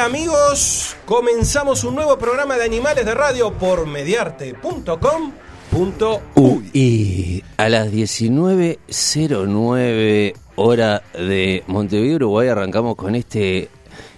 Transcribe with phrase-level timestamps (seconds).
[0.00, 0.96] amigos.
[1.04, 6.70] Comenzamos un nuevo programa de animales de radio por mediarte.com.uy.
[6.72, 13.68] Y a las 19.09 hora de Montevideo, Uruguay, arrancamos con este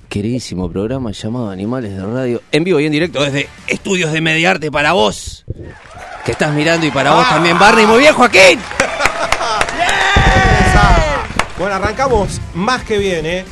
[0.08, 4.70] queridísimo programa llamado Animales de Radio, en vivo y en directo desde Estudios de Mediarte
[4.70, 5.44] para vos,
[6.24, 7.86] que estás mirando, y para vos también, Barney.
[7.86, 8.60] Muy bien, Joaquín.
[11.58, 13.44] Bueno, arrancamos más que bien, ¿eh?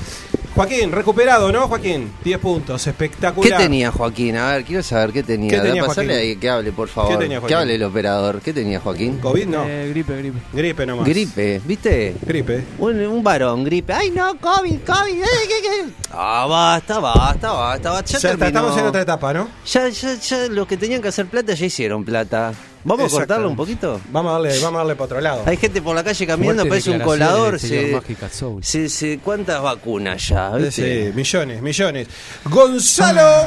[0.60, 2.12] Joaquín, recuperado, ¿no, Joaquín?
[2.22, 3.58] 10 puntos, ¿Qué espectacular.
[3.58, 4.36] tenía Joaquín?
[4.36, 5.48] A ver, quiero saber qué tenía.
[5.50, 7.12] ¿Qué tenía, pasarle ahí que hable, por favor.
[7.12, 7.48] ¿Qué tenía, Joaquín?
[7.56, 8.42] Que hable el operador.
[8.42, 9.18] ¿Qué tenía Joaquín?
[9.22, 9.46] ¿COVID?
[9.46, 9.64] No.
[9.66, 10.38] Eh, gripe, gripe.
[10.52, 11.08] Gripe nomás.
[11.08, 12.14] Gripe, ¿viste?
[12.26, 12.62] Gripe.
[12.78, 13.94] Un, un varón, gripe.
[13.94, 15.22] Ay, no, COVID, COVID.
[15.22, 15.92] eh, ¿qué, qué?
[16.10, 17.90] Ah, basta, basta, basta.
[17.92, 18.12] basta.
[18.12, 19.48] Ya, Ya está, estamos en otra etapa, ¿no?
[19.64, 22.52] Ya, ya, ya los que tenían que hacer plata ya hicieron plata.
[22.82, 24.00] ¿Vamos a cortarlo un poquito?
[24.10, 25.42] Vamos a darle, vamos a darle para otro lado.
[25.46, 27.58] Hay gente por la calle caminando, parece un colador.
[27.58, 28.64] Se, Mágica Soul.
[28.64, 30.50] se- se- ¿Cuántas vacunas ya?
[30.56, 31.10] ¿viste?
[31.10, 32.08] Sí, millones, millones.
[32.44, 33.46] Gonzalo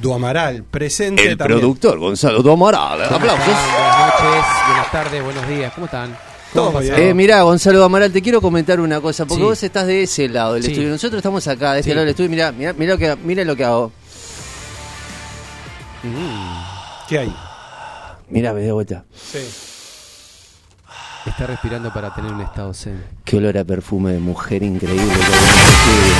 [0.00, 1.58] Duamaral, presente El también.
[1.60, 3.02] productor Gonzalo Domaral.
[3.02, 3.44] Aplausos.
[3.46, 5.72] Buenas noches, buenas tardes, buenos días.
[5.74, 6.16] ¿Cómo están?
[6.52, 6.96] Todo ¿Cómo muy pasaron?
[7.00, 7.10] bien.
[7.10, 9.48] Eh, mirá, Gonzalo Amaral, te quiero comentar una cosa, porque Sí.
[9.48, 10.70] vos estás de ese lado del Sí.
[10.70, 10.90] estudio.
[10.90, 11.94] Nosotros estamos acá, de este Sí.
[11.94, 12.30] lado del estudio.
[12.30, 13.90] Mirá, mirá, mirá lo que, mirá lo que hago.
[17.08, 17.34] ¿Qué hay?
[18.34, 19.04] Mirá, me de vuelta.
[19.14, 19.38] Sí.
[21.24, 23.00] Está respirando para tener un estado zen.
[23.24, 25.04] Qué olor a perfume de mujer increíble.
[25.06, 26.14] que hay en estudio.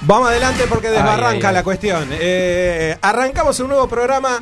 [0.00, 1.54] Vamos adelante porque desbarranca Ay, ay, ay.
[1.54, 2.08] la cuestión.
[2.12, 4.40] Eh, arrancamos un nuevo programa.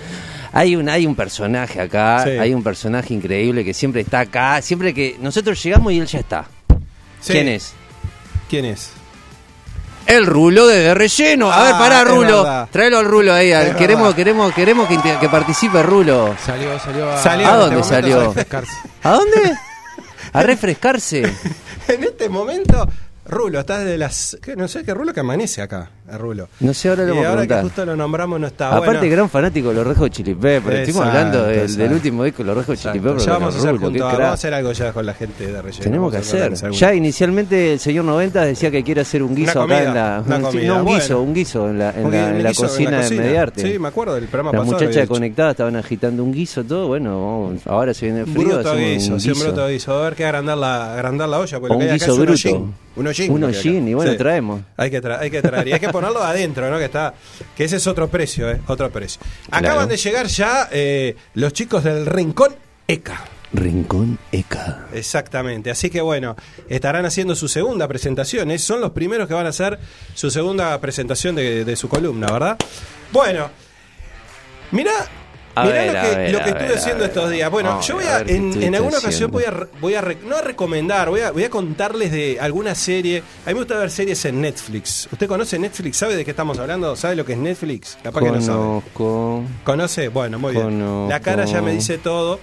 [0.52, 2.30] hay un hay un personaje acá, Sí.
[2.30, 6.18] hay un personaje increíble que siempre está acá, siempre que nosotros llegamos y él ya
[6.20, 6.46] está.
[7.20, 7.32] Sí.
[7.32, 7.72] ¿Quién es?
[8.48, 8.90] ¿Quién es?
[10.06, 11.52] El rulo de relleno.
[11.52, 12.42] A ver, Ah, pará, Rulo.
[12.42, 12.68] verdad.
[12.72, 13.52] Tráelo al rulo ahí.
[13.52, 14.16] al- queremos, verdad.
[14.16, 14.88] queremos, queremos
[15.20, 16.34] que, participe Rulo.
[16.42, 18.68] Salió, salió a, Salió ¿A dónde este momento salió?
[19.02, 19.52] ¿A dónde?
[20.38, 21.22] A refrescarse.
[21.88, 22.86] En este momento,
[23.24, 24.36] Rulo, estás de las.
[24.56, 26.48] No sé qué Rulo que amanece acá, a Rulo.
[26.60, 29.10] No sé, ahora y vamos a ahora que justo lo nombramos no está Aparte, bueno.
[29.12, 30.80] gran fanático de los Red Hot Chili Peppers.
[30.80, 31.82] Estuvimos hablando del, exacto.
[31.82, 33.00] del último disco de los Red Hot Chili.
[33.00, 33.24] Peppers.
[33.26, 35.62] Ya vamos a hacer Rulo, junto vamos a hacer algo ya con la gente de
[35.62, 35.82] relleno.
[35.84, 36.54] Tenemos que hacer.
[36.72, 39.94] Ya inicialmente el señor 90 decía que quiere hacer un Una guiso acá comida, en
[39.94, 40.22] la.
[40.38, 40.98] una sí, no, un bueno.
[41.00, 43.00] guiso, un guiso en la, en Un la, gui- en un la guiso en cocina
[43.00, 43.16] de.
[43.18, 43.72] Mediarte.
[43.72, 45.08] Sí, me acuerdo del programa Las muchachas dicho.
[45.08, 46.88] conectadas estaban agitando un guiso, todo.
[46.88, 48.44] Bueno, ahora se viene el frío.
[48.48, 49.44] Bruto guiso, un guiso.
[49.44, 49.92] bruto guiso.
[49.98, 51.58] A ver qué agrandar la, agrandar la olla.
[51.60, 52.72] Porque lo un acá guiso bruto.
[52.96, 53.30] Un hollín.
[53.30, 53.58] Un lo acá.
[53.58, 54.60] hollín, y bueno, traemos.
[54.76, 55.68] Hay que, tra- hay que traer.
[55.68, 56.78] Y hay que ponerlo adentro, ¿no?
[56.78, 57.14] Que está
[57.56, 58.60] que ese es otro precio, ¿eh?
[58.66, 59.20] Otro precio.
[59.48, 59.66] Claro.
[59.66, 62.54] Acaban de llegar ya eh, los chicos del Rincón
[62.86, 63.24] ECA.
[63.52, 64.86] Rincón ECA.
[64.92, 66.36] Exactamente, así que bueno,
[66.68, 68.58] estarán haciendo su segunda presentación, ¿eh?
[68.58, 69.78] son los primeros que van a hacer
[70.14, 72.58] su segunda presentación de, de su columna, ¿verdad?
[73.10, 73.50] Bueno,
[74.70, 74.92] mira,
[75.60, 77.50] A mirá ver, lo que, ver, lo que estuve ver, haciendo estos días.
[77.50, 81.08] Bueno, yo voy a en, en alguna ocasión voy a, voy a no a recomendar,
[81.10, 83.18] voy a, voy a contarles de alguna serie.
[83.44, 85.08] A mí me gusta ver series en Netflix.
[85.12, 85.96] ¿Usted conoce Netflix?
[85.98, 86.94] ¿Sabe de qué estamos hablando?
[86.96, 87.98] ¿Sabe lo que es Netflix?
[88.02, 88.58] Capaz que no sabe.
[88.58, 89.42] Conozco.
[89.64, 90.08] ¿Conoce?
[90.08, 90.64] Bueno, muy bien.
[90.64, 91.06] Conozco.
[91.08, 92.40] La cara ya me dice todo.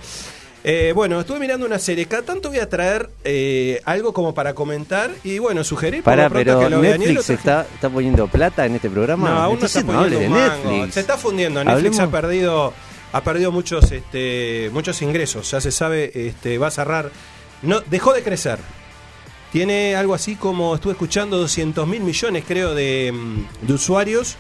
[0.68, 2.08] Eh, bueno, estuve mirando una serie.
[2.08, 6.60] Cada tanto voy a traer eh, algo como para comentar y bueno, sugerir pronto pero
[6.60, 6.98] que lo vean.
[7.00, 9.30] Netflix traje- está, está poniendo plata en este programa.
[9.30, 10.72] No, aún no Entonces está no poniendo un mango.
[10.72, 10.94] Netflix.
[10.96, 11.64] Se está fundiendo.
[11.64, 12.74] Netflix Hablemos- ha perdido
[13.16, 15.50] ha perdido muchos este muchos ingresos.
[15.50, 17.12] Ya se sabe, este va a cerrar.
[17.62, 18.60] No, dejó de crecer.
[19.54, 24.36] Tiene algo así como, estuve escuchando, 200 mil millones creo de, mm, de usuarios.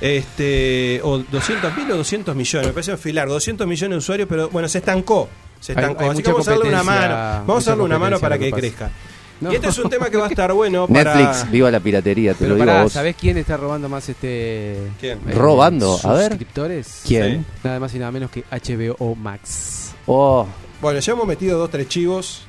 [0.00, 4.48] Este, o 200 mil o 200 millones, me parece enfilar, 200 millones de usuarios, pero
[4.48, 5.28] bueno, se estancó.
[5.60, 6.04] Se estancó.
[6.04, 7.14] hay Así que vamos a darle una mano.
[7.46, 8.90] Vamos a darle una mano para que crezca.
[9.40, 9.52] No.
[9.52, 11.14] Y este es un tema que va a estar bueno para.
[11.14, 12.92] Netflix, viva la piratería, te Pero lo digo a pará, vos.
[12.92, 15.18] ¿sabés quién está robando más este ¿Quién?
[15.28, 16.28] eh, Robando, a ver.
[16.28, 17.02] suscriptores?
[17.06, 17.44] ¿Quién?
[17.62, 19.92] Nada más y nada menos que HBO Max.
[20.06, 20.46] Oh,
[20.80, 22.42] Bueno, ya hemos metido dos, tres chivos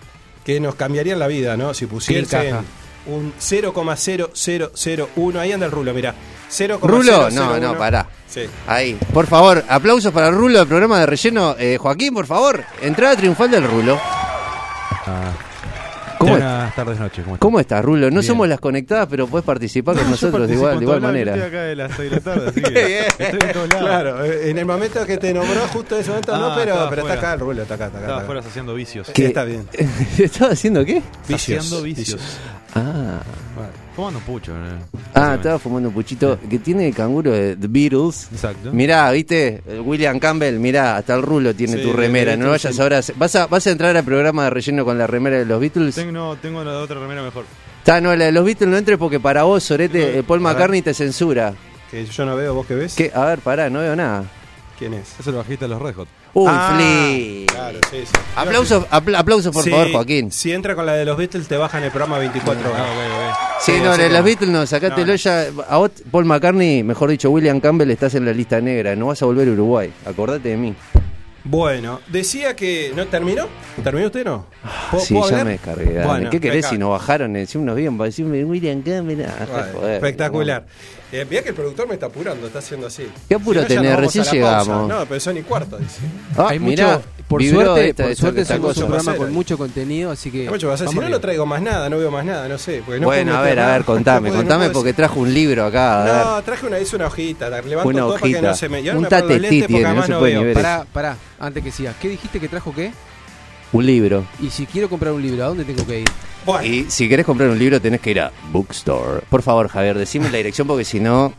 [0.45, 1.74] que nos cambiarían la vida, ¿no?
[1.74, 2.63] Si pusiesen caja.
[3.07, 5.40] un 0,0001.
[5.40, 6.13] Ahí anda el rulo, mirá.
[6.50, 6.88] 0,001.
[6.88, 8.07] Rulo, no, no, pará.
[8.30, 8.42] Sí.
[8.68, 8.98] Ahí.
[9.13, 11.56] Por favor, aplausos para el Rulo del programa de relleno.
[11.59, 14.00] Eh, Joaquín, por favor, entrada triunfal del Rulo.
[16.18, 17.24] ¿Cómo, Buenas tardes, noches.
[17.24, 17.38] ¿Cómo?
[17.38, 18.07] ¿Cómo estás, Rulo?
[18.07, 18.24] No Bien.
[18.24, 21.36] somos las conectadas, pero puedes participar con nosotros de igual, de igual lados, yo manera.
[21.36, 23.86] Estoy acá de las 6 de la tarde, así que estoy en todos lados.
[23.88, 26.71] Claro, eh, en el momento que te nombró, justo en ese momento no, Ah, pero,
[26.74, 28.07] estaba pero está acá el rulo, está acá, está acá.
[28.07, 29.09] Estaba afuera haciendo vicios.
[29.14, 29.26] ¿Qué?
[29.28, 29.68] Está bien.
[30.18, 31.02] ¿Estaba haciendo qué?
[31.33, 32.21] Haciendo vicios.
[32.74, 33.19] Ah.
[33.97, 34.54] Fumando pucho.
[34.54, 34.77] ¿no?
[35.16, 38.30] Ah, estaba fumando un puchito que tiene canguro de The Beatles.
[38.31, 38.71] Exacto.
[38.71, 39.63] Mirá, ¿viste?
[39.68, 42.37] El William Campbell, mirá, hasta el rulo tiene Sí, tu remera.
[42.37, 42.80] No vayas sí.
[42.81, 43.01] ahora.
[43.16, 45.95] ¿Vas a, ¿Vas a entrar al programa de relleno con la remera de los Beatles?
[45.95, 47.45] Tengo, no, tengo la otra remera mejor.
[47.80, 50.42] Está, no, la de los Beatles no entres porque para vos, Sorete, No, eh, Paul.
[50.42, 51.56] McCartney te censura.
[51.89, 52.94] Que yo no veo, ¿vos qué ves?
[52.94, 53.11] ¿Qué?
[53.16, 54.25] A ver, pará, no veo nada.
[54.78, 55.19] ¿Quién es?
[55.19, 56.07] Es el bajista de los Red Hot.
[56.36, 57.46] Uy, Ah, Flea.
[57.48, 58.14] Claro, sí, sí.
[58.36, 60.31] Aplausos, apl- aplausos por Sí, favor, Joaquín.
[60.31, 62.86] Si entra con la de los Beatles, te bajan el programa 24 horas.
[63.60, 64.24] Sí, Sí, no, así de los no.
[64.24, 65.16] Beatles no, sacátelo No, no.
[65.16, 65.46] ya.
[65.68, 68.96] A vos, Paul McCartney, mejor dicho, William Campbell, estás en la lista negra.
[68.96, 69.92] No vas a volver a Uruguay.
[70.06, 70.76] Acordate de mí.
[71.44, 72.92] Bueno, decía que.
[72.96, 73.48] ¿No terminó?
[73.81, 74.48] ¿Terminó usted no?
[74.92, 76.04] ¿Puedo- Sí, puedo ya me descargué.
[76.04, 77.36] Bueno, ¿Qué querés si nos bajaron?
[77.38, 79.22] Encima nos bien para decirme William Campbell.
[79.26, 80.66] ah, Bueno, joder, espectacular.
[81.11, 83.07] Eh, mirá que el productor me está apurando, está haciendo así.
[83.30, 83.95] ¿Qué apuro Si no, tenés?
[83.97, 84.35] Recién pausa.
[84.35, 84.90] llegamos.
[84.90, 85.99] No, pero son y cuarto, dice.
[86.37, 88.81] Ah, Hay mirá, mucho, por suerte, esta- por suerte cosa.
[88.81, 91.45] un programa con mucho contenido, así que Mucho, vas a decir, si no, no traigo
[91.45, 92.83] más nada, no veo más nada, no sé.
[92.99, 95.33] no bueno, a ver, a ver, contame, No puedo- no contame puedo porque trajo un
[95.33, 96.02] libro acá.
[96.02, 96.26] A ver.
[96.26, 98.42] No, traje una, hice una hojita, la levanto Una todo para que hojita.
[98.49, 98.81] no se me...
[98.81, 100.45] y ahora Un me pongo los tatetí tiene, no además se no puede ni veo.
[100.47, 100.56] ver.
[100.56, 101.95] Pará, pará, antes que sigas.
[102.02, 102.92] ¿Qué dijiste que trajo qué?
[103.74, 104.26] Un libro.
[104.40, 106.09] Y si quiero comprar un libro, ¿a dónde tengo que ir?
[106.45, 109.21] Bueno, Y si querés comprar un libro tenés que ir a Bookstore.
[109.30, 111.33] Por favor, Javier, decime la dirección porque si no...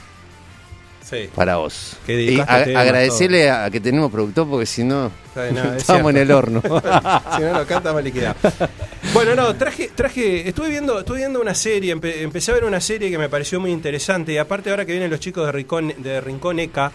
[1.24, 1.30] Sí.
[1.34, 1.98] para vos.
[2.06, 5.12] Que Y agradecerle a que tenemos productor porque si no...
[5.36, 6.62] Es Estamos en el horno.
[7.36, 8.36] si no lo canta, liquidado.
[9.14, 12.82] Bueno, no, traje, traje, estuve viendo, estuve viendo una serie, empe- empecé a ver una
[12.82, 15.94] serie que me pareció muy interesante, y aparte ahora que vienen los chicos de Rincón,
[16.00, 16.92] de Rincón ECA,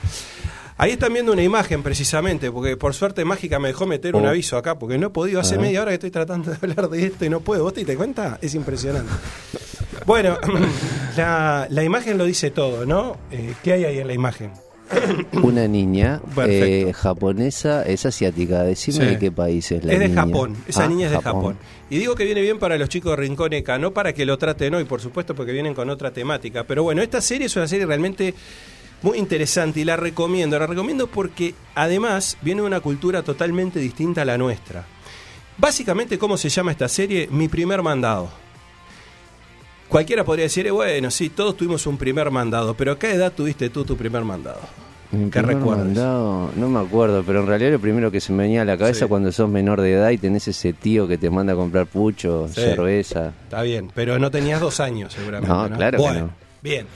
[0.77, 4.29] ahí están viendo una imagen precisamente, porque por suerte mágica me dejó meter un Oh.
[4.29, 5.61] aviso acá, porque no he podido, hace Ah.
[5.61, 7.97] media hora que estoy tratando de hablar de esto y no puedo, ¿vos te diste
[7.97, 8.39] cuenta?
[8.43, 9.11] Es impresionante.
[10.07, 10.39] Bueno,
[11.17, 13.17] la, la imagen lo dice todo, ¿no?
[13.31, 14.51] Eh, ¿Qué hay ahí en la imagen?
[15.43, 18.65] Una niña eh, japonesa, es asiática.
[18.65, 19.05] Decime Sí.
[19.13, 20.23] de qué país es la es de niña.
[20.23, 21.57] Japón, esa Ah, niña es de Japón.
[21.91, 24.37] Y digo que viene bien para los chicos de Rincón ECA, no para que lo
[24.37, 26.65] traten hoy, por supuesto, porque vienen con otra temática.
[26.65, 28.35] Pero bueno, esta serie es una serie realmente
[29.03, 30.59] muy interesante y la recomiendo.
[30.59, 34.85] La recomiendo porque además viene de una cultura totalmente distinta a la nuestra.
[35.57, 37.29] Básicamente, ¿cómo se llama esta serie?
[37.31, 38.29] Mi primer mandado.
[39.91, 43.33] Cualquiera podría decir, eh, bueno, sí, todos tuvimos un primer mandado, pero ¿a qué edad
[43.33, 44.61] tuviste tú tu primer mandado?
[45.11, 45.87] Mi ¿Qué primer recuerdas?
[45.87, 48.79] mandado, no me acuerdo, pero en realidad lo primero que se me venía a la
[48.79, 49.09] cabeza Sí.
[49.09, 52.47] cuando sos menor de edad y tenés ese tío que te manda a comprar pucho,
[52.49, 52.61] Sí.
[52.61, 53.33] cerveza.
[53.45, 55.53] Está bien, pero no tenías dos años seguramente.
[55.53, 56.31] No, claro que Bueno, no.
[56.63, 56.87] Bien.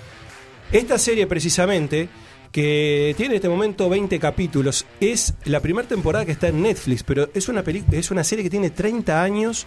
[0.71, 2.09] Esta serie precisamente,
[2.53, 7.03] que tiene en este momento 20 capítulos, es la primera temporada que está en Netflix,
[7.03, 9.67] pero es una, es una serie que tiene 30 años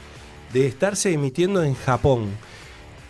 [0.54, 2.30] de estarse emitiendo en Japón.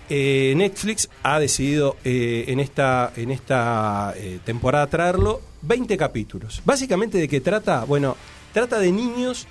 [0.09, 6.61] Eh, Netflix ha decidido eh, en esta, en esta eh, temporada traerlo 20 capítulos.
[6.63, 8.15] Básicamente de qué trata, bueno,
[8.53, 9.47] trata de niños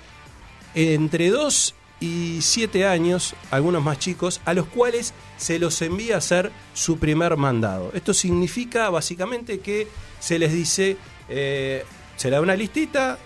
[0.73, 6.17] entre 2 y 7 años, algunos más chicos, a los cuales se los envía a
[6.19, 7.91] hacer su primer mandado.
[7.93, 9.87] Esto significa básicamente que
[10.19, 10.97] se les dice,
[11.27, 11.83] se
[12.29, 13.17] le da una listita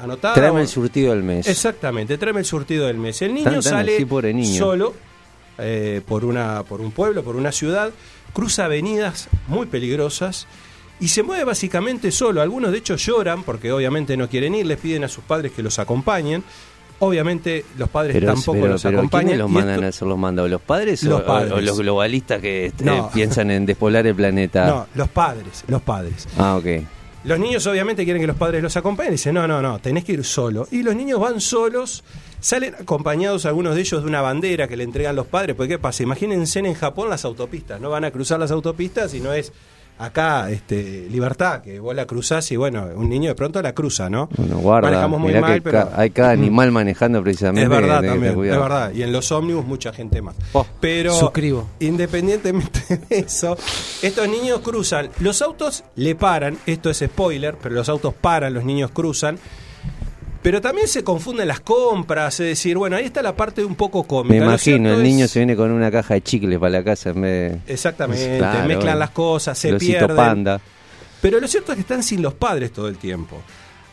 [0.00, 0.34] anotada.
[0.34, 1.48] Tráeme el surtido del mes.
[1.48, 3.22] Exactamente, tráeme el surtido del mes.
[3.22, 3.98] El niño Tan, tan sale
[4.32, 4.58] niño.
[4.58, 5.09] solo
[5.60, 7.90] eh, por, una, por un pueblo, por una ciudad,
[8.32, 10.46] cruza avenidas muy peligrosas
[11.00, 12.42] y se mueve básicamente solo.
[12.42, 15.62] Algunos de hecho lloran porque obviamente no quieren ir, les piden a sus padres que
[15.62, 16.44] los acompañen.
[17.02, 19.24] Obviamente los padres Pero, tampoco pero, los pero acompañan.
[19.28, 20.50] ¿quiénes los mandan esto- a hacer los mandados?
[20.50, 21.52] ¿Los padres, Los o- padres.
[21.52, 23.10] o los globalistas que No.
[23.10, 24.66] piensan en despoblar el planeta?
[24.66, 26.28] No, los padres, los padres.
[26.36, 26.66] Ah, ok.
[27.24, 30.12] Los niños obviamente quieren que los padres los acompañen dicen, no, no, no, tenés que
[30.12, 30.68] ir solo.
[30.70, 32.04] Y los niños van solos,
[32.40, 35.54] salen acompañados algunos de ellos de una bandera que le entregan los padres.
[35.56, 36.02] Porque ¿qué pasa?
[36.02, 39.52] Imagínense en Japón las autopistas, no van a cruzar las autopistas y no es
[39.98, 44.08] acá este libertad, que vos la cruzás y bueno, un niño de pronto la cruza,
[44.08, 44.30] ¿no?
[44.34, 44.88] Bueno, guarda.
[44.88, 45.90] Manejamos muy mal, que pero...
[45.90, 47.64] ca- hay cada animal manejando precisamente.
[47.64, 48.92] Es verdad también, es verdad.
[48.94, 50.36] Y en los ómnibus mucha gente más.
[50.54, 51.68] Oh, Pero suscribo.
[51.80, 52.80] independientemente
[53.10, 53.58] de eso,
[54.00, 55.10] estos niños cruzan.
[55.20, 59.38] Los autos le paran, esto es spoiler, pero los autos paran, los niños cruzan.
[60.42, 64.04] Pero también se confunden las compras, es decir, bueno, ahí está la parte un poco
[64.04, 64.34] cómica.
[64.34, 67.10] Me imagino, el niño es- se viene con una caja de chicles para la casa
[67.10, 67.72] en vez de...
[67.72, 70.16] Exactamente, Claro, mezclan las cosas, se pierden.
[70.16, 70.60] panda.
[71.20, 73.42] Pero lo cierto es que están sin los padres todo el tiempo.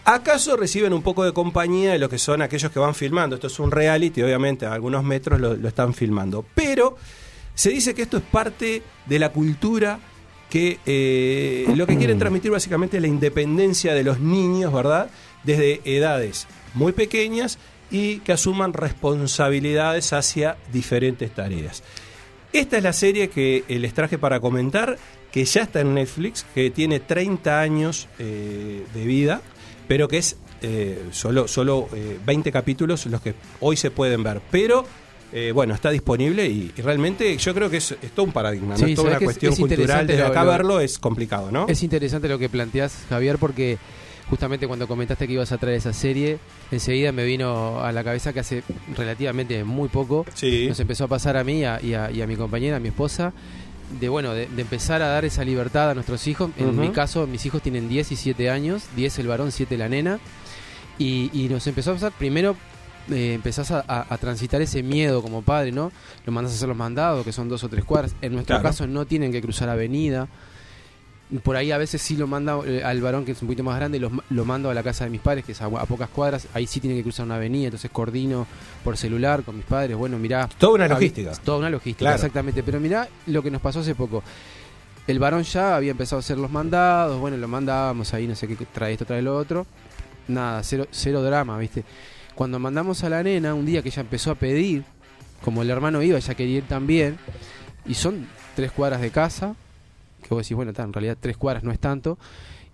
[0.06, 3.36] ¿Acaso reciben un poco de compañía de lo que son aquellos que van filmando?
[3.36, 6.46] Esto es un reality, obviamente, a algunos metros lo, lo están filmando.
[6.56, 6.96] Pero
[7.54, 10.00] se dice que esto es parte de la cultura
[10.50, 15.10] que eh, lo que quieren transmitir básicamente es la independencia de los niños, ¿verdad?
[15.44, 17.58] Desde edades muy pequeñas
[17.90, 21.84] y que asuman responsabilidades hacia diferentes tareas.
[22.54, 24.98] Esta es la serie que eh, les traje para comentar,
[25.32, 29.42] que ya está en Netflix, que tiene 30 años eh, de vida,
[29.88, 34.42] pero que es eh, solo, solo eh, 20 capítulos los que hoy se pueden ver.
[34.50, 34.86] Pero
[35.34, 38.76] eh, bueno, está disponible y, y realmente yo creo que es, es todo un paradigma,
[38.78, 38.86] ¿no?
[38.86, 40.08] Sí, es toda una cuestión es cultural.
[40.08, 41.68] Desde acá lo- verlo es complicado, ¿no?
[41.68, 43.78] Es interesante lo que planteás, Javier, porque
[44.30, 46.40] justamente cuando comentaste que ibas a traer esa serie,
[46.72, 48.64] enseguida me vino a la cabeza que hace
[48.96, 50.66] relativamente muy poco Sí.
[50.68, 52.80] nos empezó a pasar a mí y a, y a- y a mi compañera, a
[52.80, 53.34] mi esposa,
[54.00, 56.52] de bueno, de, de empezar a dar esa libertad a nuestros hijos.
[56.58, 59.88] En mi caso, mis hijos tienen 10 y 7 años, 10 el varón, 7 la
[59.88, 60.20] nena.
[61.00, 62.58] Y, y nos empezó a pasar, primero
[63.10, 65.94] eh, empezás a, a- a transitar ese miedo como padre, ¿no?
[66.26, 68.14] Lo mandas a hacer los mandados, que son dos o tres cuadras.
[68.22, 68.68] En nuestro Claro.
[68.68, 70.28] caso no tienen que cruzar avenida.
[71.44, 73.76] Por ahí a veces sí lo manda eh, al varón que es un poquito más
[73.76, 76.08] grande, ma- lo mando a la casa de mis padres, que es a, a pocas
[76.10, 76.48] cuadras.
[76.54, 78.48] Ahí sí tienen que cruzar una avenida, entonces coordino
[78.84, 79.98] por celular con mis padres.
[79.98, 81.32] Bueno, mirá, Toda una había- logística.
[81.44, 82.16] Toda una logística, Claro.
[82.16, 82.64] exactamente.
[82.64, 84.24] Pero mirá lo que nos pasó hace poco.
[85.06, 88.48] El varón ya había empezado a hacer los mandados, bueno, lo mandábamos ahí, no sé
[88.48, 89.66] qué, trae esto, trae lo otro.
[90.30, 91.84] nada, cero, cero drama, ¿viste?
[92.36, 94.84] Cuando mandamos a la nena, un día que ella empezó a pedir,
[95.44, 97.18] como el hermano iba, ella quería ir también,
[97.86, 99.56] y son tres cuadras de casa,
[100.22, 102.18] que vos decís, bueno, está, en realidad tres cuadras no es tanto,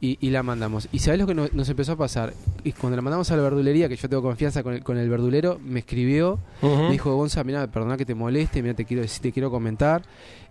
[0.02, 0.90] y, y la mandamos.
[0.92, 2.34] ¿Y sabés lo que no- nos empezó a pasar?
[2.66, 5.10] Y cuando la mandamos a la verdulería, que yo tengo confianza con el, con el
[5.10, 9.32] verdulero, me escribió, me dijo, Gonza, mira, perdona que te moleste, mira, te quiero te
[9.32, 10.02] quiero comentar,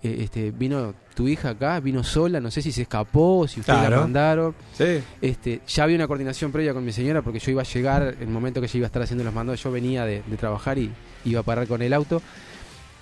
[0.03, 3.79] eh, este, vino tu hija acá, vino sola, no sé si se escapó, si ustedes
[3.79, 4.55] la mandaron.
[4.73, 5.01] Sí.
[5.21, 8.29] Este, ya había una coordinación previa con mi señora porque yo iba a llegar, el
[8.29, 10.91] momento que ella iba a estar haciendo los mandados, yo venía de, de trabajar y
[11.27, 12.23] iba a parar con el auto.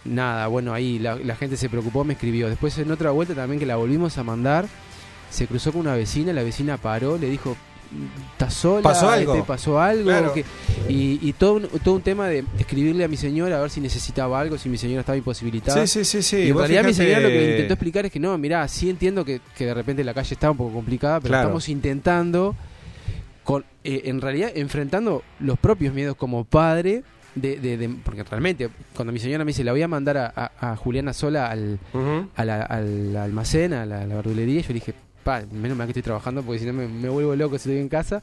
[0.04, 2.48] Nada, bueno, ahí la, la gente se preocupó, me escribió.
[2.48, 4.66] Después en otra vuelta también que la volvimos a mandar,
[5.30, 7.56] se cruzó con una vecina, la vecina paró, le dijo,
[8.32, 8.82] ¿estás sola?
[8.82, 9.34] ¿Pasó algo?
[9.34, 10.04] Este, ¿Pasó algo?
[10.04, 10.32] Claro.
[10.32, 10.44] Que-
[10.88, 13.80] y y todo, un, todo un tema de escribirle a mi señora a ver si
[13.80, 15.86] necesitaba algo, si mi señora estaba imposibilitada.
[15.86, 16.36] Sí, sí, sí, sí.
[16.44, 19.24] Y en realidad mi señora lo que intentó explicar es que no, mirá, sí entiendo
[19.24, 21.42] que, que de repente la calle está un poco complicada, pero Claro.
[21.48, 22.56] estamos intentando,
[23.44, 27.02] con, eh, en realidad, enfrentando los propios miedos como padre,
[27.34, 30.32] de, de- de- porque realmente, cuando mi señora me dice, la voy a mandar a,
[30.34, 31.78] a- a Juliana sola al,
[32.36, 34.94] a la- al almacén, a la, la verdulería, yo le dije,
[35.24, 37.80] pa, menos mal que estoy trabajando porque si no me, me vuelvo loco si estoy
[37.80, 38.22] en casa.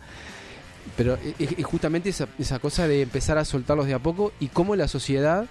[0.95, 4.47] Pero es, es justamente esa, esa cosa de empezar a soltarlos de a poco y
[4.47, 5.45] cómo la sociedad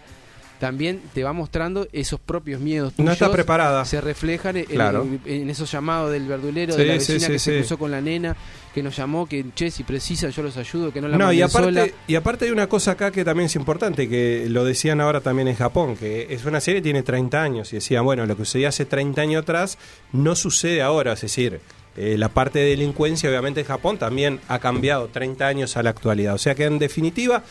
[0.58, 3.84] también te va mostrando esos propios miedos No tuyos está preparada.
[3.84, 5.02] se reflejan en, Claro.
[5.02, 7.90] en- en esos llamados del verdulero, Sí, de la vecina sí, que se cruzó con
[7.90, 8.34] la nena,
[8.76, 11.38] que nos llamó, que che, si precisan yo los ayudo, que no la No, y
[11.40, 11.80] manden sola.
[11.80, 15.22] aparte, y aparte hay una cosa acá que también es importante, que lo decían ahora
[15.22, 18.36] también en Japón, que es una serie que tiene 30 años, y decían, bueno, lo
[18.36, 19.78] que sucedía hace 30 años atrás
[20.12, 21.60] no sucede ahora, es decir,
[21.96, 25.88] eh, la parte de delincuencia obviamente en Japón también ha cambiado 30 años a la
[25.88, 26.34] actualidad.
[26.34, 27.42] O sea que en definitiva,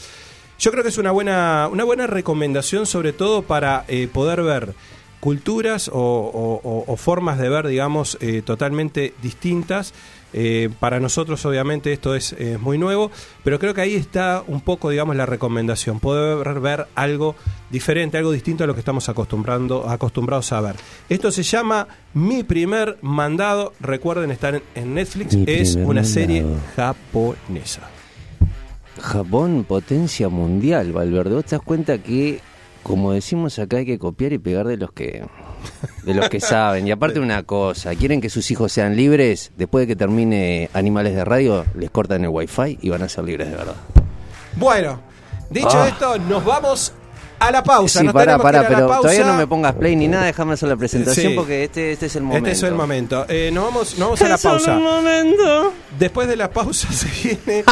[0.59, 4.75] yo creo que es una buena, una buena recomendación sobre todo para eh, poder ver
[5.19, 9.93] culturas o, o- o- o formas de ver, digamos, eh, totalmente distintas.
[10.37, 13.09] Eh, para nosotros, obviamente, esto es, es muy nuevo,
[13.41, 16.01] pero creo que ahí está un poco, digamos, la recomendación.
[16.01, 17.37] Poder ver algo
[17.69, 20.75] diferente, algo distinto a lo que estamos acostumbrando, acostumbrados a ver.
[21.07, 23.71] Esto se llama Mi primer mandado.
[23.79, 25.37] Recuerden, estar en, Netflix.
[25.37, 26.45] Mi es una serie
[26.75, 27.89] japonesa.
[28.99, 31.35] Japón, potencia mundial, Valverde.
[31.35, 32.41] Vos te das cuenta que,
[32.83, 35.23] como decimos acá, hay que copiar y pegar de los que
[36.03, 36.87] de los que saben.
[36.87, 41.15] Y aparte una cosa, quieren que sus hijos sean libres, después de que termine Animales
[41.15, 43.75] de Radio, les cortan el wifi y van a ser libres de verdad.
[44.55, 44.99] Bueno,
[45.49, 45.87] dicho Ah.
[45.87, 46.93] esto, nos vamos
[47.39, 47.99] a la pausa.
[48.01, 49.01] Sí, pará, pará, ir a la pero pausa.
[49.09, 51.35] todavía no me pongas play ni nada, déjame hacer la presentación Sí.
[51.35, 52.49] porque este, este es el momento.
[52.49, 53.25] Este es el momento.
[53.29, 54.79] Eh, nos vamos, nos vamos a la pausa.
[55.99, 57.07] Después de la pausa se
[57.45, 57.63] viene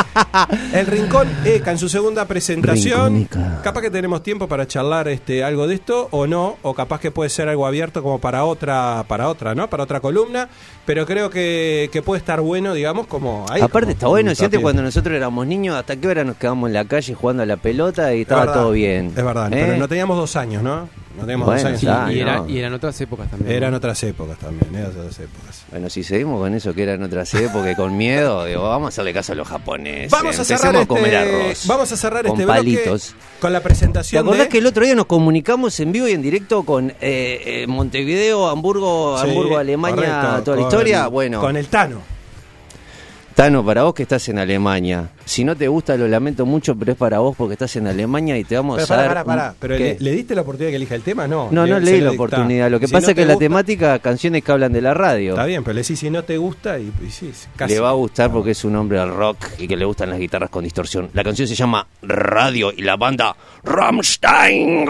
[0.73, 3.27] el Rincón ECA en su segunda presentación.
[3.63, 7.11] Capaz que tenemos tiempo para charlar este algo de esto o no, o capaz que
[7.11, 9.69] puede ser algo abierto como para otra, para otra, ¿no?
[9.69, 10.47] Para otra columna.
[10.85, 13.61] Pero creo que, que puede estar bueno, digamos, como ahí.
[13.61, 14.63] Aparte como está bueno, un si antes tapiz.
[14.63, 17.57] cuando nosotros éramos niños, ¿hasta qué hora nos quedamos en la calle jugando a la
[17.57, 19.07] pelota y estaba Es verdad, todo bien?
[19.15, 19.62] Es verdad, ¿Eh?
[19.65, 20.89] Pero no teníamos dos años, ¿no?
[21.15, 21.79] No teníamos Bueno, dos años.
[21.81, 22.49] Sí, Ah, y, era- no.
[22.49, 23.51] y eran otras épocas también.
[23.55, 23.77] Eran ¿no?
[23.77, 25.63] otras épocas también, eran otras épocas.
[25.69, 28.89] Bueno, si seguimos con eso que eran otras épocas y con miedo, digo, vamos a
[28.89, 30.09] hacerle caso a los japoneses.
[30.11, 31.67] Vamos a cerrar a comer este, arroz.
[31.67, 33.09] vamos a cerrar con este palitos.
[33.13, 36.07] bloque con la ¿Te presentación acordás de que el otro día nos comunicamos en vivo
[36.07, 40.71] y en directo con eh, eh, Montevideo, Hamburgo, Sí, Hamburgo, Alemania, correcto, toda la con-
[40.71, 41.07] historia?
[41.07, 42.01] Bueno, Con el Tano.
[43.35, 46.91] Tano, para vos que estás en Alemania, si no te gusta lo lamento mucho, pero
[46.91, 49.07] es para vos porque estás en Alemania y te vamos Pero a dar...
[49.09, 49.49] pará, pará.
[49.49, 49.77] un- Pero.
[49.77, 51.27] ¿le, le diste la oportunidad que elija el tema?
[51.27, 51.49] No.
[51.51, 52.69] No, no Le- leí la oportunidad.
[52.69, 54.81] Lo que Si pasa no es que te la gusta- temática, canciones que hablan de
[54.81, 55.31] la radio.
[55.31, 57.73] Está bien, pero le decís si no te gusta y, y sí, casi.
[57.73, 60.19] Le va a gustar porque es un hombre al rock y que le gustan las
[60.19, 61.09] guitarras con distorsión.
[61.13, 64.85] La canción se llama Radio y la banda Rammstein.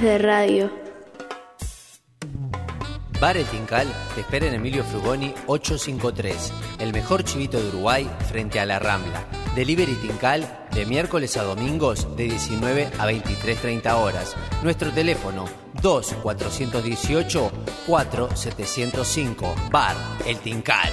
[0.00, 0.70] De radio.
[3.20, 8.60] Bar El Tincal te espera en Emilio Frugoni 853, el mejor chivito de Uruguay frente
[8.60, 9.26] a la Rambla.
[9.54, 14.36] Delivery Tincal de miércoles a domingos de 19 a 23.30 horas.
[14.62, 15.44] Nuestro teléfono
[15.82, 17.50] 2418
[17.86, 19.54] 4705.
[19.70, 20.92] Bar El Tincal.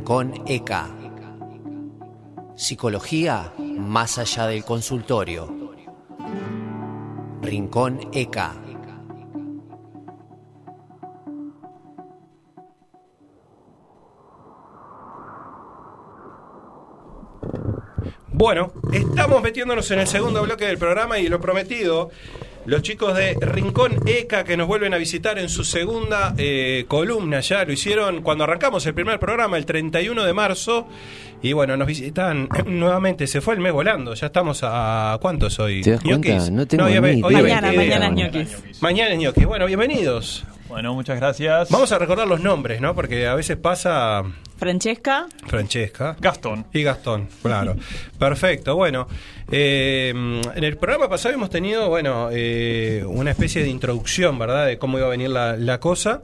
[0.00, 0.88] Rincón ECA.
[2.56, 5.76] Psicología más allá del consultorio.
[7.42, 8.54] Rincón ECA.
[18.28, 22.10] Bueno, estamos metiéndonos en el segundo bloque del programa y lo prometido,
[22.70, 27.40] los chicos de Rincón ECA que nos vuelven a visitar en su segunda eh, columna,
[27.40, 30.86] ya lo hicieron cuando arrancamos el primer programa, el 31 de marzo,
[31.42, 35.18] y bueno, nos visitan nuevamente, se fue el mes volando, ya estamos a...
[35.20, 35.82] ¿Cuántos hoy?
[35.82, 36.28] ¿Te das cuenta?
[36.28, 36.50] ¿Ñoquis?
[36.52, 38.82] No tengo ni hoy Mañana, 20 de- mañana es ñoquis.
[38.82, 39.46] Mañana es ñoquis.
[39.46, 40.44] Bueno, bienvenidos.
[40.70, 41.68] Bueno, muchas gracias.
[41.68, 42.94] Vamos a recordar los nombres, ¿no?
[42.94, 44.22] Porque a veces pasa
[44.56, 46.16] Francesca, Francesca.
[46.20, 46.64] Gastón.
[46.72, 47.74] Y Gastón, claro.
[48.20, 48.76] Perfecto.
[48.76, 49.08] Bueno,
[49.50, 54.66] eh, en el programa pasado hemos tenido, bueno, eh, una especie de introducción, ¿verdad?
[54.66, 56.22] De cómo iba a venir la, la cosa.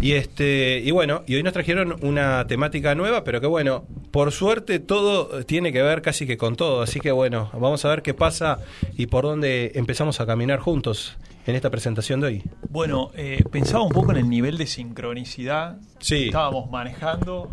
[0.00, 4.30] Y este, y bueno, y hoy nos trajeron una temática nueva, pero que bueno, por
[4.30, 6.82] suerte todo tiene que ver casi que con todo.
[6.82, 8.60] Así que bueno, vamos a ver qué pasa
[8.96, 12.42] y por dónde empezamos a caminar juntos en esta presentación de hoy.
[12.68, 16.16] Bueno, eh, pensaba un poco en el nivel de sincronicidad Sí.
[16.16, 17.50] que estábamos manejando.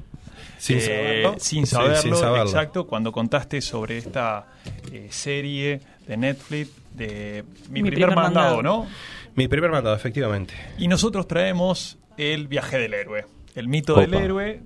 [0.60, 1.36] Sin eh, saberlo.
[1.40, 2.44] Sin Sí, saberlo, sin saberlo.
[2.46, 4.48] exacto, cuando contaste sobre esta
[4.92, 8.84] eh, serie de Netflix de Mi, Mi primer, primer mandado, mandado.
[8.84, 8.88] ¿no?
[9.36, 10.54] Mi primer mandado, efectivamente.
[10.80, 14.02] Y nosotros traemos el viaje del héroe, el mito Opa.
[14.02, 14.62] del héroe,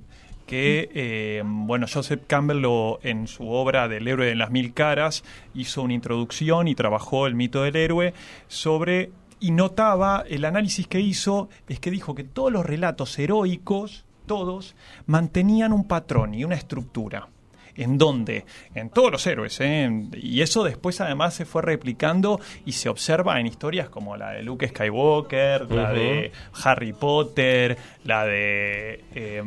[0.45, 5.23] que, eh, bueno, Joseph Campbell lo, en su obra del héroe de las mil caras
[5.53, 8.13] hizo una introducción y trabajó el mito del héroe
[8.47, 14.05] sobre, y notaba, el análisis que hizo es que dijo que todos los relatos heroicos,
[14.27, 14.75] todos,
[15.07, 17.30] mantenían un patrón y una estructura
[17.75, 19.89] en donde, en todos los héroes, ¿eh?
[20.13, 24.43] y eso después además se fue replicando y se observa en historias como la de
[24.43, 26.31] Luke Skywalker, la de
[26.63, 29.41] Harry Potter, la de eh,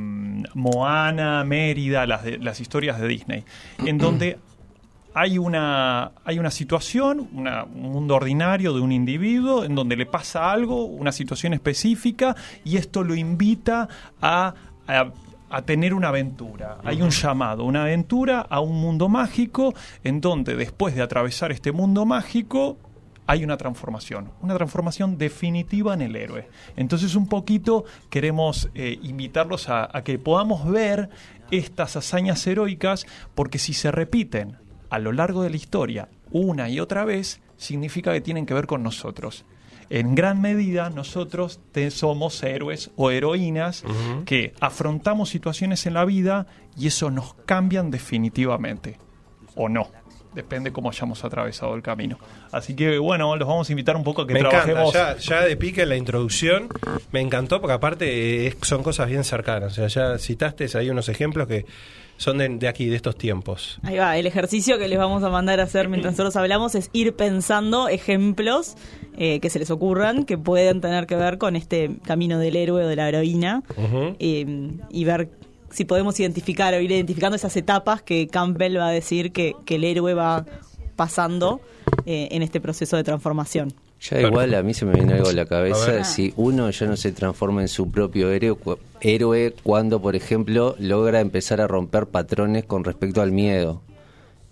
[0.54, 3.44] Moana, Mérida, las, de- las historias de Disney,
[3.84, 4.38] en donde
[5.16, 10.06] hay una, hay una situación, una- un mundo ordinario de un individuo en donde le
[10.06, 12.34] pasa algo, una situación específica,
[12.64, 13.88] y esto lo invita
[14.20, 14.54] a,
[14.88, 15.10] a-
[15.54, 16.78] a tener una aventura.
[16.82, 21.70] Hay un llamado, una aventura a un mundo mágico, en donde después de atravesar este
[21.70, 22.76] mundo mágico,
[23.26, 26.48] hay una transformación, una transformación definitiva en el héroe.
[26.76, 31.08] Entonces un poquito queremos eh, invitarlos a, a que podamos ver
[31.52, 34.58] estas hazañas heroicas, porque si se repiten
[34.90, 38.66] a lo largo de la historia una y otra vez, significa que tienen que ver
[38.66, 39.44] con nosotros.
[39.90, 43.84] En gran medida nosotros te- somos héroes o heroínas
[44.24, 48.98] que afrontamos situaciones en la vida y eso nos cambian definitivamente.
[49.54, 49.88] O no.
[50.34, 52.18] Depende cómo hayamos atravesado el camino.
[52.50, 54.92] Así que bueno, los vamos a invitar un poco a que me encanta, trabajemos.
[54.92, 56.68] ya, ya de pique en la introducción
[57.12, 59.78] me encantó porque aparte eh, es- son cosas bien cercanas.
[59.78, 61.66] O sea, ya citaste ahí unos ejemplos que
[62.16, 63.78] son de, de aquí, de estos tiempos.
[63.82, 66.90] ahí va, el ejercicio que les vamos a mandar a hacer mientras nosotros hablamos es
[66.92, 68.76] ir pensando ejemplos
[69.18, 72.84] eh, que se les ocurran que pueden tener que ver con este camino del héroe
[72.84, 73.62] o de la heroína
[74.18, 75.28] eh, y ver
[75.70, 79.74] si podemos identificar o ir identificando esas etapas que Campbell va a decir que, que
[79.74, 80.46] el héroe va
[80.94, 81.60] pasando
[82.06, 83.72] eh, en este proceso de transformación.
[84.10, 86.96] Ya igual a mí se me viene algo a la cabeza si uno ya no
[86.96, 92.06] se transforma en su propio héroe, cu- héroe cuando, por ejemplo, logra empezar a romper
[92.06, 93.80] patrones con respecto al miedo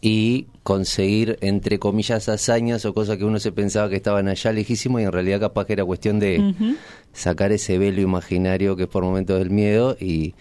[0.00, 5.00] y conseguir, entre comillas, hazañas o cosas que uno se pensaba que estaban allá lejísimos
[5.00, 6.54] y en realidad capaz que era cuestión de
[7.12, 10.34] sacar ese velo imaginario que es por momentos del miedo y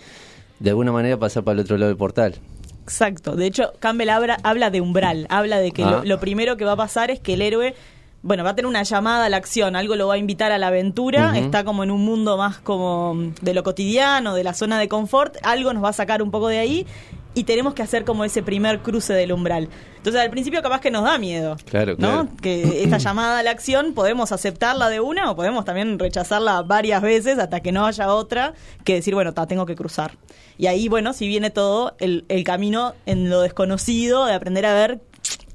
[0.60, 2.36] de alguna manera pasar para el otro lado del portal.
[2.84, 3.36] Exacto.
[3.36, 5.92] De hecho, Campbell habla, habla de umbral, habla de que Ah.
[5.92, 7.76] lo, lo primero que va a pasar es que el héroe,
[8.24, 10.58] bueno, va a tener una llamada a la acción, algo lo va a invitar a
[10.58, 14.80] la aventura, está como en un mundo más como de lo cotidiano, de la zona
[14.80, 16.86] de confort, algo nos va a sacar un poco de ahí
[17.34, 19.70] y tenemos que hacer como ese primer cruce del umbral.
[19.98, 21.56] Entonces al principio capaz que nos da miedo.
[21.66, 21.98] Claro, ¿no?
[21.98, 22.30] claro.
[22.42, 27.02] Que esta llamada a la acción podemos aceptarla de una o podemos también rechazarla varias
[27.02, 28.54] veces hasta que no haya otra
[28.84, 30.18] que decir, bueno, ta, tengo que cruzar.
[30.58, 34.74] Y ahí, bueno, si viene todo el, el camino en lo desconocido, de aprender a
[34.74, 35.00] ver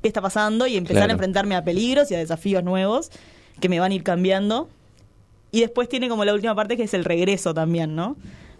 [0.02, 1.10] qué está pasando y empezar Claro.
[1.10, 3.10] a enfrentarme a peligros y a desafíos nuevos.
[3.60, 4.68] que me van a ir cambiando.
[5.50, 8.14] Y después tiene como la última parte que es el regreso también, ¿no?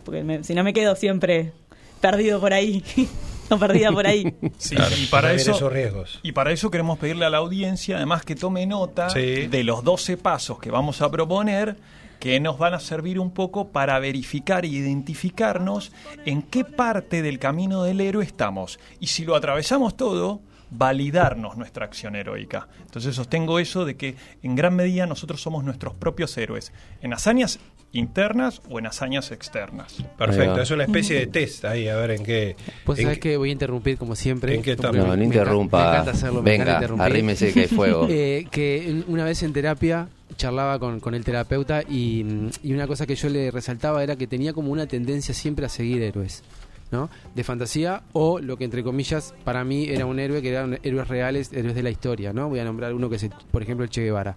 [0.04, 1.52] Porque me- si no me quedo siempre
[2.00, 2.82] perdido por ahí.
[3.50, 4.32] o perdida por ahí.
[4.58, 6.18] Sí, y para eso esos riesgos.
[6.22, 9.46] y para eso queremos pedirle a la audiencia además que tome nota Sí.
[9.48, 11.76] de los 12 pasos que vamos a proponer
[12.18, 15.92] que nos van a servir un poco para verificar e identificarnos
[16.24, 21.84] en qué parte del camino del héroe estamos y si lo atravesamos todo validarnos nuestra
[21.86, 22.68] acción heroica.
[22.82, 27.58] Entonces sostengo eso de que en gran medida nosotros somos nuestros propios héroes, en hazañas
[27.92, 29.96] internas o en hazañas externas.
[30.18, 32.56] Perfecto, es una especie de test ahí, a ver en qué.
[32.84, 34.54] Pues sabes que voy a interrumpir como siempre.
[34.54, 35.82] ¿En qué No, no me encanta- interrumpa.
[35.82, 37.06] Me encanta hacerlo, me Venga, encanta interrumpir.
[37.06, 38.06] arrímese que hay fuego.
[38.10, 42.24] Eh, que una vez en terapia charlaba con, con el terapeuta y,
[42.62, 45.68] y una cosa que yo le resaltaba era que tenía como una tendencia siempre a
[45.68, 46.42] seguir héroes.
[46.90, 47.10] ¿No?
[47.34, 51.08] De fantasía o lo que entre comillas para mí era un héroe que eran héroes
[51.08, 52.48] reales, héroes de la historia, ¿no?
[52.48, 54.36] Voy a nombrar uno que es, por ejemplo, el Che Guevara.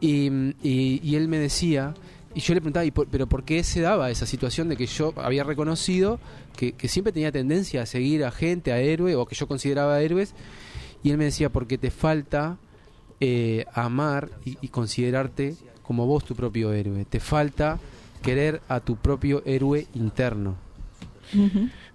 [0.00, 1.94] Y, él me decía,
[2.34, 4.86] y yo le preguntaba, ¿y por- ¿pero por qué se daba esa situación de que
[4.86, 6.18] yo había reconocido
[6.56, 10.34] que, siempre tenía tendencia a seguir a gente, a héroe, o que yo consideraba héroes?
[11.02, 12.58] Y él me decía, porque te falta
[13.20, 17.04] eh, amar y considerarte como vos tu propio héroe.
[17.04, 17.78] Te falta
[18.22, 20.56] querer a tu propio héroe interno.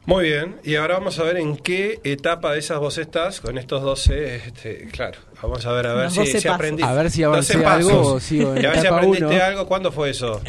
[0.05, 3.57] Muy bien, y ahora vamos a ver en qué etapa de esas vos estás con
[3.57, 4.35] estos 12.
[4.37, 6.81] Este, claro, vamos a ver a ver si, 12 si aprendí.
[6.83, 9.43] A ver si 12 avancé algo o sigo en Y a ver si aprendiste uno.
[9.43, 9.67] algo.
[9.67, 10.41] ¿Cuándo fue eso?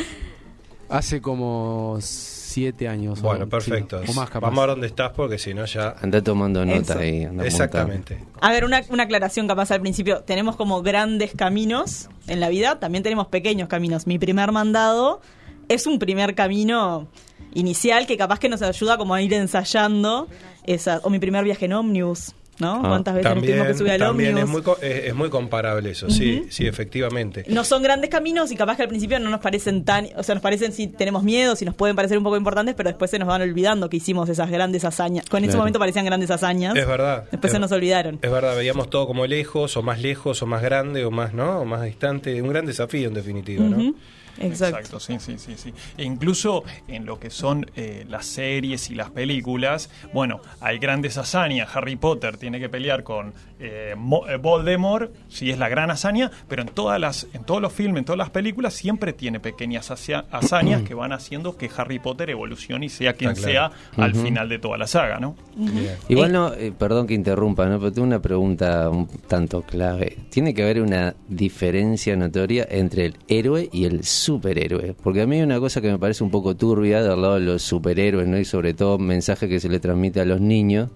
[0.88, 3.20] Hace como siete años.
[3.20, 4.00] Bueno, o, perfecto.
[4.04, 4.46] sí, o más capaz.
[4.48, 5.94] Vamos a ver dónde estás porque si no ya.
[6.00, 6.98] Anda tomando nota Eso.
[6.98, 7.24] ahí.
[7.24, 8.18] anda Exactamente.
[8.40, 10.22] A ver, una, una aclaración capaz al principio.
[10.22, 14.06] Tenemos como grandes caminos en la vida, también tenemos pequeños caminos.
[14.06, 15.20] Mi primer mandado
[15.68, 17.08] es un primer camino
[17.54, 20.28] inicial que capaz que nos ayuda como a ir ensayando.
[20.66, 22.76] Esa, o mi primer viaje en ómnibus, ¿no?
[22.84, 24.66] Ah, ¿Cuántas veces También, que subir al también es, ómnibus?
[24.66, 27.44] muy, es, es muy comparable eso, sí, sí, efectivamente.
[27.48, 30.34] No son grandes caminos y capaz que al principio no nos parecen tan, o sea,
[30.34, 33.18] nos parecen si tenemos miedo, si nos pueden parecer un poco importantes, pero después se
[33.18, 35.24] nos van olvidando que hicimos esas grandes hazañas.
[35.30, 35.60] Con ese Claro.
[35.60, 36.76] momento parecían grandes hazañas.
[36.76, 37.24] Es verdad.
[37.30, 38.18] Después es, se nos olvidaron.
[38.20, 41.60] Es verdad, veíamos todo como lejos, o más lejos, o más grande, o más, ¿no?
[41.60, 42.40] O más distante.
[42.42, 43.94] Un gran desafío, en definitiva, ¿no?
[44.40, 44.98] Exacto.
[45.00, 45.72] sí, sí, sí, sí.
[45.96, 51.18] E incluso en lo que son eh, las series y las películas, bueno, hay grandes
[51.18, 51.68] hazañas.
[51.74, 56.30] Harry Potter tiene que pelear con eh, Mo- eh, Voldemort, sí es la gran hazaña,
[56.48, 59.90] pero en todas las, en todos los filmes, en todas las películas, siempre tiene pequeñas
[59.90, 63.48] hazañas que van haciendo que Harry Potter evolucione y sea quien Ah, claro.
[63.52, 65.36] sea al final de toda la saga, ¿no?
[65.54, 65.94] Bien.
[66.08, 67.78] Igual no, eh, perdón que interrumpa, ¿no?
[67.78, 70.16] pero tengo una pregunta un tanto clave.
[70.30, 74.94] ¿Tiene que haber una diferencia notoria entre el héroe y el superhéroe?
[75.02, 77.40] Porque a mí hay una cosa que me parece un poco turbia del lado de
[77.40, 78.38] los superhéroes, ¿no?
[78.38, 80.90] Y sobre todo mensaje que se le transmite a los niños.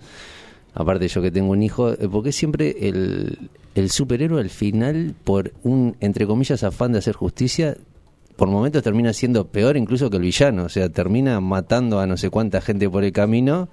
[0.74, 5.52] Aparte yo que tengo un hijo, eh, porque siempre el, el superhéroe al final, por
[5.62, 7.76] un, entre comillas, afán de hacer justicia,
[8.36, 12.16] por momentos termina siendo peor incluso que el villano, o sea, termina matando a no
[12.16, 13.68] sé cuánta gente por el camino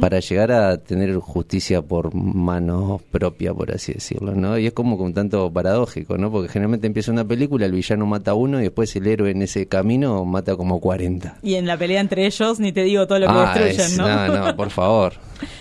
[0.00, 4.58] para llegar a tener justicia por mano propia, por así decirlo, ¿no?
[4.58, 6.30] Y es como un tanto paradójico, ¿no?
[6.30, 9.42] Porque generalmente empieza una película, el villano mata a uno y después el héroe en
[9.42, 11.38] ese camino mata como 40.
[11.42, 13.96] Y en la pelea entre ellos, ni te digo todo lo que Ah, destruyen, es-
[13.98, 14.08] ¿no?
[14.28, 15.12] no, no, por favor.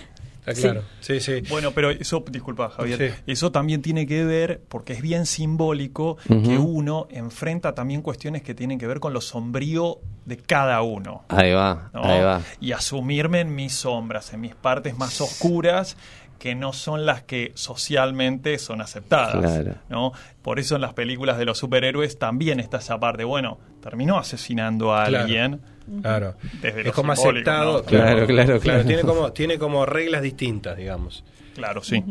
[0.51, 0.83] Está claro.
[0.99, 1.41] Sí, sí.
[1.49, 3.23] Bueno, pero eso, disculpa Javier, Sí.
[3.27, 8.53] eso también tiene que ver, porque es bien simbólico, que uno enfrenta también cuestiones que
[8.53, 11.23] tienen que ver con lo sombrío de cada uno.
[11.29, 12.03] Ahí va, ¿no?
[12.03, 12.41] ahí va.
[12.61, 15.97] Y asumirme en mis sombras, en mis partes más oscuras
[16.37, 19.35] que no son las que socialmente son aceptadas.
[19.59, 19.75] Claro.
[19.89, 20.13] ¿no?
[20.41, 24.93] Por eso en las películas de los superhéroes también está esa parte, bueno, terminó asesinando
[24.95, 25.23] a Claro.
[25.25, 25.61] alguien.
[26.01, 26.35] Claro.
[26.61, 27.79] Desde Es como aceptado.
[27.79, 27.83] ¿no?
[27.83, 28.85] Claro, claro, claro.
[28.85, 31.23] Tiene como, tiene como reglas distintas, digamos.
[31.55, 32.03] Claro, sí.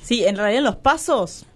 [0.00, 1.46] Sí, en realidad en los pasos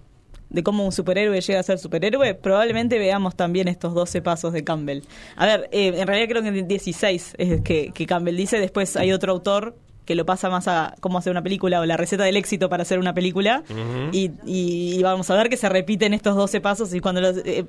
[0.49, 4.65] de cómo un superhéroe llega a ser superhéroe, probablemente veamos también estos 12 pasos de
[4.65, 5.03] Campbell.
[5.37, 8.97] A ver, eh, en realidad creo que en 16 es que, que Campbell dice, después
[8.97, 12.25] hay otro autor que lo pasa más a cómo hacer una película o la receta
[12.25, 13.63] del éxito para hacer una película
[14.13, 17.37] y, y- y vamos a ver que se repiten estos 12 pasos y cuando los,
[17.45, 17.65] eh,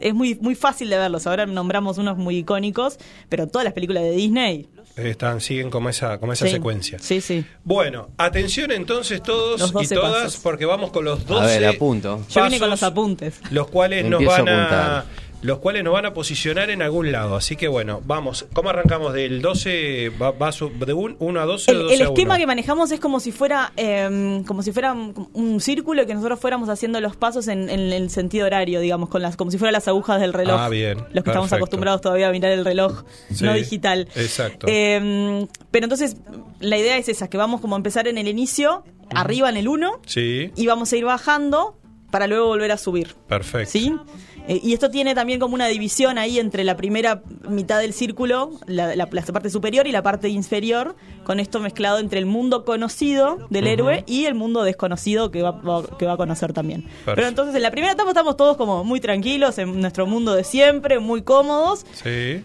[0.00, 2.96] es muy muy fácil de verlos, ahora nombramos unos muy icónicos,
[3.28, 6.52] pero todas las películas de Disney Están, siguen como esa, como esa sí.
[6.52, 6.98] secuencia.
[7.00, 7.44] Sí, sí.
[7.64, 10.40] Bueno, atención entonces todos y 12 todas, pasos.
[10.42, 12.24] porque vamos con los 12 A ver, apunto.
[12.28, 13.40] Yo vine con los apuntes.
[13.50, 15.04] los cuales nos a van a.
[15.42, 17.36] los cuales nos van a posicionar en algún lado.
[17.36, 18.46] Así que bueno, vamos.
[18.52, 22.00] ¿Cómo arrancamos del 12 va, va su- de 1 a 12 o El, 12 el
[22.02, 22.40] a esquema 1?
[22.40, 26.14] que manejamos es como si fuera eh, como si fuera un, un círculo y que
[26.14, 29.58] nosotros fuéramos haciendo los pasos en, en el sentido horario, digamos, con las como si
[29.58, 30.56] fueran las agujas del reloj.
[30.60, 34.08] Ah, bien, Los que estamos acostumbrados todavía a mirar el reloj Sí, no digital.
[34.16, 34.66] exacto.
[34.68, 36.16] Eh, pero entonces
[36.60, 38.84] la idea es esa, que vamos como a empezar en el inicio,
[39.14, 40.50] arriba en el 1 Sí.
[40.54, 41.76] y vamos a ir bajando
[42.10, 43.14] para luego volver a subir.
[43.28, 43.70] Perfecto.
[43.70, 43.94] ¿Sí?
[44.50, 48.50] Eh, y esto tiene también como una división ahí entre la primera mitad del círculo,
[48.66, 52.64] la, la- la parte superior y la parte inferior, con esto mezclado entre el mundo
[52.64, 56.84] conocido del héroe y el mundo desconocido que va, va- que va a conocer también.
[57.04, 60.42] Pero entonces en la primera etapa estamos todos como muy tranquilos, en nuestro mundo de
[60.42, 62.44] siempre, muy cómodos, Sí.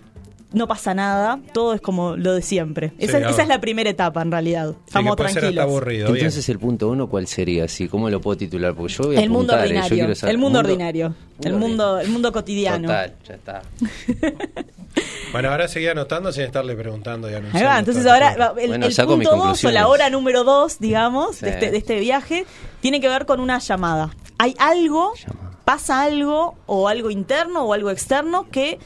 [0.54, 2.94] No pasa nada, todo es como lo de siempre.
[2.98, 4.74] Esa, Sí, esa es la primera etapa en realidad.
[4.88, 5.84] Estamos tranquilos.
[5.88, 7.66] Entonces el punto uno, ¿cuál sería?
[7.66, 8.74] Así, ¿Cómo lo puedo titular?
[8.74, 9.58] Porque yo voy a El mundo ¿eh?
[9.58, 10.16] Yo ordinario.
[10.16, 11.16] saber- El mundo ordinario.
[11.44, 12.88] El mundo el mundo cotidiano.
[12.88, 13.62] Total, ya está.
[15.32, 17.68] Bueno, ahora seguí anotando sin estarle preguntando y Ahí anunciando.
[17.70, 21.46] va, entonces ahora el, Bueno, punto 2 o la hora número 2, digamos, Sí.
[21.46, 22.46] de, este, de este viaje,
[22.80, 24.12] tiene que ver con una llamada.
[24.38, 25.12] Hay algo,
[25.66, 28.80] pasa algo, o algo interno o algo externo que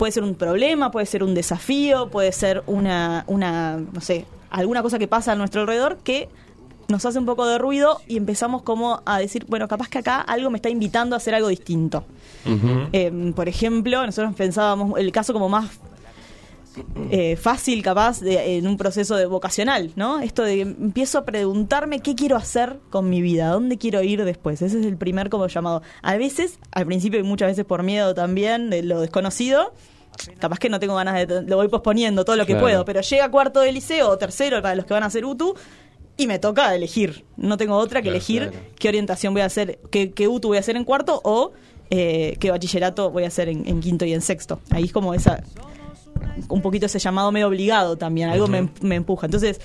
[0.00, 4.80] puede ser un problema, puede ser un desafío, puede ser una, una no sé, alguna
[4.80, 6.30] cosa que pasa a nuestro alrededor que
[6.88, 10.22] nos hace un poco de ruido y empezamos como a decir, bueno, capaz que acá
[10.22, 12.04] algo me está invitando a hacer algo distinto.
[12.94, 15.68] Eh, por ejemplo, nosotros pensábamos el caso como más
[17.10, 20.20] eh, fácil, capaz, de- en un proceso de vocacional, ¿no?
[20.20, 24.24] Esto de que empiezo a preguntarme qué quiero hacer con mi vida, dónde quiero ir
[24.24, 24.62] después.
[24.62, 25.82] Ese es el primer como llamado.
[26.02, 29.72] A veces, al principio y muchas veces por miedo también de lo desconocido,
[30.38, 31.42] capaz que no tengo ganas de...
[31.42, 32.64] Lo voy posponiendo todo lo que Claro.
[32.66, 35.54] puedo, pero llega cuarto de liceo o tercero para los que van a hacer UTU
[36.16, 37.24] y me toca elegir.
[37.36, 38.66] No tengo otra que Claro, elegir claro.
[38.78, 41.52] qué orientación voy a hacer, qué, qué UTU voy a hacer en cuarto o
[41.90, 44.60] eh, qué bachillerato voy a hacer en, en quinto y en sexto.
[44.70, 45.42] Ahí es como esa
[46.48, 49.26] un poquito ese llamado medio obligado también, algo me, em- me empuja.
[49.26, 49.60] Entonces,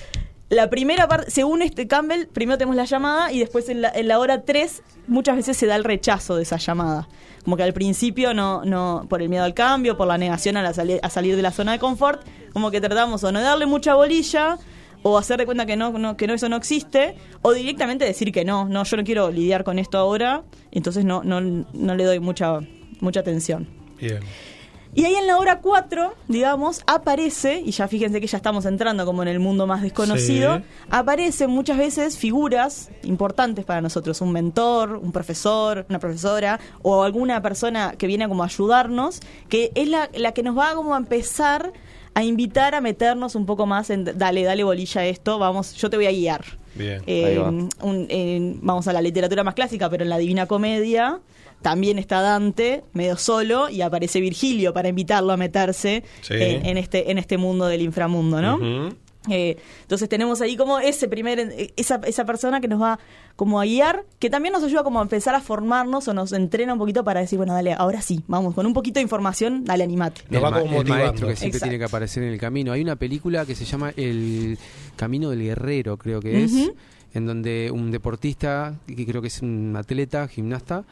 [0.50, 4.08] la primera parte, según este Campbell, primero tenemos la llamada y después en la, en
[4.08, 7.08] la hora 3 muchas veces se da el rechazo de esa llamada.
[7.44, 10.62] Como que al principio no, no por el miedo al cambio, por la negación a,
[10.64, 12.22] la sali- a salir de la zona de confort,
[12.54, 14.58] como que tratamos o no darle mucha bolilla
[15.04, 18.32] o hacer de cuenta que no, no- que no eso no existe o directamente decir
[18.32, 22.04] que no, no yo no quiero lidiar con esto ahora, entonces no no, no le
[22.04, 22.60] doy mucha
[23.00, 23.68] mucha atención.
[24.00, 24.20] Bien.
[24.96, 29.06] Y ahí en la hora 4, digamos, aparece, y ya fíjense que ya estamos entrando
[29.06, 30.64] como en el mundo más desconocido, Sí.
[30.90, 37.42] aparecen muchas veces figuras importantes para nosotros, un mentor, un profesor, una profesora, o alguna
[37.42, 39.20] persona que viene como a ayudarnos,
[39.50, 41.74] que es la, la que nos va como a empezar
[42.14, 45.90] a invitar a meternos un poco más en, dale, dale bolilla a esto, vamos, yo
[45.90, 46.46] te voy a guiar.
[46.74, 47.02] Bien.
[47.06, 47.50] Eh, Ahí va.
[47.50, 51.20] un- en- vamos a la literatura más clásica, pero en la Divina Comedia
[51.66, 56.36] también está Dante medio solo y aparece Virgilio para invitarlo a meterse Sí.
[56.36, 58.58] en, en este en este mundo del inframundo, ¿no?
[58.58, 58.96] Ujú.
[59.32, 63.00] Eh, entonces tenemos ahí como ese primer eh, esa, esa persona que nos va
[63.36, 66.74] como a guiar, que también nos ayuda como a empezar a formarnos o nos entrena
[66.74, 69.84] un poquito para decir, bueno, dale, ahora sí, vamos, con un poquito de información, dale,
[69.84, 70.22] animate.
[70.30, 71.64] Nos va como el maestro que siempre Exacto.
[71.66, 72.72] tiene que aparecer en el camino.
[72.74, 74.60] Hay una película que se llama El
[74.96, 76.54] Camino del Guerrero, creo que es,
[77.16, 80.84] en donde un deportista, que creo que es un atleta, gimnasta,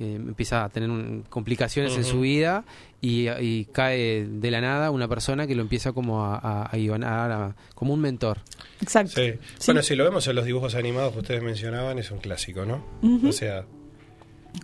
[0.00, 2.64] eh, empieza a tener un- complicaciones en su vida
[3.00, 7.54] y, y cae de la nada una persona que lo empieza como a, a, a
[7.74, 8.38] como un mentor.
[8.80, 9.12] Exacto.
[9.16, 9.32] Sí.
[9.66, 12.84] Bueno, si lo vemos en los dibujos animados que ustedes mencionaban, es un clásico, ¿no?
[13.28, 13.64] O sea,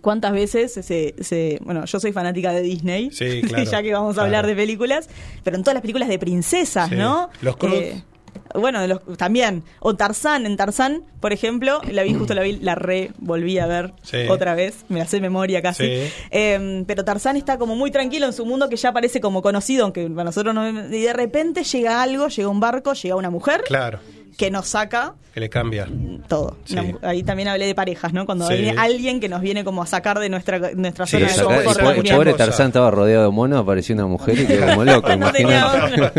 [0.01, 3.11] ¿Cuántas veces se, se- Bueno, yo soy fanática de Disney.
[3.11, 4.25] Sí, claro, ya que vamos a claro.
[4.25, 5.09] hablar de películas.
[5.43, 6.95] Pero en todas las películas de princesas, Sí.
[6.95, 7.29] ¿no?
[7.41, 7.73] Los Cruz.
[8.53, 9.63] Bueno, de los, también.
[9.79, 10.45] O Tarzán.
[10.45, 14.17] En Tarzán, por ejemplo, la vi, justo la vi, la re volví a ver Sí.
[14.29, 14.85] otra vez.
[14.89, 15.83] Me la sé memoria casi.
[15.85, 16.11] Sí.
[16.31, 19.83] Eh, pero Tarzán está como muy tranquilo en su mundo que ya parece como conocido,
[19.83, 20.67] aunque para nosotros no.
[20.69, 23.99] Y de repente llega algo, llega un barco, llega una mujer claro,
[24.37, 25.87] que nos saca que le cambia.
[26.27, 26.57] todo.
[26.65, 26.75] Sí.
[27.01, 28.25] Ahí también hablé de parejas, ¿no?
[28.25, 28.53] Cuando Sí.
[28.53, 31.43] hay alguien que nos viene como a sacar de nuestra, nuestra Sí, zona de el
[31.65, 31.79] confort.
[31.81, 32.33] pobre, muchas pobre.
[32.33, 36.11] Tarzán estaba rodeado de monos, apareció una mujer y quedó como loco, no tenía otra.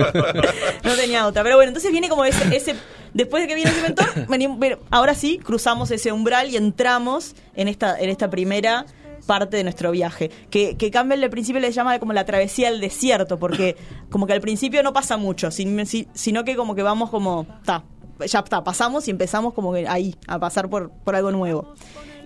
[0.84, 1.42] No tenía otra.
[1.42, 2.74] Pero bueno, entonces viene como ese, ese
[3.14, 7.34] después de que viene ese mentor, venimos- pero ahora sí cruzamos ese umbral y entramos
[7.54, 8.84] en esta, en esta primera
[9.26, 10.30] parte de nuestro viaje.
[10.50, 13.76] Que, que Campbell al principio le llama como la travesía al desierto, porque
[14.10, 17.46] como que al principio no pasa mucho, sin- si- sino que como que vamos como,
[17.64, 17.82] ta,
[18.26, 21.74] ya está, pasamos y empezamos como que ahí, a pasar por, por algo nuevo.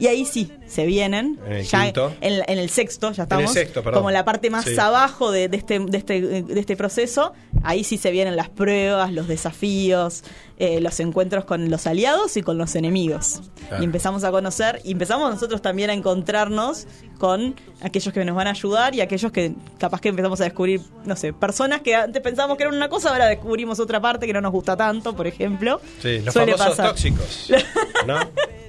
[0.01, 2.13] Y ahí sí, se vienen, En el ya quinto.
[2.23, 4.01] en, en el sexto, ya En el estamos, sexto, perdón.
[4.01, 4.77] como la parte más Sí.
[4.79, 7.33] abajo de, de este, de, este, de este proceso,
[7.63, 10.25] ahí sí se vienen las pruebas, los desafíos,
[10.59, 13.43] eh, los encuentros con los aliados y con los enemigos.
[13.69, 13.83] Claro.
[13.83, 16.87] Y empezamos a conocer, y empezamos nosotros también a encontrarnos
[17.19, 20.81] con aquellos que nos van a ayudar y aquellos que capaz que empezamos a descubrir,
[21.05, 24.33] no sé, personas que antes pensábamos que eran una cosa, ahora descubrimos otra parte que
[24.33, 25.79] no nos gusta tanto, por ejemplo.
[26.01, 26.89] Sí, los Suele famosos pasar.
[26.89, 27.51] tóxicos.
[28.07, 28.19] ¿No?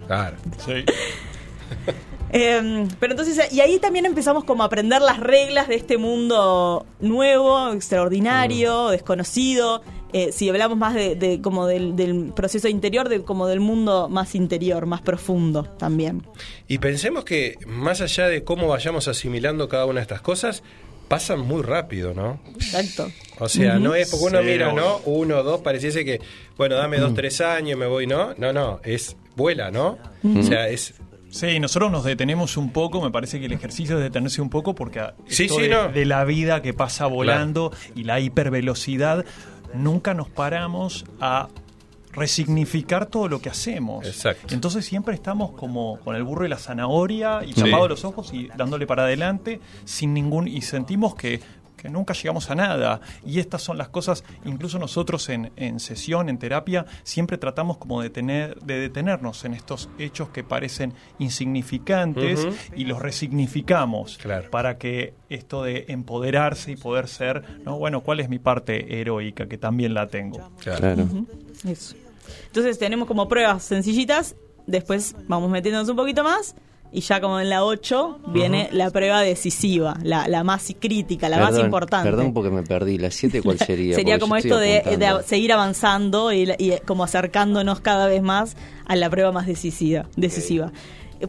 [0.08, 0.38] Claro.
[0.66, 0.86] Sí.
[2.34, 6.86] Eh, pero entonces, y ahí también empezamos como a aprender las reglas de este mundo
[7.02, 9.82] nuevo, extraordinario, desconocido,
[10.14, 14.10] eh, si hablamos más de, de como del, del proceso interior, de, como del mundo
[14.10, 16.24] más interior, más profundo también.
[16.68, 20.64] Y pensemos que más allá de cómo vayamos asimilando cada una de estas cosas,
[21.12, 22.39] pasan muy rápido, ¿no?
[22.55, 23.12] Exacto.
[23.39, 24.72] O sea, no es porque uno Sí, mira.
[24.74, 24.97] ¿no?
[25.05, 26.20] Uno, dos, pareciese que,
[26.57, 28.34] bueno, dame dos, tres años, me voy, ¿no?
[28.38, 29.97] No, no, es vuela, ¿no?
[30.24, 30.93] O sea, es...
[31.30, 34.76] Sí, nosotros nos detenemos un poco, me parece que el ejercicio es detenerse un poco
[34.76, 35.88] porque a- Sí, esto sí, de, no.
[35.89, 39.24] de la vida que pasa volando y la hipervelocidad,
[39.74, 41.47] nunca nos paramos a
[42.14, 44.05] resignificar todo lo que hacemos.
[44.05, 44.53] Exacto.
[44.53, 47.62] Entonces siempre estamos como con el burro y la zanahoria y Sí.
[47.64, 51.39] tapados los ojos y dándole para adelante sin ningún y sentimos que
[51.82, 53.01] que nunca llegamos a nada.
[53.26, 58.03] Y estas son las cosas, incluso nosotros en, en sesión, en terapia, siempre tratamos como
[58.03, 64.51] de, tener, de detenernos en estos hechos que parecen insignificantes y los resignificamos Claro.
[64.51, 67.80] para que esto de empoderarse y poder ser, ¿no?
[67.80, 69.47] bueno, ¿cuál es mi parte heroica?
[69.47, 70.51] Que también la tengo.
[70.59, 71.07] Claro.
[71.68, 71.95] Eso.
[72.48, 74.36] Entonces tenemos como pruebas sencillitas,
[74.68, 76.56] después vamos metiéndonos un poquito más
[76.94, 81.40] y ya como en la 8 viene la prueba decisiva, la, la más crítica, la
[81.40, 82.10] más importante.
[82.10, 82.98] Perdón porque me perdí.
[82.98, 83.96] ¿La 7 cuál sería?
[83.96, 88.96] Sería como esto de, de seguir avanzando y, y como acercándonos cada vez más a
[88.98, 90.08] la prueba más decisiva.
[90.18, 90.72] decisiva.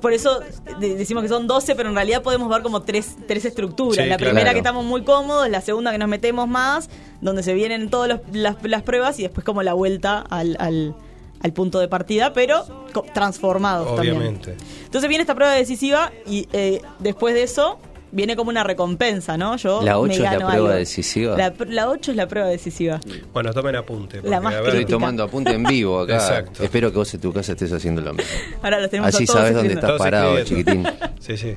[0.00, 0.40] Por eso
[0.80, 4.02] de- decimos que son 12, pero en realidad podemos ver como tres, tres estructuras.
[4.04, 4.30] Sí, la claro.
[4.32, 6.88] primera que estamos muy cómodos, la segunda que nos metemos más,
[7.20, 10.94] donde se vienen todas las, las pruebas y después como la vuelta al, al,
[11.40, 12.64] al punto de partida, pero
[13.14, 14.16] transformados también.
[14.16, 14.56] Obviamente.
[14.84, 17.78] Entonces viene esta prueba decisiva y eh, después de eso
[18.12, 19.56] viene como una recompensa, ¿no?
[19.56, 20.68] Yo La me 8 es la prueba algo.
[20.68, 21.36] decisiva.
[21.36, 23.00] La, la 8 es la prueba decisiva.
[23.32, 24.16] Bueno, tomen apunte.
[24.18, 26.14] porque, La más a ver, Estoy tomando apunte en vivo acá.
[26.14, 26.62] Exacto.
[26.62, 28.30] Espero que vos en tu casa estés haciendo lo mismo.
[28.62, 30.90] Ahora los tenemos Así a todos sabes dónde estás Todos parado, escribiendo.
[30.90, 31.10] chiquitín.
[31.20, 31.56] Sí, sí.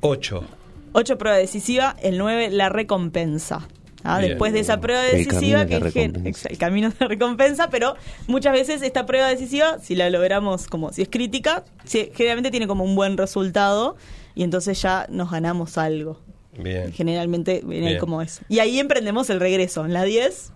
[0.00, 0.44] Ocho.
[0.92, 3.68] 8 prueba decisiva, el 9 la recompensa.
[4.04, 4.20] Ah.
[4.20, 7.96] Después de esa prueba decisiva, que exa- el camino de recompensa, pero
[8.28, 12.66] muchas veces esta prueba decisiva, si la logramos como si es crítica, si- generalmente tiene
[12.68, 13.96] como un buen resultado
[14.38, 16.20] y entonces ya nos ganamos algo.
[16.56, 16.92] Bien.
[16.92, 18.00] Generalmente viene ahí Bien.
[18.00, 18.42] como eso.
[18.48, 19.84] Y ahí emprendemos el regreso.
[19.84, 20.52] En la 10,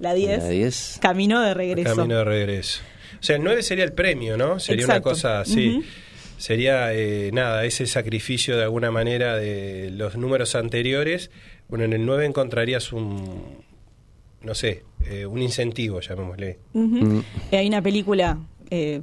[0.00, 0.98] la 10, La 10.
[1.00, 1.96] camino de regreso.
[1.96, 2.82] Camino de regreso.
[3.18, 4.60] O sea, el 9 sería el premio, ¿no?
[4.60, 5.08] Sería Exacto.
[5.08, 5.82] una cosa así.
[6.36, 11.30] Sería, eh, nada, ese sacrificio de alguna manera de los números anteriores.
[11.68, 13.62] Bueno, en el 9 encontrarías un,
[14.42, 16.58] no sé, eh, un incentivo, llamémosle.
[17.50, 18.38] Eh, Hay una película
[18.70, 19.00] eh,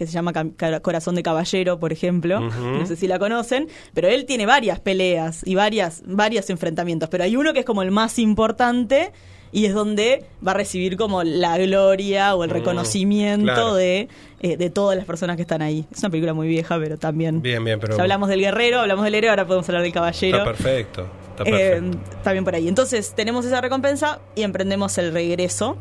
[0.00, 0.32] que se llama
[0.80, 2.40] Corazón de Caballero, por ejemplo.
[2.40, 7.10] No sé si la conocen, pero él tiene varias peleas y varias, varios enfrentamientos.
[7.10, 9.12] Pero hay uno que es como el más importante
[9.52, 13.74] y es donde va a recibir como la gloria o el Mm, reconocimiento claro.
[13.74, 14.08] de,
[14.40, 15.84] eh, de todas las personas que están ahí.
[15.92, 17.42] Es una película muy vieja, pero también.
[17.42, 20.38] Bien, bien, pero Ya hablamos del guerrero, hablamos del héroe, ahora podemos hablar del caballero.
[20.38, 21.06] está perfecto.
[21.36, 21.98] Está Eh, perfecto.
[22.22, 22.68] también por ahí.
[22.68, 25.76] Entonces tenemos esa recompensa y emprendemos el regreso.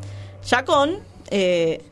[0.46, 0.98] Ya con
[1.32, 1.84] eh,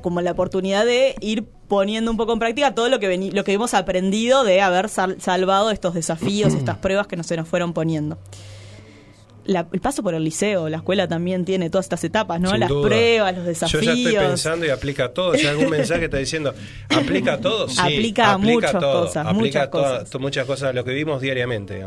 [0.00, 3.44] como la oportunidad de ir poniendo un poco en práctica todo lo que veni- lo
[3.44, 7.48] que hemos aprendido de haber sal- salvado estos desafíos, estas pruebas que nos, se nos
[7.48, 8.18] fueron poniendo.
[9.44, 12.50] La- el paso por el liceo, la escuela también tiene todas estas etapas, ¿no?
[12.50, 12.88] Sin Las duda.
[12.88, 13.82] pruebas, los desafíos.
[13.84, 15.34] Yo ya estoy pensando y aplica a todo.
[15.34, 16.52] Si algún mensaje está diciendo,
[16.90, 17.80] aplica a todo, sí.
[17.80, 19.06] Aplica a muchas todo.
[19.06, 20.20] cosas, Aplica muchas toda- cosas.
[20.20, 21.86] muchas cosas a lo que vimos diariamente.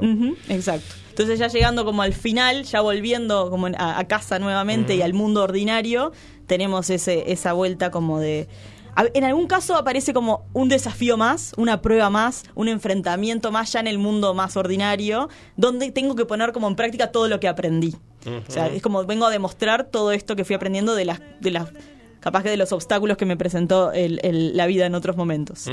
[0.49, 0.95] exacto.
[1.09, 5.13] Entonces ya llegando como al final, ya volviendo como a, a casa nuevamente y al
[5.13, 6.11] mundo ordinario,
[6.47, 8.49] tenemos ese, esa vuelta como de...
[9.13, 13.79] En algún caso aparece como un desafío más, una prueba más, un enfrentamiento más ya
[13.81, 17.47] en el mundo más ordinario, donde tengo que poner como en práctica todo lo que
[17.47, 17.95] aprendí.
[18.25, 21.51] O sea, es como vengo a demostrar todo esto que fui aprendiendo de las, de
[21.51, 21.69] las
[22.25, 25.69] capaz que de los obstáculos que me presentó el- el- la vida en otros momentos.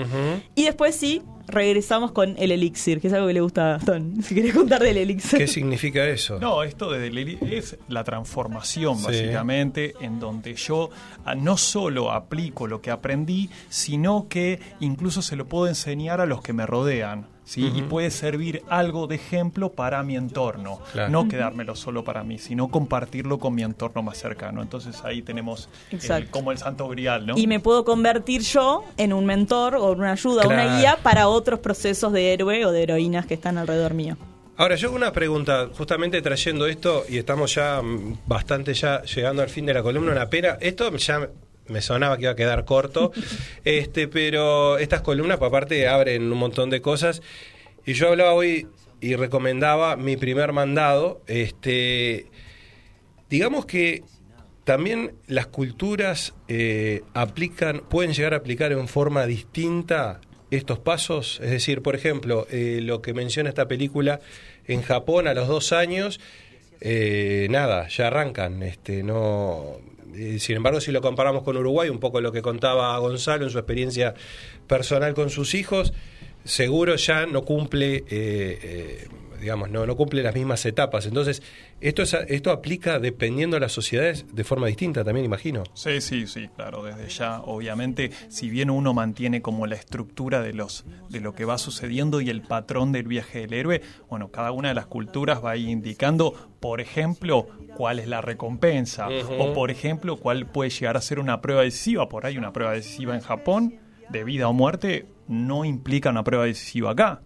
[0.54, 4.14] Y después sí, regresamos con el elixir, que es algo que le gusta a Gastón.
[4.22, 5.38] Si querés contar del elixir.
[5.38, 6.38] ¿Qué significa eso?
[6.38, 7.02] No, esto de
[7.50, 9.04] es la transformación, Sí.
[9.06, 10.90] básicamente, en donde yo
[11.24, 16.26] ah, no solo aplico lo que aprendí, sino que incluso se lo puedo enseñar a
[16.26, 17.26] los que me rodean.
[17.44, 17.72] ¿Sí?
[17.74, 20.80] Y puede servir algo de ejemplo para mi entorno.
[20.92, 21.10] Claro.
[21.10, 24.62] No quedármelo solo para mí, sino compartirlo con mi entorno más cercano.
[24.62, 27.34] Entonces ahí tenemos el- como el santo grial, ¿no?
[27.36, 30.62] Y me puedo convertir yo en un mentor o una ayuda, Claro.
[30.62, 34.16] una guía para otros procesos de héroe o de heroínas que están alrededor mío.
[34.56, 39.42] Ahora, yo hago una pregunta, justamente trayendo esto, y estamos ya mm, bastante ya llegando
[39.42, 40.58] al fin de la columna, una pena.
[40.60, 41.28] Esto ya
[41.68, 43.12] me sonaba que iba a quedar corto,
[43.64, 47.22] este, pero estas columnas, por aparte, abren un montón de cosas.
[47.84, 48.68] Y yo hablaba hoy
[49.00, 51.20] y recomendaba mi primer mandado.
[51.26, 52.26] Este,
[53.28, 54.04] digamos que
[54.64, 61.40] también las culturas eh, aplican, pueden llegar a aplicar en forma distinta estos pasos.
[61.42, 64.20] Es decir, por ejemplo, eh, lo que menciona esta película
[64.66, 66.20] en Japón a los dos años,
[66.80, 68.62] eh, nada, ya arrancan.
[68.62, 69.78] Este, no,
[70.38, 73.58] sin embargo, si lo comparamos con Uruguay, un poco lo que contaba Gonzalo en su
[73.58, 74.14] experiencia
[74.66, 75.92] personal con sus hijos,
[76.44, 79.08] seguro ya no cumple, eh, eh,
[79.42, 81.04] digamos, no, no cumple las mismas etapas.
[81.06, 81.42] Entonces,
[81.80, 85.64] esto, es, esto aplica dependiendo de las sociedades de forma distinta, también imagino.
[85.74, 90.52] Sí, sí, sí, claro, desde ya, obviamente, si bien uno mantiene como la estructura de
[90.54, 94.52] los de lo que va sucediendo y el patrón del viaje del héroe, bueno, cada
[94.52, 100.16] una de las culturas va indicando, por ejemplo, cuál es la recompensa o por ejemplo,
[100.16, 103.80] cuál puede llegar a ser una prueba decisiva, por ahí una prueba decisiva en Japón
[104.08, 107.22] de vida o muerte no implica una prueba decisiva acá.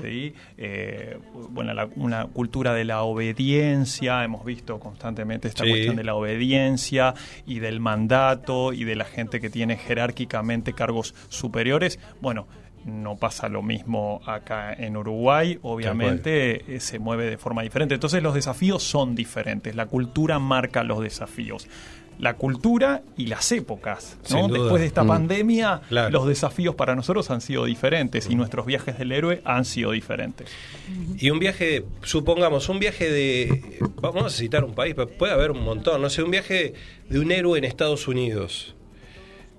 [0.00, 0.34] ¿Sí?
[0.58, 1.18] Eh,
[1.50, 5.70] bueno, la- una cultura de la obediencia, hemos visto constantemente esta Sí.
[5.70, 7.14] cuestión de la obediencia
[7.46, 11.98] y del mandato y de la gente que tiene jerárquicamente cargos superiores.
[12.20, 12.46] Bueno,
[12.84, 17.94] no pasa lo mismo acá en Uruguay, obviamente eh, se mueve de forma diferente.
[17.94, 21.66] Entonces los desafíos son diferentes, la cultura marca los desafíos.
[22.18, 24.16] La cultura y las épocas.
[24.30, 24.48] ¿no?
[24.48, 25.08] Después de esta Mm.
[25.08, 26.10] pandemia, Claro.
[26.10, 30.48] los desafíos para nosotros han sido diferentes y nuestros viajes del héroe han sido diferentes.
[31.18, 33.78] Y un viaje, supongamos, un viaje de.
[34.00, 36.00] Vamos a citar un país, pero puede haber un montón.
[36.00, 36.72] No sé, un viaje
[37.08, 38.74] de un héroe en Estados Unidos.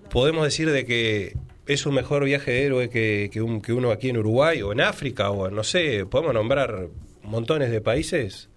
[0.10, 1.36] Podemos decir de que
[1.68, 4.72] es un mejor viaje de héroe que, que, un- que uno aquí en Uruguay o
[4.72, 6.88] en África o no sé, podemos nombrar
[7.24, 8.50] montones de países.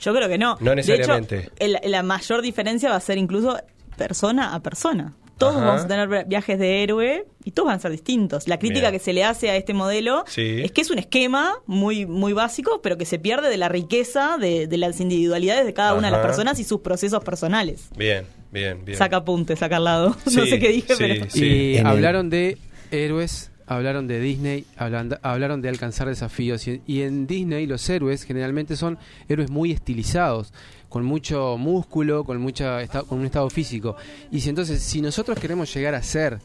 [0.00, 0.56] Yo creo que no.
[0.60, 1.36] No necesariamente.
[1.36, 3.58] De hecho, el- la mayor diferencia va a ser incluso
[3.96, 5.14] persona a persona.
[5.38, 5.66] Todos Ajá.
[5.66, 8.48] vamos a tener viajes de héroe y todos van a ser distintos.
[8.48, 10.62] La crítica que se le hace a este modelo Sí.
[10.64, 14.36] es que es un esquema muy, muy básico, pero que se pierde de la riqueza
[14.36, 17.88] de, de las individualidades de cada una de las personas y sus procesos personales.
[17.96, 18.98] Bien, bien, bien.
[18.98, 20.16] Saca apunte, saca al lado.
[20.24, 21.30] no sé qué dije, sí, pero.
[21.30, 21.44] sí.
[21.44, 22.58] Y hablaron de
[22.90, 26.66] héroes, hablaron de Disney, hablan- hablaron de alcanzar desafíos.
[26.66, 28.98] Y, y en Disney los héroes generalmente son
[29.28, 30.52] héroes muy estilizados,
[30.88, 33.94] con mucho músculo, con, mucha, con un estado físico.
[34.30, 36.38] Y si entonces, si nosotros queremos llegar a ser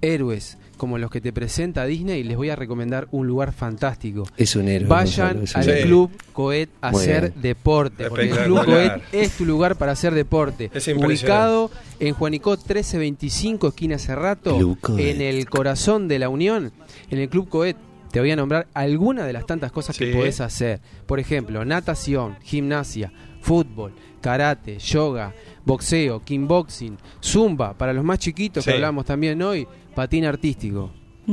[0.00, 4.24] héroes como los que te presenta Disney, les voy a recomendar un lugar fantástico.
[4.36, 4.88] Es un héroe.
[4.88, 5.82] Vayan Gonzalo, al héroe.
[5.84, 7.42] Club Coet a Muy hacer bien.
[7.42, 8.08] deporte.
[8.08, 8.64] Porque el Club.
[8.64, 10.70] Coet es tu lugar para hacer deporte.
[10.74, 11.06] Es impresionante.
[11.06, 11.70] Ubicado
[12.00, 14.58] en Juanico 1325, esquina Cerrato,
[14.98, 16.72] en el corazón de la Unión,
[17.10, 17.76] en el Club Coet.
[18.10, 20.04] Te voy a nombrar algunas de las tantas cosas Sí.
[20.04, 20.80] que podés hacer.
[21.06, 23.10] Por ejemplo, natación, gimnasia,
[23.40, 25.32] fútbol, karate, yoga,
[25.64, 28.70] boxeo, kickboxing, zumba, para los más chiquitos Sí.
[28.70, 30.90] que hablamos también hoy, patín artístico.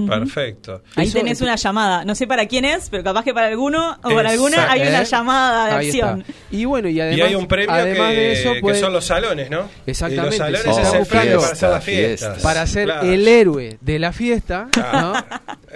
[0.07, 0.84] Perfecto.
[0.95, 2.05] Ahí Eso- tenés una llamada.
[2.05, 5.01] No sé para quién es, pero capaz que para alguno o para alguna hay una
[5.01, 5.05] ¿Eh?
[5.05, 6.22] llamada de Ahí acción.
[6.22, 6.34] está.
[6.51, 8.93] Y bueno, y además, y hay un premio además que, de eso, que puede- son
[8.93, 9.68] los salones, ¿no?
[9.88, 12.30] Exactamente, Y los salones es Oh, el premio para hacer las fiesta, fiestas.
[12.34, 12.47] fiesta.
[12.47, 13.12] para ser Claro.
[13.12, 15.01] el héroe de la fiesta, Claro.
[15.14, 15.26] ¿no?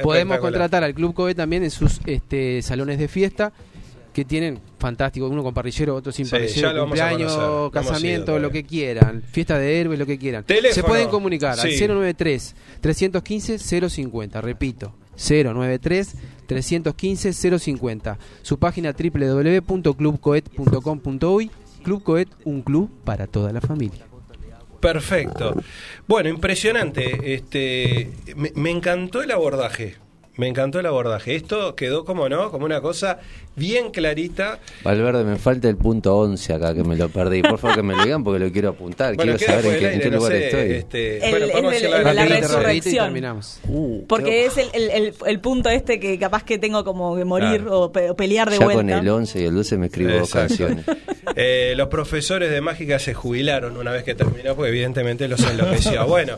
[0.04, 3.52] Podemos contratar al Club Coe también en sus este, salones de fiesta
[4.14, 9.22] que tienen fantástico, uno con parrillero, otro sin Sí, parrillero, cumpleaños, casamiento, lo que quieran,
[9.24, 10.44] fiesta de héroes, lo que quieran.
[10.44, 10.74] Teléfono.
[10.74, 11.88] Se pueden comunicar al Sí.
[11.88, 16.16] 093 315 050, repito, 093
[16.48, 18.18] 315 050.
[18.44, 21.52] Su página www.clubcoet.com.uy
[21.84, 24.06] Club Coet, un club para toda la familia.
[24.80, 25.54] Perfecto.
[26.08, 27.34] Bueno, impresionante.
[27.34, 29.96] Este, me, me encantó el abordaje.
[30.36, 31.36] Me encantó el abordaje.
[31.36, 33.20] Esto quedó como no, como una cosa
[33.56, 34.58] bien clarita.
[34.84, 37.44] Valverde, me falta el punto 11 acá, que me lo perdí.
[37.44, 39.16] Por favor, que me lo digan porque lo quiero apuntar.
[39.16, 40.72] Bueno, quiero saber en qué, del en qué aire, no lugar sé, estoy.
[40.72, 43.06] este, El- bueno, el podemos de- decir el de la y resurrección.
[43.06, 43.60] terminamos.
[43.68, 47.26] Uh, Porque es el, el, el- el punto este que capaz que tengo como que
[47.26, 47.82] morir Claro.
[47.82, 48.82] o, pe- o pelear de ya vuelta.
[48.82, 50.84] con el 11 y el 12 me escribo dos canciones.
[51.36, 56.06] Eh, los profesores de mágica se jubilaron una vez que terminó, porque evidentemente los enloqueció.
[56.14, 56.36] Bueno,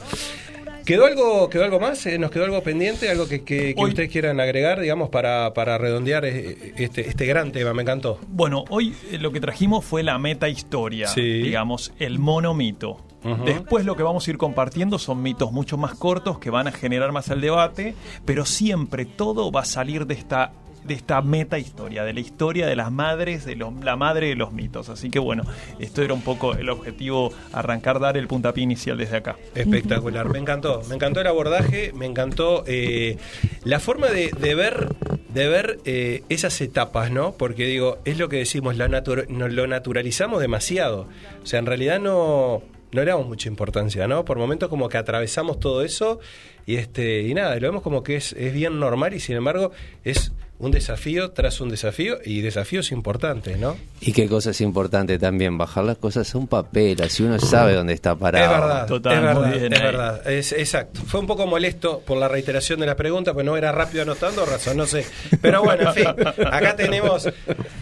[0.86, 2.06] ¿quedó algo, quedó algo más?
[2.06, 3.10] Eh, ¿Nos quedó algo pendiente?
[3.10, 7.26] ¿Algo que, que- que Hoy- ustedes quieran agregar, digamos, para, para redondear eh, este, este
[7.26, 7.74] gran tema?
[7.74, 8.20] Me encantó.
[8.30, 11.22] Bueno, hoy eh, lo que trajimos fue la meta historia, Sí.
[11.22, 13.02] digamos, el monomito.
[13.44, 16.72] Después lo que vamos a ir compartiendo son mitos mucho más cortos que van a
[16.72, 20.52] generar más el debate, pero siempre todo va a salir de esta
[20.86, 24.52] de esta meta historia, de la historia de las madres, de la madre de los
[24.54, 24.90] mitos.
[24.90, 25.44] Así que bueno,
[25.80, 29.36] esto era un poco el objetivo, arrancar, dar el puntapié inicial desde acá.
[29.56, 33.18] Espectacular, me encantó, me encantó el abordaje, me encantó eh,
[33.64, 34.90] la forma de, ver,
[35.30, 37.34] de ver eh, esas etapas, ¿no?
[37.34, 41.08] Porque digo, es lo que decimos, natu- no- lo naturalizamos demasiado.
[41.42, 42.62] O sea, en realidad no,
[42.92, 44.24] no le damos mucha importancia, ¿no?
[44.24, 46.20] Por momentos como que atravesamos todo eso
[46.68, 49.72] y este y nada, lo vemos como que es bien normal y sin embargo
[50.04, 53.78] es un desafío tras un desafío y desafíos importantes, ¿no?
[54.00, 57.74] Y qué cosa es importante también, bajar las cosas a un papel, así uno sabe
[57.74, 58.46] dónde está parado.
[58.46, 61.02] Es verdad, Total, es verdad, bien es verdad, es exacto.
[61.06, 64.46] Fue un poco molesto por la reiteración de la pregunta, pues no era rápido anotando,
[64.46, 65.06] razón, no sé.
[65.42, 67.30] Pero bueno, en fin, acá tenemos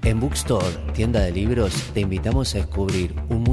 [0.04, 3.44] En Bookstore, tienda de libros, te invitamos a descubrir un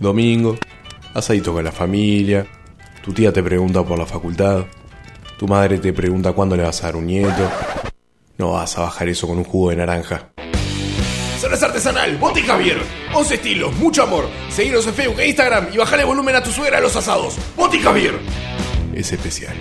[0.00, 0.56] Domingo,
[1.12, 2.46] asadito con la familia,
[3.04, 4.64] tu tía te pregunta por la facultad,
[5.38, 7.50] tu madre te pregunta cuándo le vas a dar un nieto.
[8.38, 10.30] No vas a bajar eso con un jugo de naranja.
[11.38, 12.78] Cerveza artesanal, Boti Javier.
[13.12, 14.26] 11 estilos, mucho amor.
[14.48, 17.36] Seguinos en Facebook e Instagram y bajale volumen a tu suegra a los asados.
[17.54, 18.18] Boti Javier.
[18.94, 19.54] Es especial.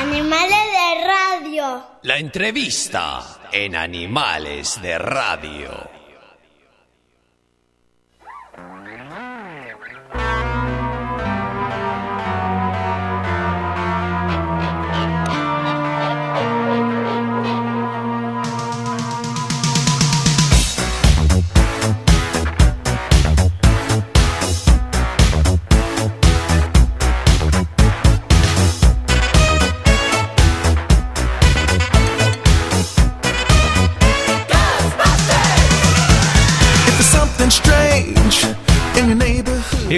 [0.00, 1.82] Animales de radio.
[2.02, 3.20] La entrevista
[3.50, 5.97] en Animales de Radio.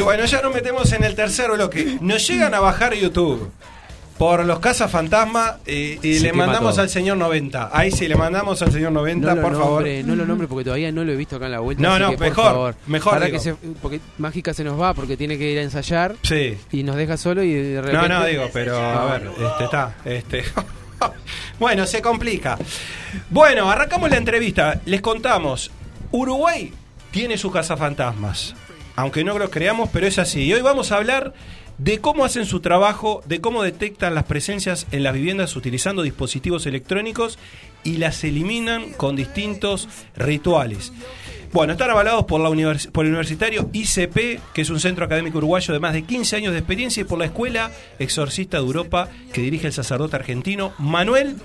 [0.00, 1.98] Y bueno, ya nos metemos en el tercer bloque.
[2.00, 3.50] Nos llegan a bajar YouTube
[4.16, 6.82] por los cazafantasmas eh, y Se le mandamos todo.
[6.84, 7.68] al señor 90.
[7.70, 9.74] Ahí sí, le mandamos al señor 90, no por lo favor.
[9.82, 11.82] nombre, No lo nombre porque todavía no lo he visto acá en la vuelta.
[11.82, 13.36] No, no, que, mejor, favor, mejor para digo.
[13.36, 16.16] que se, porque Mágica se nos va porque tiene que ir a ensayar.
[16.22, 16.56] Sí.
[16.72, 18.08] Y nos deja solo y de No, repente.
[18.08, 20.44] no, digo, pero a ver, este está, este.
[21.60, 22.56] bueno, se complica.
[23.28, 24.80] Bueno, arrancamos la entrevista.
[24.86, 25.70] Les contamos,
[26.10, 26.72] Uruguay
[27.10, 28.54] tiene sus cazafantasmas.
[29.00, 30.42] Aunque no lo creamos, pero es así.
[30.42, 31.32] Y hoy vamos a hablar
[31.78, 36.66] de cómo hacen su trabajo, de cómo detectan las presencias en las viviendas utilizando dispositivos
[36.66, 37.38] electrónicos
[37.82, 40.92] y las eliminan con distintos rituales.
[41.50, 42.50] Bueno, están avalados por, la
[42.92, 46.52] por el universitario ICP, que es un centro académico uruguayo de más de 15 años
[46.52, 51.36] de experiencia, y por la Escuela Exorcista de Europa, que dirige el sacerdote argentino Manuel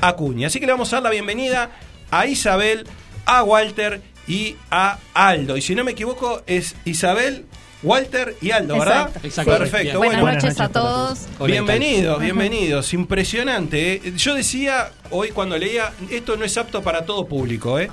[0.00, 0.46] Acuña.
[0.46, 1.72] Así que le vamos a dar la bienvenida
[2.12, 2.86] a Isabel,
[3.26, 4.00] a Walter
[4.30, 5.56] y a Aldo.
[5.56, 7.46] Y si no me equivoco, es Isabel,
[7.82, 9.10] Walter y Aldo, ¿verdad?
[9.24, 9.58] Exacto.
[9.58, 9.98] Perfecto.
[9.98, 10.36] Buenas bueno.
[10.36, 11.26] noches a todos.
[11.44, 12.94] Bienvenidos, bienvenidos.
[12.94, 13.94] Impresionante.
[13.94, 14.12] ¿eh?
[14.16, 17.90] Yo decía hoy cuando leía, esto no es apto para todo público, ¿eh?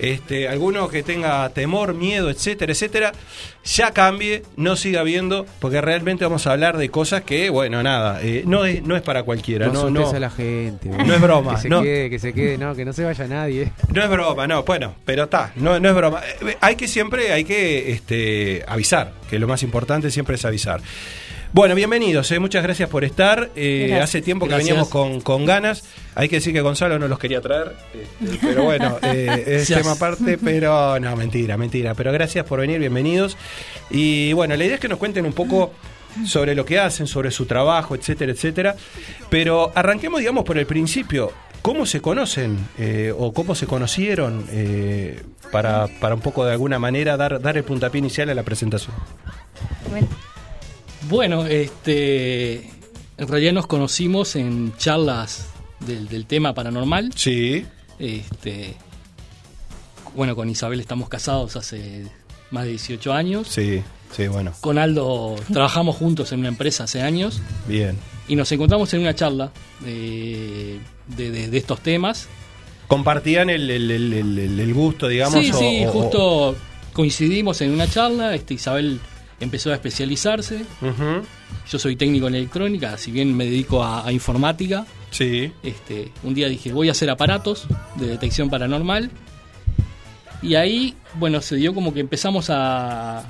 [0.00, 3.12] Este, alguno que tenga temor, miedo, etcétera, etcétera,
[3.64, 8.20] ya cambie, no siga viendo, porque realmente vamos a hablar de cosas que, bueno, nada,
[8.22, 9.66] eh, no, es, no es para cualquiera.
[9.66, 10.88] No, no, a la gente.
[10.88, 11.50] no es broma.
[11.60, 11.82] Que se no.
[11.82, 13.72] quede, que se quede, no, que no se vaya nadie.
[13.92, 16.20] No es broma, no, bueno, pero está, no, no es broma.
[16.40, 20.80] Eh, Hay que siempre, hay que este, avisar, que lo más importante siempre es avisar.
[21.52, 23.50] Bueno, bienvenidos, eh, muchas gracias por estar.
[23.56, 24.04] Eh, Gracias.
[24.04, 24.68] hace tiempo que Gracias.
[24.68, 25.82] veníamos con, con ganas.
[26.14, 29.92] Hay que decir que Gonzalo no los quería traer, este, pero bueno, eh, es tema
[29.92, 31.94] aparte, pero no, mentira, mentira.
[31.94, 33.36] Pero gracias por venir, bienvenidos.
[33.90, 35.72] Y bueno, la idea es que nos cuenten un poco
[36.24, 38.76] sobre lo que hacen, sobre su trabajo, etcétera, etcétera.
[39.28, 41.32] Pero arranquemos, digamos, por el principio.
[41.62, 45.20] ¿Cómo se conocen eh, o cómo se conocieron eh,
[45.50, 48.94] para, para un poco de alguna manera dar, dar el puntapié inicial a la presentación?
[49.90, 50.08] Bueno,
[51.48, 52.54] este,
[53.18, 55.46] en realidad nos conocimos en charlas
[55.80, 57.12] del, del tema paranormal.
[57.16, 57.64] Sí.
[57.98, 58.76] Este,
[60.14, 62.06] bueno, con Isabel estamos casados hace
[62.50, 63.48] más de 18 años.
[63.48, 63.82] Sí,
[64.14, 64.52] sí, bueno.
[64.60, 67.96] Con Aldo trabajamos juntos en una empresa hace años Bien.
[68.28, 69.52] y nos encontramos en una charla
[69.86, 70.78] eh,
[71.16, 72.28] de, de- de estos temas.
[72.88, 75.34] ¿Compartían el, el- el- el- el- el gusto, digamos?
[75.34, 76.56] sí, o- sí, o- justo
[76.92, 78.34] coincidimos en una charla.
[78.34, 78.98] Este, Isabel
[79.40, 80.64] empezó a especializarse.
[81.70, 84.86] Yo soy técnico en electrónica, si bien me dedico a, a informática.
[85.10, 85.52] Sí.
[85.62, 87.66] Este, un día dije, voy a hacer aparatos
[87.96, 89.10] de detección paranormal.
[90.42, 93.24] Y ahí, bueno, se dio como que empezamos a,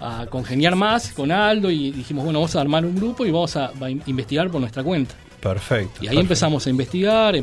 [0.00, 3.56] a congeniar más con Aldo y dijimos, bueno, vamos a armar un grupo y vamos
[3.56, 5.14] a, a investigar por nuestra cuenta.
[5.40, 5.92] Perfecto.
[5.96, 6.20] Y ahí perfecto.
[6.20, 7.42] empezamos a investigar.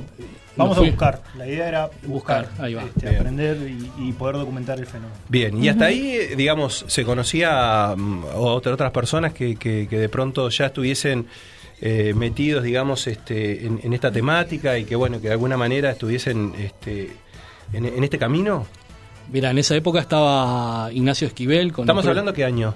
[0.58, 1.22] Vamos a buscar.
[1.38, 2.84] La idea era buscar, Buscar, ahí va.
[2.84, 5.16] este, aprender y, y poder documentar el fenómeno.
[5.30, 9.98] Bien, y hasta ahí, eh, digamos, se conocía mm, otra- otras personas que, que- que
[10.00, 11.28] de pronto ya estuviesen
[11.80, 15.92] eh, metidos, digamos, este, en, en esta temática y que, bueno, que de alguna manera
[15.92, 17.12] estuviesen este,
[17.74, 18.66] en, en este camino?
[19.32, 22.74] Mira, en esa época estaba Ignacio Esquivel con ¿Estamos el- hablando qué año?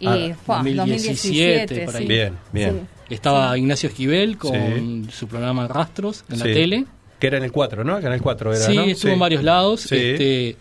[0.00, 2.02] Y Ah, fue 2017, por ahí.
[2.02, 2.08] sí.
[2.08, 2.88] Bien, bien.
[3.10, 5.06] Estaba Ignacio Esquivel con Sí.
[5.12, 6.86] su programa Rastros en la tele.
[7.22, 7.98] Que era en el 4, ¿no?
[7.98, 8.82] El canal 4 era, sí, ¿no?
[8.82, 9.82] estuvo en varios lados.
[9.82, 9.94] Sí.
[9.94, 10.56] este,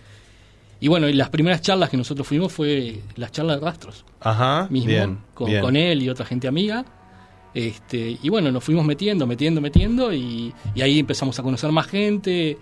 [0.79, 4.05] y bueno, y las primeras charlas que nosotros fuimos fue las charlas de Rastros.
[4.19, 5.59] Ajá, mismo, bien, con, bien.
[5.61, 6.85] con él y otra gente amiga.
[7.55, 11.87] Este, y bueno, nos fuimos metiendo, metiendo, metiendo, y, y ahí empezamos a conocer más
[11.87, 12.59] gente,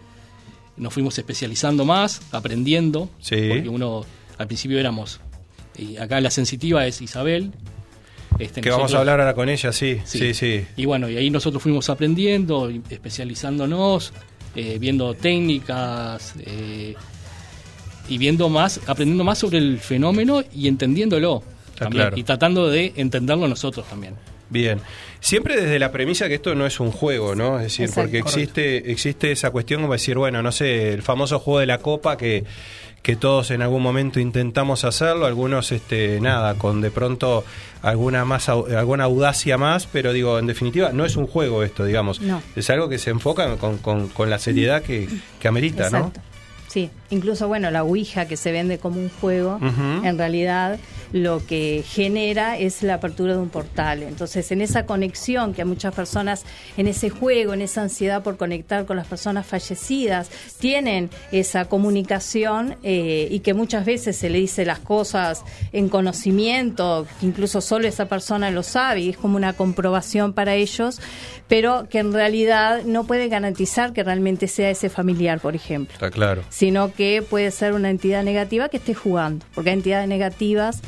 [0.78, 3.50] nos fuimos especializando más, aprendiendo, Sí.
[3.50, 4.06] porque uno
[4.38, 5.20] al principio éramos,
[5.78, 7.52] y acá la sensitiva es Isabel.
[8.40, 10.18] Este, Que vamos a hablar ahora con ella, sí, Sí.
[10.20, 10.66] sí, sí.
[10.78, 14.14] Y bueno, y ahí nosotros fuimos aprendiendo, especializándonos,
[14.56, 16.96] eh, viendo técnicas eh,
[18.08, 21.44] y viendo más, aprendiendo más sobre el fenómeno y entendiéndolo
[21.78, 22.18] también, claro.
[22.18, 24.16] y tratando de entenderlo nosotros también.
[24.50, 24.80] Bien.
[25.20, 27.58] Siempre desde la premisa que esto no es un juego, ¿no?
[27.58, 28.02] Es decir, Exacto.
[28.02, 31.78] porque existe, existe esa cuestión como decir, bueno, no sé, el famoso juego de la
[31.78, 32.46] copa que,
[33.02, 37.44] que todos en algún momento intentamos hacerlo, algunos, este, nada, con de pronto
[37.82, 42.22] alguna más alguna audacia más, pero digo, en definitiva, no es un juego esto, digamos.
[42.22, 42.42] No.
[42.56, 45.08] Es algo que se enfoca con, con, con la seriedad que,
[45.40, 46.22] que amerita, Exacto.
[46.70, 49.60] Sí, incluso bueno, la Ouija que se vende como un juego,
[50.04, 50.80] en realidad
[51.12, 54.04] lo que genera es la apertura de un portal.
[54.04, 56.46] Entonces, en esa conexión que a muchas personas,
[56.78, 62.76] en ese juego, en esa ansiedad por conectar con las personas fallecidas, tienen esa comunicación
[62.84, 67.88] eh, y que muchas veces se le dice las cosas en conocimiento, que incluso solo
[67.88, 71.02] esa persona lo sabe y es como una comprobación para ellos,
[71.50, 76.12] pero que en realidad no puede garantizar que realmente sea ese familiar, por ejemplo Está
[76.12, 76.44] claro.
[76.48, 80.82] sino que puede ser una entidad negativa que esté jugando, porque hay entidades negativas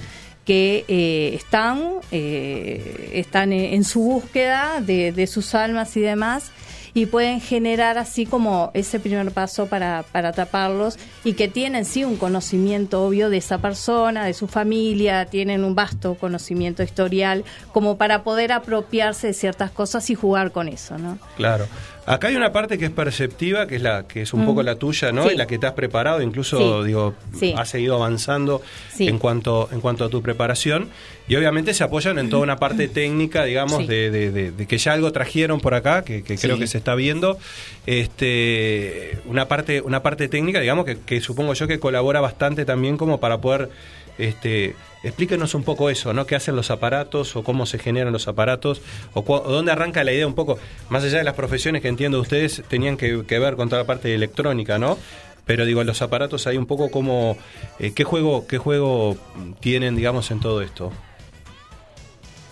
[0.46, 1.82] que eh, están,
[2.12, 6.52] eh, están en en su búsqueda de, de sus almas y demás,
[6.94, 12.04] y pueden generar así como ese primer paso para, para atraparlos y que tienen sí
[12.04, 17.98] un conocimiento obvio de esa persona, de su familia, tienen un vasto conocimiento historial como
[17.98, 21.18] para poder apropiarse de ciertas cosas y jugar con eso, ¿no?
[21.38, 21.68] Claro.
[22.14, 24.46] Acá hay una parte que es perceptiva, que es la que es un Mm.
[24.46, 25.24] poco la tuya, ¿no?
[25.28, 25.36] Sí.
[25.36, 26.88] Y la que te has preparado, incluso Sí.
[26.88, 27.54] digo, Sí.
[27.58, 28.62] has seguido avanzando
[29.00, 30.90] en cuanto en cuanto a tu preparación
[31.28, 34.78] y obviamente se apoyan en toda una parte técnica, digamos, de, de- de- de que
[34.78, 37.38] ya algo trajeron por acá, que, que creo que se está viendo,
[37.86, 42.98] este, una parte una parte técnica, digamos, que, que supongo yo que colabora bastante también
[42.98, 43.70] como para poder
[44.18, 46.26] este, explíquenos un poco eso, ¿no?
[46.26, 48.82] ¿Qué hacen los aparatos o cómo se generan los aparatos
[49.14, 50.58] o, cu- o dónde arranca la idea un poco,
[50.90, 53.88] más allá de las profesiones que entiendo ustedes tenían que, que ver con toda la
[53.88, 54.98] parte de electrónica, ¿no?
[55.46, 57.36] Pero digo, los aparatos hay un poco como,
[57.80, 59.18] eh, ¿qué juego qué juego
[59.60, 60.92] tienen, digamos, en todo esto?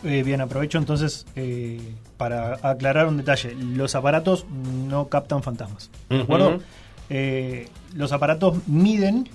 [0.03, 1.80] Eh, bien, aprovecho entonces eh,
[2.18, 3.53] para aclarar un detalle.
[3.53, 4.45] Los aparatos
[4.88, 5.89] no captan fantasmas.
[6.10, 6.60] ¿De acuerdo?
[7.10, 9.28] Eh, los aparatos miden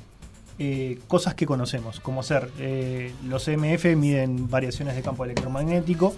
[0.58, 6.14] eh, cosas que conocemos, como ser eh, los EMF miden variaciones de campo electromagnético.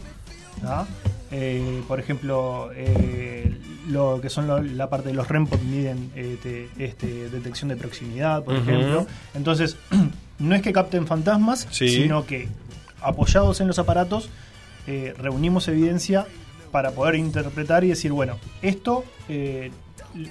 [1.30, 2.70] Eh, por ejemplo,
[3.88, 8.44] lo que son lo- la parte de los REMPOD miden este, este, detección de proximidad,
[8.44, 9.06] por ejemplo.
[9.34, 9.76] Entonces,
[10.38, 11.88] no es que capten fantasmas, Sí.
[11.88, 12.48] sino que
[13.02, 14.28] apoyados en los aparatos,
[15.18, 16.26] reunimos evidencia
[16.70, 19.04] para poder interpretar y decir, bueno, esto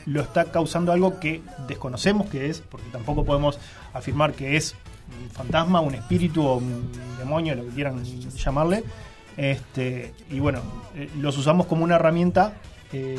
[0.05, 3.59] lo está causando algo que desconocemos que es, porque tampoco podemos
[3.95, 4.75] afirmar que es
[5.21, 8.83] un fantasma, un espíritu o un demonio, lo que quieran llamarle.
[9.37, 10.61] Este, y bueno,
[10.95, 12.53] eh, los usamos como una herramienta
[12.93, 13.17] eh,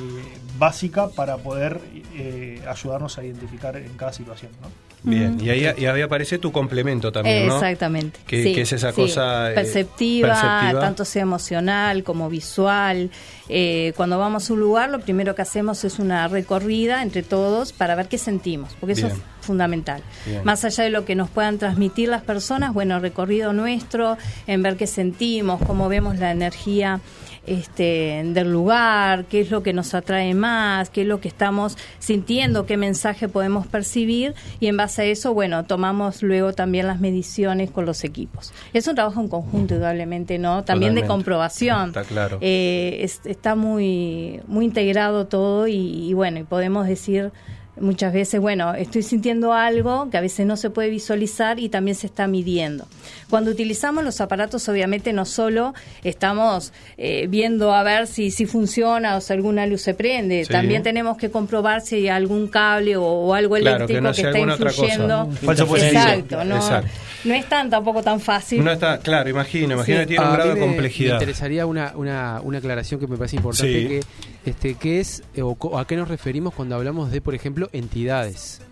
[0.59, 1.81] básica para poder
[2.14, 4.53] eh, ayudarnos a identificar en cada situación.
[4.62, 4.68] ¿no?
[5.07, 7.54] Bien, y ahí, y ahí aparece tu complemento también, ¿no?
[7.54, 8.18] Exactamente.
[8.26, 9.02] Que, sí, que es esa sí.
[9.02, 9.52] cosa...
[9.52, 13.11] eh, perceptiva, tanto sea emocional como visual.
[13.48, 17.72] Eh, cuando vamos a un lugar, lo primero que hacemos es una recorrida entre todos
[17.72, 20.02] para ver qué sentimos, porque eso es fundamental.
[20.26, 20.40] Bien.
[20.42, 24.76] Más allá de lo que nos puedan transmitir las personas, bueno, recorrido nuestro, en ver
[24.76, 27.00] qué sentimos, cómo vemos la energía
[27.47, 31.76] este, del lugar, qué es lo que nos atrae más, qué es lo que estamos
[31.99, 37.01] sintiendo, qué mensaje podemos percibir y en base a eso, bueno, tomamos luego también las
[37.01, 38.53] mediciones con los equipos.
[38.72, 40.64] Es un trabajo en conjunto, indudablemente, ¿no?
[40.64, 41.88] También de comprobación.
[41.88, 42.38] Está claro.
[42.40, 45.74] Eh, es- está muy, muy integrado todo y,
[46.09, 47.32] y bueno, y podemos decir
[47.79, 51.95] Muchas veces, bueno, estoy sintiendo algo que a veces no se puede visualizar y también
[51.95, 52.87] se está midiendo.
[53.29, 59.16] Cuando utilizamos los aparatos, obviamente no solo estamos eh, viendo a ver si, si funciona
[59.16, 60.53] o si alguna luz se prende, Sí.
[60.53, 64.12] también tenemos que comprobar si hay algún cable o, o algo Claro, que eléctrico no
[64.14, 65.31] que, está influyendo.
[65.43, 66.01] Falso positivo.
[66.01, 66.89] Exacto, no, Exacto.
[67.24, 68.64] no es tan tampoco tan fácil.
[68.64, 70.03] No está, claro, imagino, imagino Sí.
[70.03, 71.11] que tiene un grado de complejidad.
[71.11, 73.87] Me interesaría una, una, una aclaración que me parece importante, Sí.
[73.89, 74.01] que
[74.47, 78.62] este, ¿qué es eh, o a qué nos referimos cuando hablamos de, por ejemplo, entidades?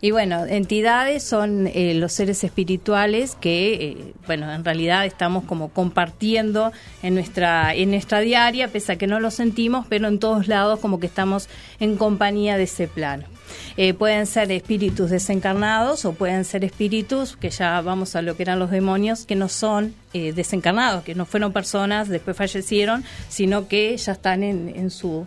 [0.00, 5.70] Y bueno, entidades son eh, los seres espirituales que, eh, bueno, en realidad estamos como
[5.70, 10.46] compartiendo en nuestra en nuestra diaria, pese a que no lo sentimos, pero en todos
[10.46, 11.48] lados como que estamos
[11.80, 13.24] en compañía de ese plano.
[13.76, 18.42] Eh, pueden ser espíritus desencarnados o pueden ser espíritus que ya vamos a lo que
[18.42, 23.68] eran los demonios, que no son eh, desencarnados, que no fueron personas, después fallecieron, sino
[23.68, 25.26] que ya están en, en su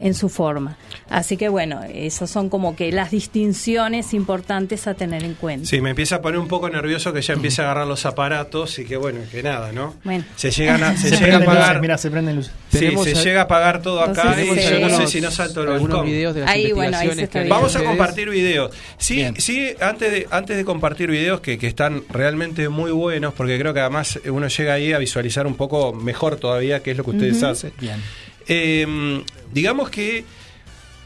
[0.00, 0.76] en su forma.
[1.08, 5.66] Así que bueno, esas son como que las distinciones importantes a tener en cuenta.
[5.66, 8.78] Sí, me empieza a poner un poco nervioso que ya empieza a agarrar los aparatos
[8.78, 9.94] y que bueno, que nada, ¿no?
[10.04, 10.24] Bueno.
[10.36, 11.66] Se llegan a, se Se llega a pagar.
[11.68, 12.52] luces, mira, se prenden luces.
[12.70, 15.62] Sí, se a- llega a pagar todo acá y yo no sé si no salto
[15.62, 16.04] el balcón.
[16.06, 17.44] videos de las Ahí, bueno, ahí se está.
[17.44, 18.72] Vamos a compartir videos.
[18.98, 23.58] Sí, sí, antes de, antes de compartir videos que, que están realmente muy buenos, porque
[23.58, 27.04] creo que además uno llega ahí a visualizar un poco mejor todavía qué es lo
[27.04, 27.72] que ustedes hacen.
[27.80, 28.00] Bien.
[28.48, 29.22] Eh,
[29.52, 30.24] digamos que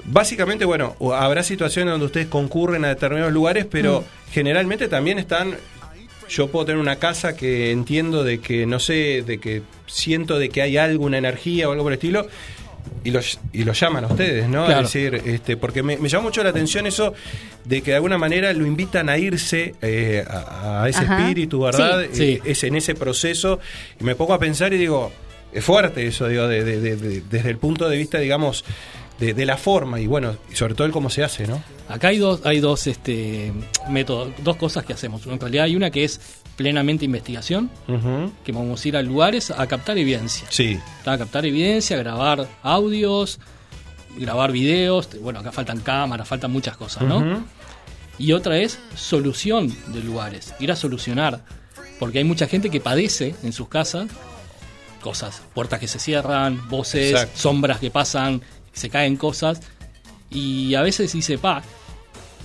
[0.04, 5.56] básicamente, bueno, habrá situaciones donde ustedes concurren a determinados lugares, pero generalmente también están.
[6.28, 10.48] Yo puedo tener una casa que entiendo de que, no sé, de que siento de
[10.48, 12.28] que hay algo, una energía o algo por el estilo,
[13.02, 14.64] y los, y los llaman a ustedes, ¿no?
[14.66, 14.82] Claro.
[14.82, 17.14] Es decir, este, porque me, me llama mucho la atención eso
[17.64, 21.20] de que de alguna manera lo invitan a irse eh, a, a ese Ajá.
[21.20, 22.06] espíritu, ¿verdad?
[22.12, 22.22] Sí.
[22.22, 23.58] Eh, es en ese proceso,
[24.00, 25.10] y me pongo a pensar y digo,
[25.52, 28.64] es fuerte eso, digo, de- de- de- de- desde el punto de vista, digamos,
[29.18, 31.62] de, la forma y bueno, y sobre todo el cómo se hace, ¿no?
[31.90, 33.52] Acá hay dos, hay dos este,
[33.90, 35.26] métodos, dos cosas que hacemos.
[35.26, 36.20] En realidad hay una que es
[36.56, 37.70] plenamente investigación,
[38.44, 40.46] que vamos a ir a lugares a captar evidencia.
[40.50, 40.78] Sí.
[41.04, 43.40] A captar evidencia, grabar audios,
[44.16, 45.08] grabar videos.
[45.20, 47.44] Bueno, acá faltan cámaras, faltan muchas cosas, ¿no?
[48.18, 51.40] Y otra es solución de lugares, ir a solucionar.
[51.98, 54.06] Porque hay mucha gente que padece en sus casas
[55.00, 57.38] cosas, puertas que se cierran, voces, Exacto.
[57.38, 58.42] sombras que pasan,
[58.72, 59.60] se caen cosas.
[60.30, 61.62] Y a veces dice, pa,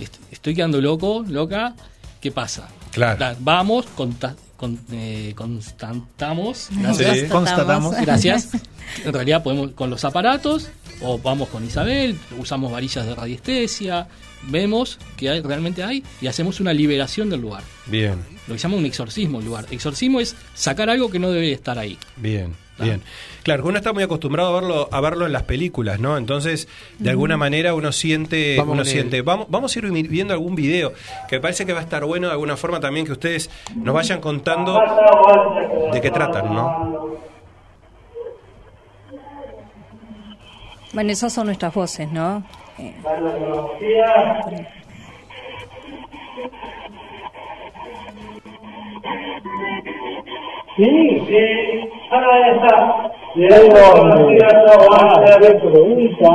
[0.00, 1.74] est- estoy quedando loco, loca,
[2.20, 2.68] ¿qué pasa?
[2.92, 3.36] Claro.
[3.40, 6.74] Vamos, conta- con- eh, constatamos, Sí.
[6.80, 7.30] gracias.
[7.30, 7.94] Constatamos.
[8.00, 8.48] Gracias.
[9.04, 10.68] En realidad podemos con los aparatos
[11.00, 14.06] o vamos con Isabel, usamos varillas de radiestesia,
[14.48, 17.64] vemos que hay, realmente hay y hacemos una liberación del lugar.
[17.86, 18.14] Bien,
[18.46, 19.66] Lo que se llama un exorcismo el lugar.
[19.72, 21.98] Exorcismo es sacar algo que no debe estar ahí.
[22.16, 23.02] bien, bien.
[23.42, 26.16] Claro, que uno está muy acostumbrado a verlo, a verlo en las películas, ¿no?
[26.16, 26.68] Entonces,
[26.98, 29.22] de alguna manera uno siente, Vamos uno siente.
[29.22, 30.92] Vamos, vamos a ir vi- viendo algún video
[31.28, 33.94] que me parece que va a estar bueno de alguna forma también que ustedes nos
[33.94, 34.80] vayan contando
[35.92, 37.16] de qué tratan, ¿no?
[40.92, 42.42] Bueno, esas son nuestras voces, ¿no?
[42.78, 42.94] Eh,
[50.76, 53.12] Sí, sí, ahora ya está.
[53.34, 56.28] Le digo, ya está, vamos a ver pregunta.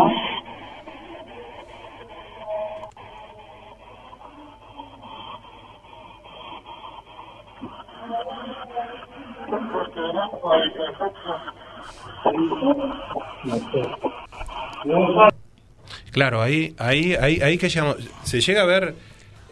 [16.11, 17.97] Claro, ahí, ahí, ahí, ahí que llegamos.
[18.23, 18.95] Se llega a ver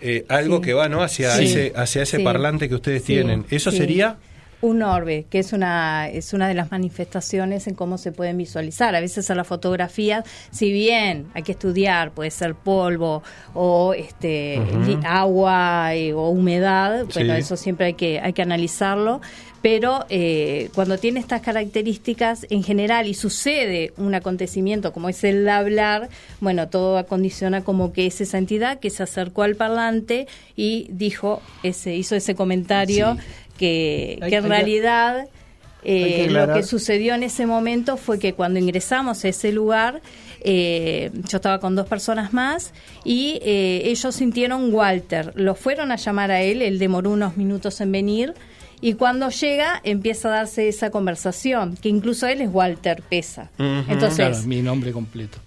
[0.01, 1.01] eh, algo que va, ¿no?
[1.01, 1.43] Hacia Sí.
[1.45, 2.23] ese, hacia ese Sí.
[2.23, 3.13] parlante que ustedes Sí.
[3.13, 3.45] tienen.
[3.49, 3.77] ¿Eso Sí.
[3.77, 4.17] sería?
[4.61, 8.93] Un orbe, que es una, es una de las manifestaciones en cómo se pueden visualizar.
[8.93, 13.23] A veces a la fotografía, si bien hay que estudiar, puede ser polvo
[13.53, 14.59] o este
[15.05, 17.39] agua eh, o humedad, bueno, Sí.
[17.39, 19.21] eso siempre hay que, hay que analizarlo.
[19.61, 25.47] Pero eh, cuando tiene estas características en general y sucede un acontecimiento como es el
[25.49, 26.07] hablar,
[26.39, 31.41] bueno, todo acondiciona como que es esa entidad que se acercó al parlante y dijo,
[31.63, 33.21] ese, hizo ese comentario Sí.
[33.59, 35.27] Que, Hay- que en hay realidad
[35.83, 40.01] eh, que lo que sucedió en ese momento fue que cuando ingresamos a ese lugar,
[40.41, 42.73] eh, yo estaba con dos personas más
[43.05, 45.31] y eh, ellos sintieron Walter.
[45.35, 48.33] Lo fueron a llamar a él, él demoró unos minutos en venir.
[48.81, 53.49] Y cuando llega empieza a darse esa conversación, que incluso él es Walter Pesa.
[53.57, 55.37] Entonces, Claro, mi nombre completo.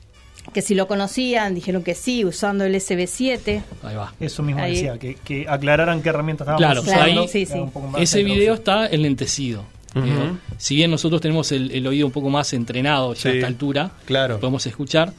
[0.52, 3.62] Que si lo conocían, dijeron que sí, usando el SB7.
[3.82, 4.12] Ahí va.
[4.20, 4.74] Eso mismo Ahí.
[4.74, 7.22] decía, que, que aclararan qué herramientas estábamos Claro, usando.
[7.22, 7.58] ahí sí, sí.
[7.98, 9.64] Ese de video está enlentecido.
[9.94, 13.32] Eh, si bien nosotros tenemos el, el oído un poco más entrenado ya Sí, a
[13.32, 14.40] esta altura, claro.
[14.40, 15.12] podemos escuchar.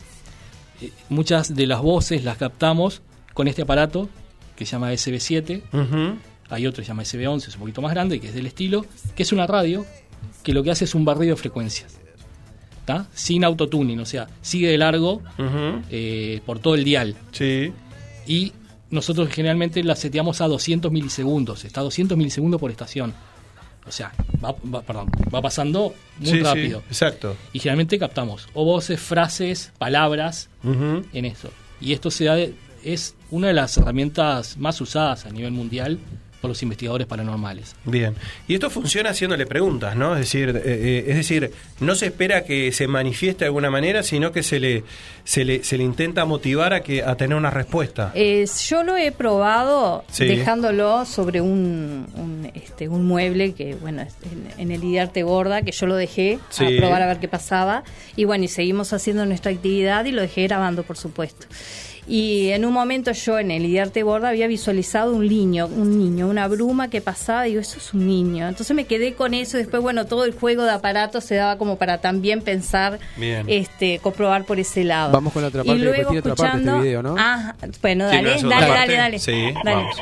[0.81, 3.01] eh, muchas de las voces las captamos
[3.35, 4.09] con este aparato
[4.55, 5.61] que se llama SB7.
[5.71, 6.17] Ujú.
[6.49, 8.85] Hay otro que se llama SB11, es un poquito más grande, que es del estilo,
[9.15, 9.85] que es una radio
[10.43, 11.99] que lo que hace es un barrido de frecuencias.
[13.13, 15.21] Sin autotuning, o sea, sigue de largo
[15.89, 17.15] eh, por todo el dial.
[17.31, 17.71] Sí.
[18.27, 18.53] Y
[18.89, 21.65] nosotros generalmente la seteamos a 200 milisegundos.
[21.65, 23.13] Está a 200 milisegundos por estación.
[23.85, 26.83] O sea, va, va- perdón, va pasando muy Sí, sí, rápido.
[26.89, 27.35] exacto.
[27.51, 31.49] Y generalmente captamos o voces, frases, palabras en eso.
[31.81, 32.53] Y esto se da de-
[32.83, 35.99] es una de las herramientas más usadas a nivel mundial
[36.43, 37.73] por los investigadores paranormales.
[37.85, 38.15] Bien.
[38.49, 40.11] Y esto funciona haciéndole preguntas, ¿no?
[40.13, 44.03] Es decir, eh, eh, es decir, no se espera que se manifieste de alguna manera,
[44.03, 44.83] sino que se le,
[45.23, 48.11] se le, se le intenta motivar a que a tener una respuesta.
[48.13, 50.25] Eh, yo lo he probado Sí.
[50.25, 55.61] dejándolo sobre un, un, este, un mueble que, bueno, es en, en el Idearte Borda,
[55.61, 56.65] que yo lo dejé Sí.
[56.65, 57.85] a probar a ver qué pasaba.
[58.17, 61.47] Y bueno, y seguimos haciendo nuestra actividad y lo dejé grabando, por supuesto.
[62.05, 66.27] Y en un momento yo en el Idearte Borda había visualizado un niño, un niño,
[66.27, 68.47] una bruma que pasaba, y digo, eso es un niño.
[68.49, 71.57] Entonces me quedé con eso y después, bueno, todo el juego de aparatos se daba
[71.57, 73.45] como para también pensar, Bien.
[73.47, 75.13] este, comprobar por ese lado.
[75.13, 77.15] Vamos con la otra parte, Y luego tiene otra parte este video, ¿no?
[77.17, 78.73] Ajá, bueno, ¿Tiene dale, dale, parte?
[78.73, 79.19] dale, dale.
[79.19, 79.75] Sí, Dale.
[79.77, 79.95] vamos.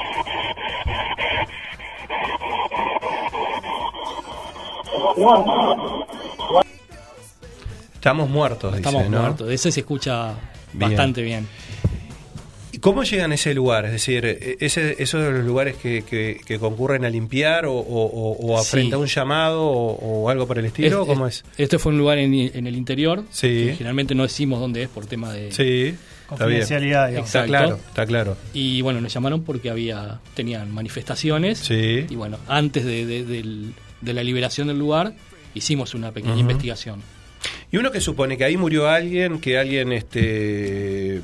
[7.95, 9.21] Estamos muertos, dice, Estamos ¿no?
[9.21, 9.49] muertos.
[9.51, 10.33] Ese se escucha
[10.73, 10.89] Bien.
[10.91, 11.47] bastante bien.
[12.81, 13.85] ¿Y cómo llegan a ese lugar?
[13.85, 14.25] Es decir,
[14.59, 18.57] ese, esos de los lugares que, que- que concurren a limpiar o, o, o- o
[18.57, 18.71] a Sí.
[18.71, 21.43] frente a un llamado o, o algo por el estilo, Es- ¿cómo es?
[21.57, 23.23] Este fue un lugar en, en el interior.
[23.29, 23.47] Sí.
[23.67, 25.51] que generalmente no decimos dónde es por tema de.
[25.51, 25.89] Sí,
[26.23, 26.37] está.
[26.37, 27.09] Confidencialidad.
[27.09, 27.47] Está Exacto.
[27.49, 28.37] claro, está claro.
[28.53, 31.69] Y bueno, nos llamaron porque había tenían manifestaciones.
[31.69, 35.13] Y bueno, antes de, de- del- de la liberación del lugar,
[35.53, 37.01] hicimos una pequeña investigación.
[37.71, 41.21] Y uno que supone que ahí murió alguien, que alguien, este, eh,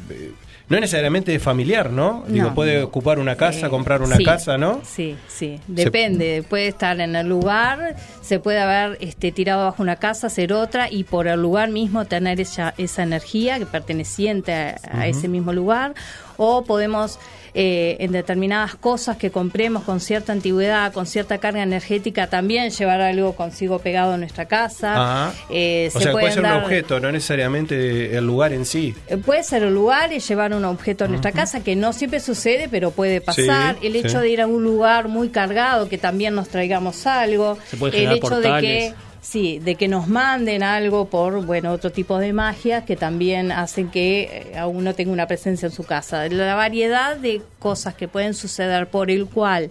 [0.69, 2.25] no necesariamente familiar, ¿no?
[2.27, 2.55] Digo, No.
[2.55, 4.81] puede ocupar una casa, Eh, comprar una sí, casa, ¿no?
[4.83, 6.43] Sí, sí, depende.
[6.47, 10.91] Puede estar en el lugar, se puede haber este, tirado bajo una casa, hacer otra
[10.91, 15.93] y por el lugar mismo tener esa, esa energía que perteneciente a, ese mismo lugar.
[16.37, 17.19] O podemos,
[17.53, 23.01] eh, en determinadas cosas que compremos con cierta antigüedad, con cierta carga energética, también llevar
[23.01, 24.93] algo consigo pegado en nuestra casa.
[24.93, 25.33] Ajá.
[25.49, 28.95] Eh, o se sea, puede ser un objeto, no necesariamente el lugar en sí.
[29.07, 32.19] Eh, Puede ser un lugar y llevar un objeto a nuestra casa, que no siempre
[32.19, 33.77] sucede, pero puede pasar.
[33.81, 34.17] Sí, el hecho sí.
[34.17, 37.57] de ir a un lugar muy cargado, que también nos traigamos algo.
[37.69, 38.93] Se puede el hecho de portales.
[38.93, 43.51] que sí, de que nos manden algo por bueno otro tipo de magias que también
[43.51, 46.27] hacen que eh, a uno tenga una presencia en su casa.
[46.29, 49.69] La variedad de cosas que pueden suceder por el cual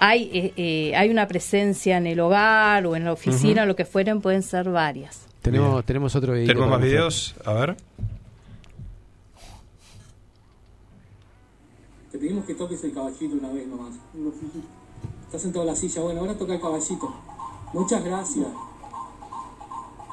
[0.00, 3.68] hay eh, eh, hay una presencia en el hogar o en la oficina, Ujú.
[3.68, 5.26] lo que fueren, pueden ser varias.
[5.42, 6.48] Tenemos, tenemos otro video.
[6.48, 6.90] ¿Tenemos más mostrar.
[6.90, 7.34] videos?
[7.44, 7.76] A ver.
[12.10, 13.94] Te pedimos que toques el caballito una vez nomás.
[15.26, 17.14] Estás sentado en la silla, bueno, ahora toca el caballito.
[17.72, 18.48] Muchas gracias.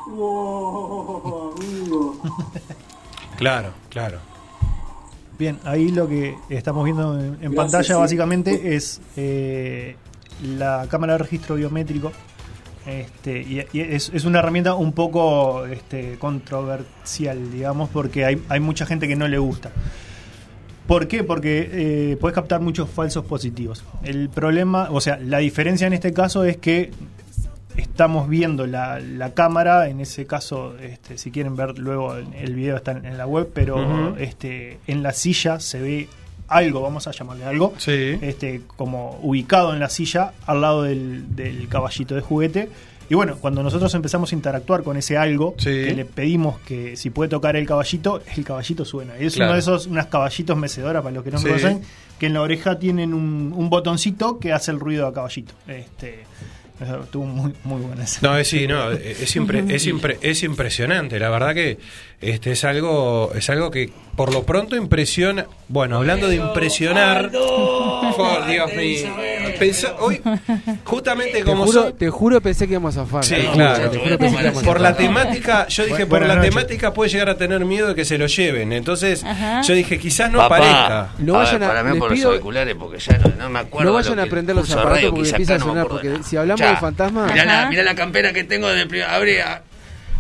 [0.10, 2.22] Wow, amigo.
[3.38, 4.18] Claro, claro.
[5.38, 7.94] Bien, ahí lo que estamos viendo en, en Gracias, pantalla sí.
[7.94, 9.95] básicamente es eh,
[10.57, 12.11] la cámara de registro biométrico.
[12.86, 18.60] Este, y, y es, es una herramienta un poco este, controversial, digamos, porque hay, hay
[18.60, 19.72] mucha gente que no le gusta.
[20.88, 21.23] ¿Por qué?
[21.23, 23.86] Porque eh, puedes captar muchos falsos positivos.
[24.03, 26.91] El problema, o sea, la diferencia en este caso es que
[27.80, 32.76] estamos viendo la, la cámara, en ese caso, este, si quieren ver luego el- video
[32.76, 36.10] está en, en la web, pero este, en la silla se ve
[36.47, 37.73] algo, vamos a llamarle algo,
[38.22, 42.69] este, como ubicado en la silla al lado del, del caballito de juguete.
[43.11, 47.10] Y bueno, cuando nosotros empezamos a interactuar con ese algo, que le pedimos que si
[47.10, 49.18] puede tocar el caballito, el caballito suena.
[49.18, 49.49] Es Claro.
[49.49, 51.47] uno de esos, unas caballitos mecedora, para los que no Sí.
[51.47, 51.81] conocen,
[52.19, 55.53] que en la oreja tienen un, un botoncito que hace el ruido a caballito.
[55.68, 56.19] Este,
[56.80, 58.19] estuvo muy, muy bueno ese.
[58.22, 61.19] No, es, sí, no, es, impre- es, impre- es impresionante.
[61.19, 61.77] La verdad que
[62.21, 65.45] este es algo es algo que por lo pronto impresiona.
[65.69, 67.31] Bueno, hablando de impresionar,
[68.17, 69.07] por Dios mío,
[69.59, 70.21] pensá- hoy
[70.83, 73.23] justamente Te como juro, son- te juro pensé que íbamos a zafar.
[73.23, 73.89] Sí, Te juro, claro.
[73.91, 76.49] te juro pensé que íbamos a Por la temática, yo dije, por la noches.
[76.49, 78.73] temática puede llegar a tener miedo de que se lo lleven.
[78.73, 79.61] Entonces, Ajá.
[79.61, 81.09] yo dije, quizás no Papá, parezca.
[81.19, 83.91] No vayan a- para mí les por los auriculares porque ya no, no me acuerdo.
[83.91, 85.87] No de vayan lo a prender los radio porque que empieza a sonar.
[85.87, 86.23] Porque nada.
[86.23, 86.71] si hablamos Ya.
[86.71, 87.31] de fantasmas.
[87.31, 89.07] Mirá la, mirá la campera que tengo del primer.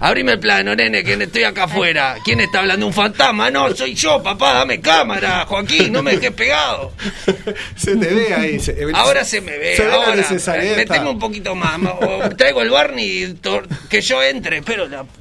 [0.01, 2.15] Abrime el plano, nene, que estoy acá afuera.
[2.23, 2.87] ¿Quién está hablando?
[2.87, 3.51] ¿Un fantasma?
[3.51, 6.93] No, soy yo, papá, dame cámara, Joaquín, no me dejes pegado.
[7.75, 8.59] Se te ve ahí.
[8.59, 10.15] se- Ahora se me ve, Se ve la ahora.
[10.15, 10.57] necesidad.
[10.77, 11.77] Meteme un poquito más.
[12.01, 15.05] o traigo el Barney to- que yo entre, pero la.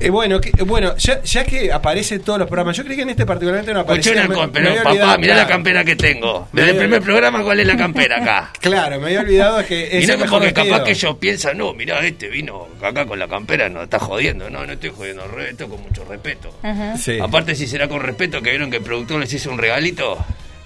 [0.00, 3.02] Eh, bueno, que- bueno ya, ya que aparece en todos los programas, yo creí que
[3.02, 6.48] en este particularmente no una me- pero papá, mirá la campera que tengo.
[6.52, 8.52] Desde el primer programa, ¿cuál es la campera acá?
[8.60, 11.98] Claro, me había olvidado que es que mejor porque capaz que ellos piensan, no, mirá,
[12.06, 14.48] este vino acá con la campera, no está jodiendo.
[14.50, 16.50] No, no estoy jodiendo, re- esto con mucho respeto.
[16.62, 16.96] Ajá.
[16.96, 17.18] Sí.
[17.20, 20.18] Aparte, si será con respeto, que vieron que el productor les hizo un regalito.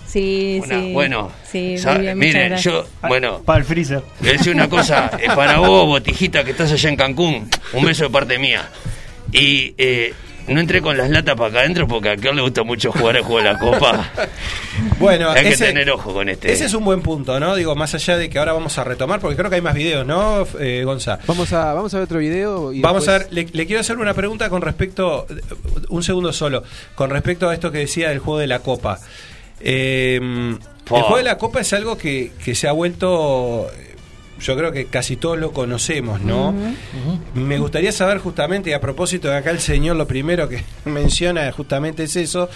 [0.07, 0.93] Sí, Una- sí.
[0.93, 2.63] Bueno, Sí, bien, miren, gracias.
[2.75, 4.03] yo, bueno, Para el freezer.
[4.21, 7.49] le voy a decir una cosa, eh, para vos, botijita, que estás allá en Cancún,
[7.73, 8.69] un beso de parte mía.
[9.33, 10.13] Y eh,
[10.49, 13.17] no entré con las latas para acá adentro porque a aquel le gusta mucho jugar
[13.17, 14.11] el juego de la copa.
[14.99, 16.53] Bueno, Hay que ese- tener ojo con este.
[16.53, 17.55] Ese es un buen punto, ¿no?
[17.57, 20.07] Digo, más allá de que ahora vamos a retomar, porque creo que hay más videos,
[20.07, 21.19] ¿no, eh, Gonza?
[21.27, 22.73] Vamos a, vamos a ver otro video.
[22.73, 25.27] Y Vamos a ver, le, le quiero hacer una pregunta con respecto,
[25.89, 26.63] un segundo solo,
[26.95, 28.99] con respecto a esto que decía del juego de la copa.
[29.61, 33.69] Eh, el juego de la copa es algo que, que se ha vuelto,
[34.43, 36.55] yo creo que casi todos lo conocemos, ¿no?
[37.35, 41.51] Me gustaría saber justamente, y a propósito de acá el señor lo primero que menciona
[41.53, 42.49] justamente es eso,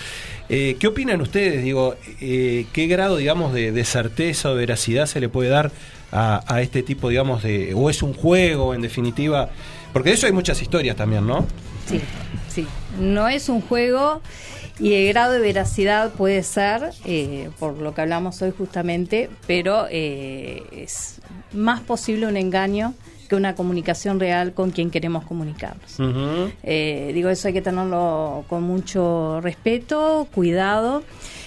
[0.49, 1.63] eh, ¿qué opinan ustedes?
[1.63, 5.71] Digo, eh, ¿qué grado, digamos, de, de certeza o de veracidad se le puede dar
[6.13, 7.73] a, a este tipo, digamos, de...
[7.75, 9.51] o es un juego, en definitiva?
[9.93, 11.47] Porque de eso hay muchas historias también, ¿no?
[11.89, 12.01] Sí,
[12.49, 12.67] sí.
[12.99, 14.21] No es un juego
[14.79, 19.87] y el grado de veracidad puede ser, eh, por lo que hablamos hoy justamente, pero
[19.91, 21.21] eh, es
[21.57, 22.95] más posible un engaño
[23.29, 25.97] que una comunicación real con quien queremos comunicarnos.
[26.63, 31.03] Eh, digo, eso hay que tenerlo con mucho respeto, cuidado.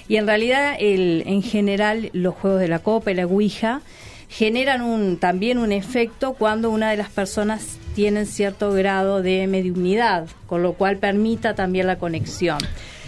[0.07, 3.81] Y en realidad, el, en general, los juegos de la copa y la Ouija
[4.29, 10.27] generan un, también un efecto cuando una de las personas tiene cierto grado de mediunidad,
[10.45, 12.59] con lo cual permita también la conexión.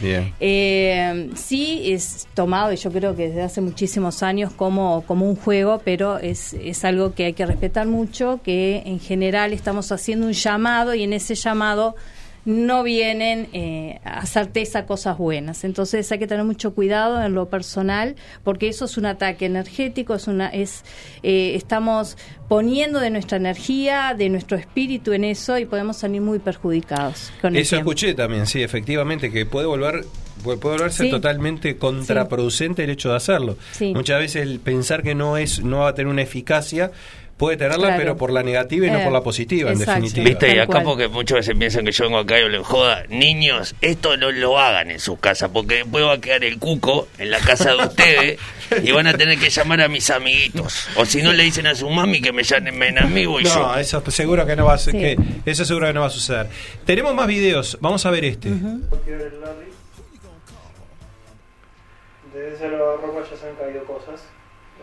[0.01, 0.33] Bien.
[0.39, 5.35] Eh, sí es tomado, y yo creo que desde hace muchísimos años, como, como un
[5.35, 10.25] juego, pero es, es algo que hay que respetar mucho, que en general estamos haciendo
[10.25, 11.95] un llamado y en ese llamado
[12.45, 15.63] no vienen eh, a certeza cosas buenas.
[15.63, 20.15] Entonces hay que tener mucho cuidado en lo personal, porque eso es un ataque energético,
[20.15, 20.83] es una, es,
[21.23, 26.39] eh, estamos poniendo de nuestra energía, de nuestro espíritu en eso y podemos salir muy
[26.39, 27.31] perjudicados.
[27.41, 30.05] Con Eso escuché también, sí, efectivamente, que puede volver
[30.43, 31.09] puede volverse Sí.
[31.11, 33.57] totalmente contraproducente el hecho de hacerlo.
[33.73, 33.93] Sí.
[33.93, 36.91] Muchas veces el pensar que no es no va a tener una eficacia
[37.41, 37.99] puede tenerla, Claro.
[37.99, 39.91] pero por la negativa y no Eh, por la positiva, exacto.
[39.93, 40.29] en definitiva.
[40.29, 43.73] Viste, y acá porque muchas veces piensan que yo vengo acá y les joda, niños,
[43.81, 47.31] esto no lo hagan en sus casas, porque después va a quedar el cuco en
[47.31, 48.39] la casa de ustedes
[48.83, 50.87] y van a tener que llamar a mis amiguitos.
[50.95, 53.49] O si no le dicen a su mami que me llamen a mí voy No,
[53.73, 53.75] yo.
[53.79, 54.99] eso seguro que no va a ser, Sí.
[54.99, 55.17] que-
[55.51, 56.47] eso seguro que no va a suceder.
[56.85, 58.49] Tenemos más videos, vamos a ver este.
[62.33, 64.21] Desde ese ropa ya se han caído cosas.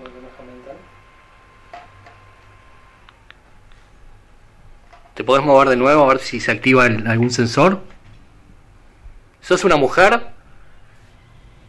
[0.03, 0.77] Lo que nos comentan.
[5.19, 7.81] ¿Te podés mover de nuevo a ver si se activa el- algún sensor?
[9.41, 10.29] ¿Sos una mujer?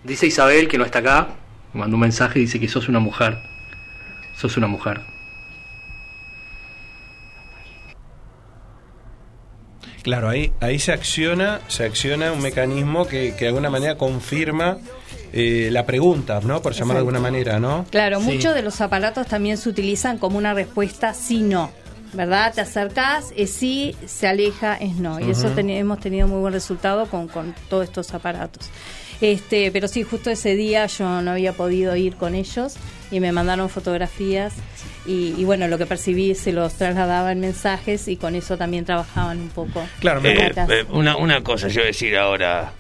[0.04, 1.30] Dice Isabel que no está acá.
[1.74, 3.40] Me mandó un mensaje y dice que sos una mujer.
[4.36, 5.02] Sos una mujer.
[10.04, 14.78] Claro, ahí, ahí se acciona, se acciona un mecanismo que, que de alguna manera confirma
[15.34, 16.62] eh, la pregunta, ¿no?
[16.62, 17.88] Por llamar de alguna manera, ¿no?
[17.90, 18.26] Claro, Sí.
[18.32, 21.72] muchos de los aparatos también se utilizan como una respuesta sí-no.
[22.14, 22.54] ¿Verdad?
[22.54, 25.20] Te acercás, es sí, se aleja, es no.
[25.20, 28.70] Y eso teni- hemos tenido muy buen resultado con, con todos estos aparatos.
[29.22, 32.76] Este, pero sí, justo ese día yo no había podido ir con ellos
[33.12, 34.54] y me mandaron fotografías
[35.06, 38.86] y, y bueno, lo que percibí se los trasladaba en mensajes y con eso también
[38.86, 39.86] trabajaban un poco.
[40.00, 42.72] Claro, Eh, eh, una, una cosa, yo decir ahora,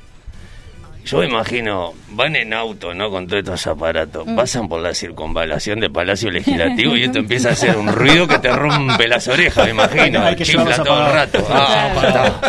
[1.10, 3.10] yo me imagino, van en auto, ¿no?
[3.10, 4.36] Con todos estos aparatos, Mm.
[4.36, 8.40] pasan por la circunvalación del Palacio Legislativo y esto empieza a hacer un ruido que
[8.40, 11.48] te rompe las orejas, me imagino, Hay que chifla todo el rato.
[11.52, 12.41] Ah.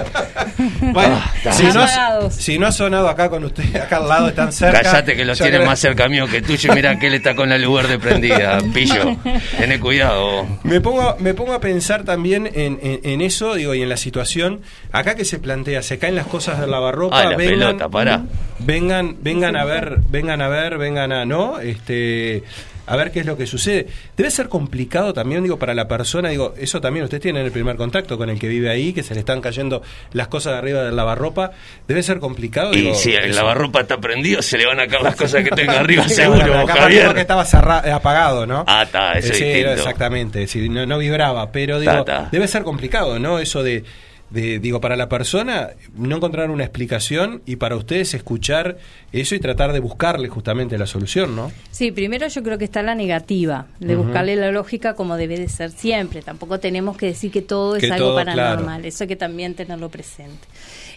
[0.93, 4.29] Bueno, Ah, si, no ha, si no ha sonado acá con usted, acá al lado,
[4.29, 4.83] están cerca.
[4.83, 7.49] Cállate que los creo- más cerca mío que tuyo y mira que él está con
[7.49, 9.17] la luz verde prendida, pillo.
[9.59, 10.47] Tené cuidado.
[10.63, 13.97] Me pongo, me pongo a pensar también en, en- en eso, digo, y en la
[13.97, 14.61] situación.
[14.93, 18.23] Acá que se plantea, se caen las cosas del lavarropa, Ah, la pelota, pará.
[18.65, 21.61] Vengan, vengan a ver, vengan a ver, vengan a, ¿no?
[21.61, 22.43] Este,
[22.87, 23.87] a ver qué es lo que sucede.
[24.17, 27.77] Debe ser complicado también, digo, para la persona, digo, eso también ustedes tienen el primer
[27.77, 29.81] contacto con el que vive ahí, que se le están cayendo
[30.13, 31.53] las cosas de arriba del lavarropa.
[31.87, 32.73] Debe ser complicado.
[32.73, 33.37] Y digo, si el eso.
[33.41, 36.67] lavarropa está prendido, se le van a caer las cosas que tenga arriba, seguro, bueno,
[36.67, 37.19] capaz que Javier.
[37.19, 38.65] estaba eh, apagado, ¿no?
[38.67, 39.71] Ah, está, eso Eh, es sí, distinto.
[39.73, 42.29] exactamente, sí, no, no vibraba, pero digo, Ta, ta.
[42.33, 43.39] debe ser complicado, ¿no?
[43.39, 43.85] Eso de,
[44.31, 48.79] de, digo, para la persona no encontrar una explicación y para ustedes escuchar
[49.13, 51.51] eso y tratar de buscarle justamente la solución, ¿no?
[51.71, 55.49] Sí, primero yo creo que está la negativa, de buscarle la lógica como debe de
[55.49, 56.23] ser siempre.
[56.23, 58.85] Tampoco tenemos que decir que todo Que es algo todo, paranormal, claro.
[58.85, 60.47] eso hay que también tenerlo presente.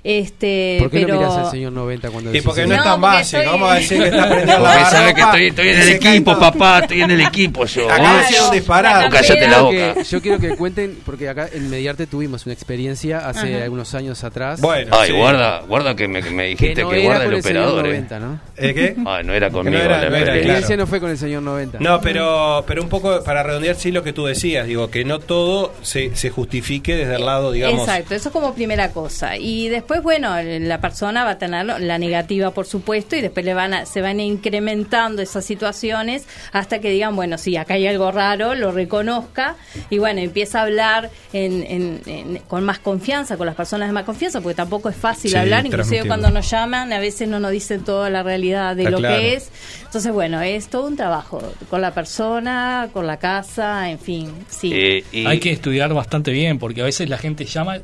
[0.04, 1.14] Este, ¿Por qué pero...
[1.16, 2.70] no miras al señor 90 cuando Y decís porque eso?
[2.70, 5.14] no es tan porque básico, estoy- vamos a decir que está aprendiendo Porque lavar sabe
[5.14, 7.88] que estoy, estoy en el equipo, papá, estoy en el equipo yo.
[7.88, 9.10] Un disparate.
[9.10, 9.76] Cállate la Yo boca.
[9.78, 13.64] quiero que- yo quiero que cuenten, porque acá en Mediarte tuvimos una experiencia hace Ajá.
[13.64, 14.60] algunos años atrás.
[14.92, 17.38] Ay, guarda, guarda que me, que me dijiste Que no que, era guarda con el
[17.38, 17.86] el señor operador.
[17.86, 18.20] 90, eh.
[18.20, 18.40] ¿no?
[18.58, 18.96] ¿Eh, qué?
[19.06, 19.78] Ah, no era conmigo.
[19.78, 20.36] no era- la no era, La experiencia.
[20.42, 21.80] experiencia no fue con el señor 90.
[21.80, 25.20] No, pero, pero un poco para redondear sí lo que tú decías, digo, que no
[25.20, 27.80] todo se, se justifique desde el lado, digamos.
[27.88, 29.38] Exacto, eso es como primera cosa.
[29.38, 33.54] Y después, bueno, la persona va a tener la negativa, por supuesto, y después le
[33.54, 38.12] van a, se van incrementando esas situaciones hasta que digan, bueno, sí, acá hay algo
[38.12, 39.56] raro, lo reconozca,
[39.90, 43.94] y bueno, empieza a hablar en, en- en- con más confianza, con las personas de
[43.94, 47.40] más confianza, porque tampoco es fácil Sí, hablar, inclusive cuando nos llaman, a veces no
[47.40, 49.18] nos dicen toda la realidad de Está lo claro.
[49.20, 49.52] que es.
[49.86, 54.72] Entonces, bueno, es todo un trabajo con la persona, con la casa, en fin, sí.
[54.74, 57.78] Eh, y- Hay que estudiar bastante bien, porque a veces la gente llama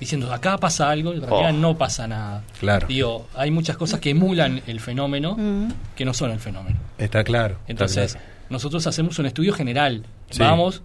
[0.00, 1.58] diciendo acá pasa algo y en realidad Oh.
[1.58, 2.42] no pasa nada.
[2.60, 2.86] Claro.
[2.86, 5.68] Digo, hay muchas cosas que emulan el fenómeno Mm.
[5.94, 6.78] que no son el fenómeno.
[6.98, 7.54] Está claro.
[7.60, 8.26] está Entonces, claro.
[8.50, 10.04] nosotros hacemos un estudio general.
[10.30, 10.40] Sí.
[10.40, 10.82] Vamos,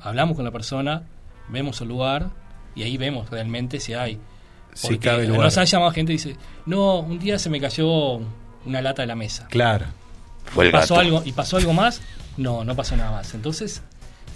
[0.00, 1.02] hablamos con la persona,
[1.48, 2.30] vemos el lugar
[2.74, 4.18] y ahí vemos realmente si hay.
[4.74, 5.44] Si Porque cabe lugar.
[5.44, 8.20] Nos ha llamado gente y dice, no, un día se me cayó
[8.64, 9.46] una lata de la mesa.
[9.50, 9.86] Claro.
[10.46, 11.06] Fue el ¿Pasó gato.
[11.06, 12.00] algo, ¿Y pasó algo más?
[12.36, 13.34] No, no pasó nada más.
[13.34, 13.82] Entonces,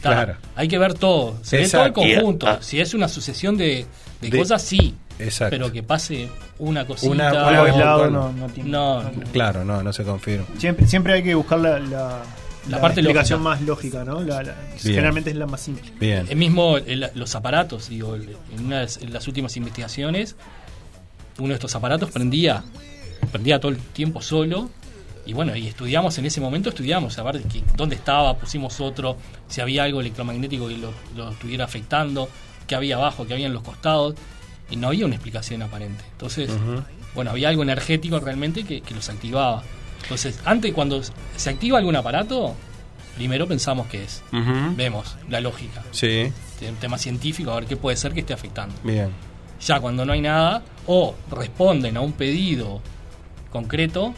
[0.02, 0.36] Claro.
[0.54, 1.38] hay que ver todo.
[1.42, 2.06] Se ve todo el Exacto.
[2.06, 2.46] Y, conjunto.
[2.46, 3.86] ah, si es una sucesión de,
[4.26, 4.94] de De- cosas, sí.
[5.18, 5.56] Exacto.
[5.56, 6.28] Pero que pase
[6.58, 7.10] una cosita.
[7.10, 7.30] Una-
[7.62, 8.68] una- no, no tiene.
[8.70, 10.44] No, Claro, no, no se confirma.
[10.58, 12.22] Siempre, siempre hay que buscar la, la,
[12.68, 13.56] la parte explicación lógica.
[13.58, 14.20] más lógica, ¿no?
[14.20, 15.90] La- la- generalmente es la más simple.
[15.98, 16.26] Bien.
[16.28, 20.36] El mismo, el- los aparatos, digo, en una de las últimas investigaciones,
[21.38, 22.62] uno de estos aparatos prendía,
[23.32, 24.68] prendía todo el tiempo solo.
[25.24, 29.16] Y bueno, y estudiamos en ese momento, estudiamos a ver que- dónde estaba, pusimos otro,
[29.48, 32.28] si había algo electromagnético que lo, lo estuviera afectando,
[32.66, 34.14] qué había abajo, qué había en los costados,
[34.70, 36.04] y no había una explicación aparente.
[36.12, 36.50] Entonces,
[37.14, 39.62] bueno, había algo energético realmente que, que los activaba.
[40.02, 41.00] Entonces, antes cuando
[41.36, 42.54] se activa algún aparato,
[43.16, 44.22] primero pensamos qué es.
[44.76, 46.30] Vemos la lógica Sí,
[46.68, 48.74] un tema científico, a ver qué puede ser que esté afectando.
[48.82, 49.10] bien.
[49.60, 52.82] Ya cuando no hay nada, o responden a un pedido
[53.50, 54.14] concreto,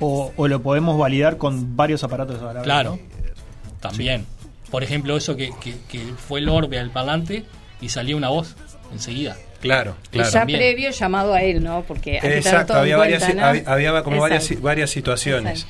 [0.00, 2.62] O, o lo podemos validar con varios aparatos a la vez.
[2.62, 3.72] claro, ¿no?
[3.80, 4.26] también.
[4.70, 7.44] Por ejemplo, eso que, que- que fue el orbe al parlante
[7.80, 8.54] y salió una voz
[8.92, 9.36] enseguida.
[9.60, 10.30] Claro, Y claro.
[10.30, 10.58] ya También.
[10.60, 11.82] previo llamado a él, ¿no?
[11.88, 13.48] Porque hay que tener Exacto, en había varias, cuenta, ¿no?
[13.48, 14.62] había, había como varias, Exacto.
[14.62, 15.66] varias situaciones.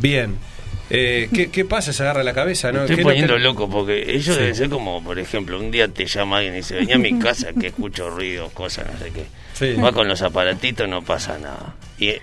[0.00, 0.36] Bien.
[0.94, 1.90] Eh, ¿qué, qué pasa?
[1.92, 2.80] Se agarra la cabeza, ¿no?
[2.82, 4.40] Me ¿Qué estoy lo poniendo que- loco porque ellos Sí.
[4.40, 7.18] deben ser como, por ejemplo, un día te llama alguien y dice, venía a mi
[7.18, 9.24] casa que escucho ruidos, cosas, no sé qué.
[9.54, 9.74] Sí.
[9.80, 11.74] Va con los aparatitos, no pasa nada.
[11.98, 12.20] Y eh,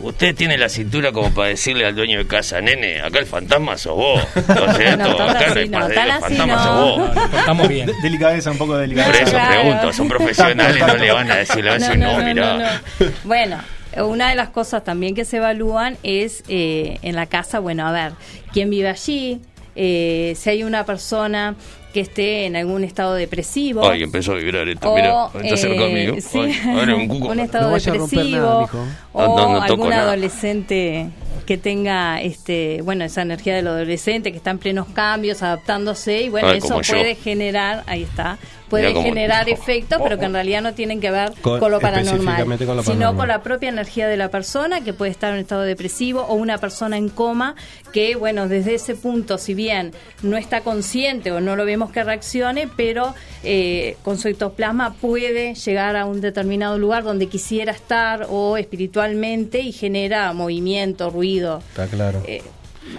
[0.00, 3.76] usted tiene la cintura como para decirle al dueño de casa, nene, acá el fantasma
[3.78, 4.22] sos vos.
[4.48, 6.62] Lo siento, No, tan acá no no, fantasmas no.
[6.64, 7.14] sos vos.
[7.14, 7.86] No, portamos bien.
[7.86, 9.22] De- delicadeza, un poco de Por delicadeza.
[9.22, 9.60] eso Claro.
[9.62, 12.56] pregunto, son profesionales, no le van a decir, le van a decir, no, mirá.
[12.98, 13.06] no.
[13.24, 13.58] Bueno,
[13.98, 17.92] una de las cosas también que se evalúan es eh, en la casa, bueno, a
[17.92, 18.12] ver,
[18.52, 19.40] quién vive allí,
[19.76, 21.54] eh, si hay una persona
[21.92, 23.88] que esté en algún estado depresivo.
[23.88, 26.14] Ay, empezó a vibrar esto, o, mirá, está cerca eh, mío.
[26.20, 27.28] sí, Ay, un cuco.
[27.32, 28.68] un estado No depresivo nada,
[29.12, 30.02] o No, no, no toco algún nada.
[30.02, 31.08] adolescente
[31.44, 36.28] que tenga este bueno esa energía del adolescente que está en plenos cambios adaptándose y
[36.28, 36.92] bueno Ay, eso yo.
[36.94, 38.38] puede generar ahí está
[38.68, 42.14] puede generar efectos pero que en realidad no tienen que ver Con- con, lo paranormal
[42.18, 43.16] específicamente con lo sino paranormal.
[43.18, 46.56] con la propia energía de la persona que puede estar en estado depresivo o una
[46.58, 47.56] persona en coma
[47.92, 49.92] que bueno desde ese punto si bien
[50.22, 53.12] no está consciente o no lo vemos que reaccione pero
[53.42, 59.58] eh, con su ectoplasma puede llegar a un determinado lugar donde quisiera estar o espiritualmente
[59.60, 62.22] y genera movimiento ruido Está claro.
[62.26, 62.42] Eh,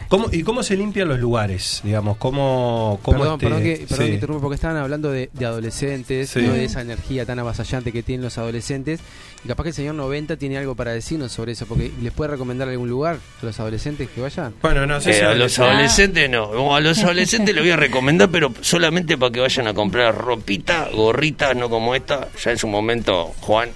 [0.07, 1.81] ¿Cómo, ¿Y cómo se limpian los lugares?
[1.83, 4.03] Digamos, ¿cómo, cómo Perdón, este- perdón, que, perdón sí.
[4.05, 6.41] que interrumpa, porque estaban hablando de, de adolescentes, Sí.
[6.43, 6.53] ¿no?
[6.53, 8.99] de esa energía tan avasallante que tienen los adolescentes.
[9.43, 12.29] Y capaz que el señor 90 tiene algo para decirnos sobre eso, porque les puede
[12.31, 14.53] recomendar algún lugar a los adolescentes que vayan.
[14.61, 16.53] Bueno, no sé Eh, si a los adolescentes no.
[16.53, 20.15] No, A los adolescentes les voy a recomendar, pero solamente para que vayan a comprar
[20.15, 22.29] ropita, gorritas, no como esta.
[22.41, 23.69] Ya en su momento, Juan,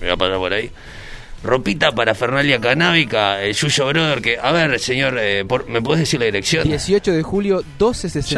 [0.00, 0.70] me va a pasar por ahí.
[1.42, 6.00] Ropita para Fernalia Canábica, el Yuyo Brother, que, a ver, señor, eh, por- ¿me puedes
[6.00, 6.64] decir la dirección?
[6.68, 7.64] 18 de julio, Ya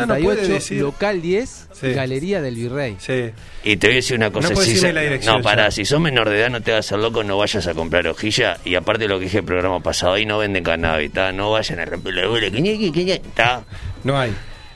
[0.06, 0.80] no puede 1268, decir.
[0.82, 1.92] local 10, Sí.
[1.94, 2.96] Galería del Virrey.
[3.00, 3.30] Sí.
[3.64, 4.50] Y te voy a decir una cosa.
[4.50, 5.70] No si decirme so- la dirección no, pará, ya.
[5.72, 8.06] si sos menor de edad no te vas a hacer loco, no vayas a comprar
[8.06, 8.58] hojilla.
[8.64, 11.32] Y aparte de lo que dije el programa pasado, ahí no venden cannabis, ¿tá?
[11.32, 13.64] No vayan a romper la bola, que ñe, que ñe, ¿tá?
[14.04, 14.32] No hay.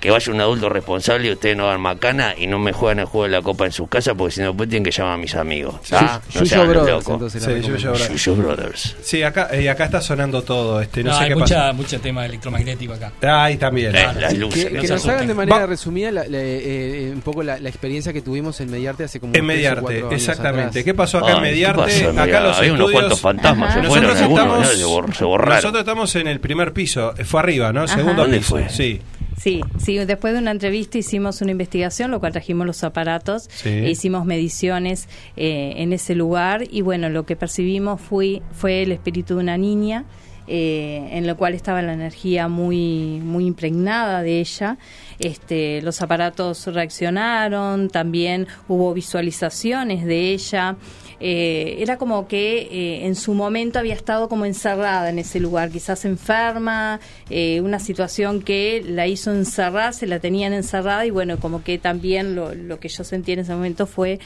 [0.06, 3.06] Que vaya un adulto responsable y ustedes no hagan macana y no me juegan el
[3.06, 5.16] juego de la copa en sus casas porque si no después tienen que llamar a
[5.18, 5.74] mis amigos.
[5.92, 6.20] ¿ah?
[6.34, 7.90] No sean Brothers, entonces, Sí, Yuyo.
[7.92, 8.24] Brothers.
[8.24, 8.96] Yuyo Brothers.
[9.02, 10.80] Sí, acá, eh, acá está sonando todo.
[10.80, 11.72] Este, no, No, sé hay qué mucha, pasa.
[11.72, 13.12] mucho tema electromagnético acá.
[13.44, 13.94] Ahí también.
[13.96, 14.64] Eh, las luces.
[14.66, 17.42] Que, no que se nos hagan de manera Va- resumida la- la- eh, un poco
[17.42, 20.68] la, la experiencia que tuvimos en Mediarte hace como En tres o Mediarte, años exactamente.
[20.68, 20.84] atrás.
[20.84, 21.82] ¿Qué pasó acá Ay, en ¿qué Mediarte?
[21.82, 22.46] pasó acá Mediarte?
[22.48, 25.46] los Había unos estudios- cuantos fantasmas, se Nosotros fueron algunos, estamos.
[25.46, 27.14] Nosotros estamos en el primer piso.
[27.24, 27.88] Fue arriba, ¿no?
[27.88, 28.50] Segundo ¿Dónde piso.
[28.50, 28.68] fue?
[28.68, 29.00] Sí.
[29.38, 33.68] Sí, sí, después de una entrevista hicimos una investigación, lo cual trajimos los aparatos, Sí.
[33.68, 38.92] e hicimos mediciones eh, en ese lugar y bueno, lo que percibimos fue, fue el
[38.92, 40.04] espíritu de una niña,
[40.48, 44.78] eh, en lo cual estaba la energía muy, muy impregnada de ella.
[45.18, 50.76] Este, los aparatos reaccionaron, también hubo visualizaciones de ella.
[51.18, 55.70] Eh, era como que eh, en su momento había estado como encerrada en ese lugar,
[55.70, 61.62] quizás enferma, eh, una situación que la hizo encerrarse, la tenían encerrada y bueno, como
[61.62, 64.18] que también lo, lo que yo sentí en ese momento fue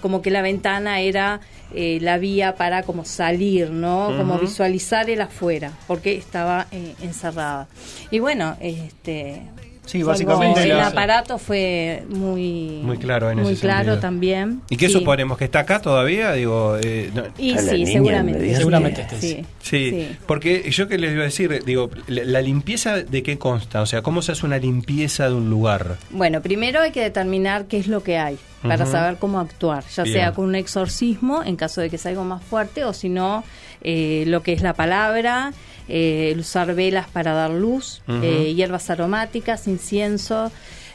[0.00, 1.40] como que la ventana era
[1.74, 4.14] la vía para como salir, ¿no?
[4.16, 6.68] Como visualizar el afuera, porque estaba
[7.02, 7.66] encerrada.
[8.12, 9.42] Y bueno, este...
[9.86, 14.00] Sí, básicamente el aparato fue muy Muy claro en muy ese claro sentido.
[14.00, 14.94] también ¿Y qué Sí.
[14.94, 15.36] suponemos?
[15.38, 16.32] ¿Que está acá todavía?
[16.32, 18.56] Digo, eh, no- Y sí, seguramente.
[18.56, 19.46] Seguramente sí, sí.
[19.60, 20.16] Sí, Sí.
[20.26, 23.86] porque yo que les iba a decir, digo, la, la limpieza de qué consta, o
[23.86, 25.96] sea, ¿cómo se hace una limpieza de un lugar?
[26.10, 30.04] Bueno, primero hay que determinar qué es lo que hay para saber cómo actuar, ya
[30.04, 30.14] Bien.
[30.16, 33.44] sea con un exorcismo en caso de que sea algo más fuerte o si no
[33.82, 35.52] eh, lo que es la palabra,
[35.88, 40.50] eh, el usar velas para dar luz, eh, hierbas aromáticas, incienso,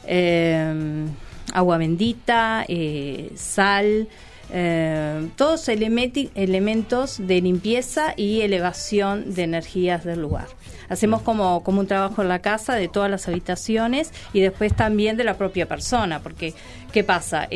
[0.06, 1.06] eh,
[1.54, 4.08] agua bendita, eh, sal.
[4.52, 10.48] eh, todos elementos de limpieza y elevación de energías del lugar.
[10.90, 15.18] Hacemos como, como un trabajo en la casa de todas las habitaciones y después también
[15.18, 16.56] de la propia persona, porque
[16.92, 17.48] ¿qué pasa?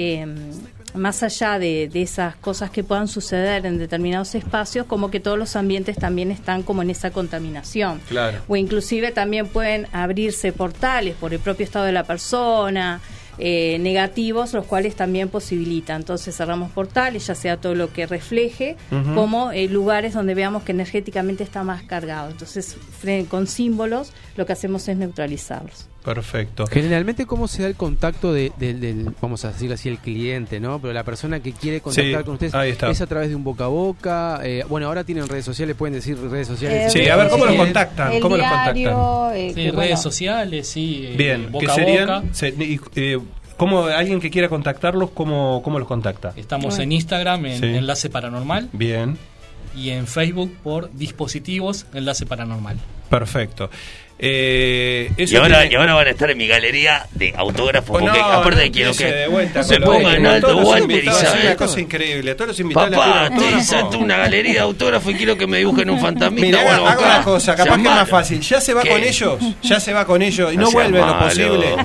[0.94, 5.38] Más allá de, de esas cosas que puedan suceder en determinados espacios, como que todos
[5.38, 8.00] los ambientes también están como en esa contaminación.
[8.08, 8.40] Claro.
[8.48, 13.02] O inclusive también pueden abrirse portales por el propio estado de la persona,
[13.40, 16.02] eh, negativos, los cuales también posibilitan.
[16.02, 18.78] Entonces cerramos portales, ya sea todo lo que refleje,
[19.16, 22.30] como eh, lugares donde veamos que energéticamente está más cargado.
[22.30, 22.78] Entonces,
[23.30, 25.88] con símbolos, lo que hacemos es neutralizarlos.
[26.04, 26.68] Perfecto.
[26.68, 30.60] Generalmente, ¿cómo se da el contacto de- del, del- vamos a decirlo así, el cliente,
[30.60, 30.80] ¿no?
[30.80, 32.90] Pero la persona que quiere contactar Sí, con ustedes ahí está.
[32.90, 34.40] es a través de un boca a boca.
[34.44, 36.92] eh, bueno, ahora tienen redes sociales, pueden decir redes sociales.
[36.92, 38.12] Sí, a ver, ¿cómo los contactan?
[38.14, 38.76] El ¿Cómo los contactan?
[39.36, 41.02] eh, Sí, redes bueno, sociales, sí.
[41.08, 42.24] eh, Bien, boca ¿qué a boca.
[42.34, 43.20] Se- y, eh,
[43.56, 46.34] ¿Cómo alguien que quiera contactarlos, cómo, cómo los contacta?
[46.36, 47.66] Estamos en Instagram en Sí.
[47.68, 49.18] Enlace Paranormal Bien,
[49.76, 52.78] y en Facebook por Dispositivos Enlace Paranormal.
[53.10, 53.70] perfecto.
[54.20, 57.98] Eh, eso Y ahora, tiene- y ahora van a estar en mi galería de autógrafos.
[57.98, 60.78] Oh, porque no, aparte de quiero que de vuelta no se pongan en de- alto
[60.78, 62.32] invitados, Es una cosa increíble.
[62.32, 65.58] A todos los invitados Papá, te hice una galería de autógrafos y quiero que me
[65.58, 67.16] dibujen un fantasmita Mira, o algo haga acá.
[67.16, 68.40] una cosa, capaz que es más fácil.
[68.42, 68.90] Ya se va ¿Qué?
[68.90, 71.76] con ellos, ya se va con ellos y no, No vuelve lo posible.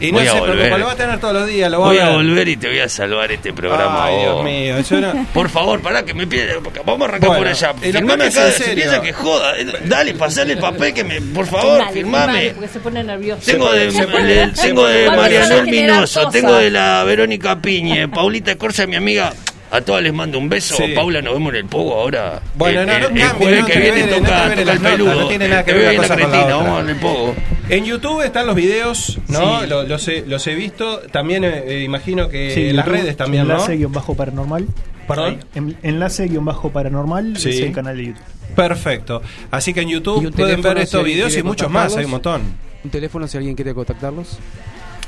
[0.00, 0.56] Y no Voy a se volver.
[0.56, 2.16] preocupa, lo va a tener todos los días, lo va Voy a a ver.
[2.16, 4.06] volver y te voy a salvar este programa.
[4.06, 4.16] Ay.
[4.20, 6.56] Dios mío, eso no- Por favor, pará que me pide.
[6.86, 7.74] Vamos a arrancar Bueno, por allá.
[7.74, 9.58] Firmame acá, se piensa que joda.
[9.58, 11.20] Eh, Dale, pasale el papel que me.
[11.20, 12.24] Por favor, Dale, firmame.
[12.32, 13.42] firmale, Porque se pone nervioso.
[13.44, 13.86] Tengo de,
[14.22, 19.32] le- tengo de generar Minoso, tengo de la Verónica Piñe, Paulita Corsa, mi amiga.
[19.72, 20.74] A todas les mando un beso.
[20.76, 20.94] Sí.
[20.96, 22.40] Paula, nos vemos en el Pogo ahora.
[22.56, 24.18] Bueno, el, no, no el- el jueves no que viene toca,
[24.48, 25.14] toca el peludo.
[25.14, 26.56] no tiene nada que Te ver la cosa con la otra.
[26.56, 27.34] vamos al Pogo.
[27.70, 29.60] En YouTube están los videos, ¿no?
[29.60, 29.66] Sí.
[29.68, 31.00] Los, he, los he visto.
[31.12, 33.54] También eh, eh, imagino que Sí, en las redes también, ¿no?
[33.54, 34.66] Enlace guion bajo paranormal.
[35.06, 35.44] ¿Perdón?
[35.54, 37.50] En- Enlace guion bajo paranormal Sí.
[37.50, 38.22] es el canal de YouTube.
[38.56, 39.22] Perfecto.
[39.50, 42.42] Así que en YouTube pueden ver estos videos y muchos más, hay un montón.
[42.82, 44.38] Un teléfono si alguien quiere contactarlos.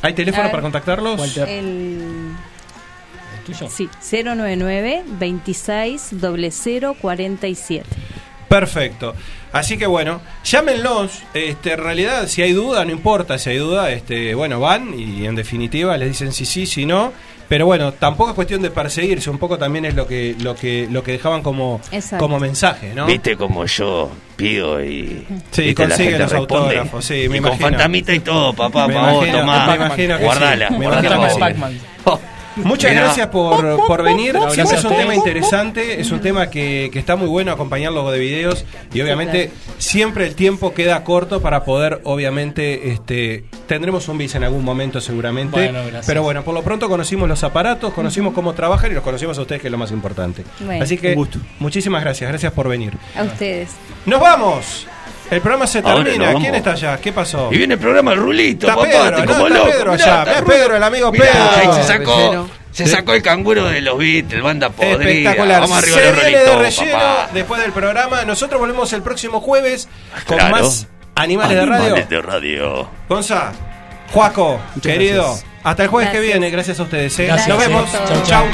[0.02, 0.50] ¿Hay teléfono A ver.
[0.52, 1.36] para contactarlos?
[1.38, 2.32] El...
[3.46, 3.68] tuyo?
[3.70, 3.88] Sí,
[4.24, 7.86] 099 26 0047.
[8.48, 9.14] Perfecto.
[9.52, 11.22] Así que bueno, llámenlos.
[11.34, 15.26] Este, en realidad, si hay duda, no importa si hay duda, este, bueno, van y
[15.26, 17.12] en definitiva les dicen si sí, si no.
[17.48, 20.88] Pero bueno, tampoco es cuestión de perseguirse, un poco también es lo que lo que
[20.90, 22.24] lo que dejaban como Exacto.
[22.24, 23.04] como mensaje, ¿no?
[23.04, 25.26] Viste como yo pido y.
[25.50, 26.64] Sí, viste, la consigue gente los responde.
[26.64, 27.68] autógrafos, sí, me y con imagino.
[27.68, 29.66] fantasmita y todo, papá, Me vos, imagino- tomá.
[29.66, 31.52] me imagino que guardala, sí, me guardala imagino pa' que
[32.56, 34.34] Muchas gracias por, por venir.
[34.34, 37.52] No, Siempre gracias es un tema interesante, es un tema que, que está muy bueno
[37.52, 44.08] acompañarlo de videos y obviamente siempre el tiempo queda corto para poder, obviamente, este tendremos
[44.08, 45.56] un bis en algún momento seguramente.
[45.56, 46.06] Bueno, gracias.
[46.06, 49.42] Pero bueno, por lo pronto conocimos los aparatos, conocimos cómo trabajan y los conocimos a
[49.42, 50.44] ustedes, que es lo más importante.
[50.60, 50.84] Bueno.
[50.84, 51.38] Así que Un gusto.
[51.58, 52.92] muchísimas gracias, gracias por venir.
[53.16, 53.70] A ustedes.
[54.06, 54.86] ¡Nos vamos!
[55.32, 56.26] El programa se termina.
[56.26, 56.42] vamos.
[56.42, 56.98] ¿Quién está allá?
[56.98, 57.48] ¿Qué pasó?
[57.50, 59.70] Y viene el programa el Rulito, Está papá, Pedro, te no, como está loco.
[59.70, 60.44] Pedro Mirá, allá, está mirá.
[60.54, 61.50] Pedro, el amigo Mirá, Pedro.
[61.72, 65.30] ahí se sacó, se sacó el canguro de los Beatles, banda podrida.
[65.30, 65.60] Espectacular.
[65.62, 67.28] Vamos arriba Se los viene de relleno papá.
[67.32, 68.24] después del programa.
[68.26, 69.88] Nosotros volvemos el próximo jueves
[70.26, 70.56] con Claro.
[70.56, 71.82] más animales, de radio.
[71.84, 72.88] Animales de radio.
[73.08, 73.52] Gonza,
[74.12, 75.22] Juaco, Muchas querido.
[75.24, 75.46] gracias.
[75.64, 76.50] Hasta el jueves que viene.
[76.50, 77.18] Gracias a ustedes.
[77.20, 77.26] ¿eh?
[77.26, 77.48] Gracias.
[77.48, 77.90] Nos vemos.
[77.90, 78.22] Chau.
[78.22, 78.22] chau.
[78.26, 78.46] chau.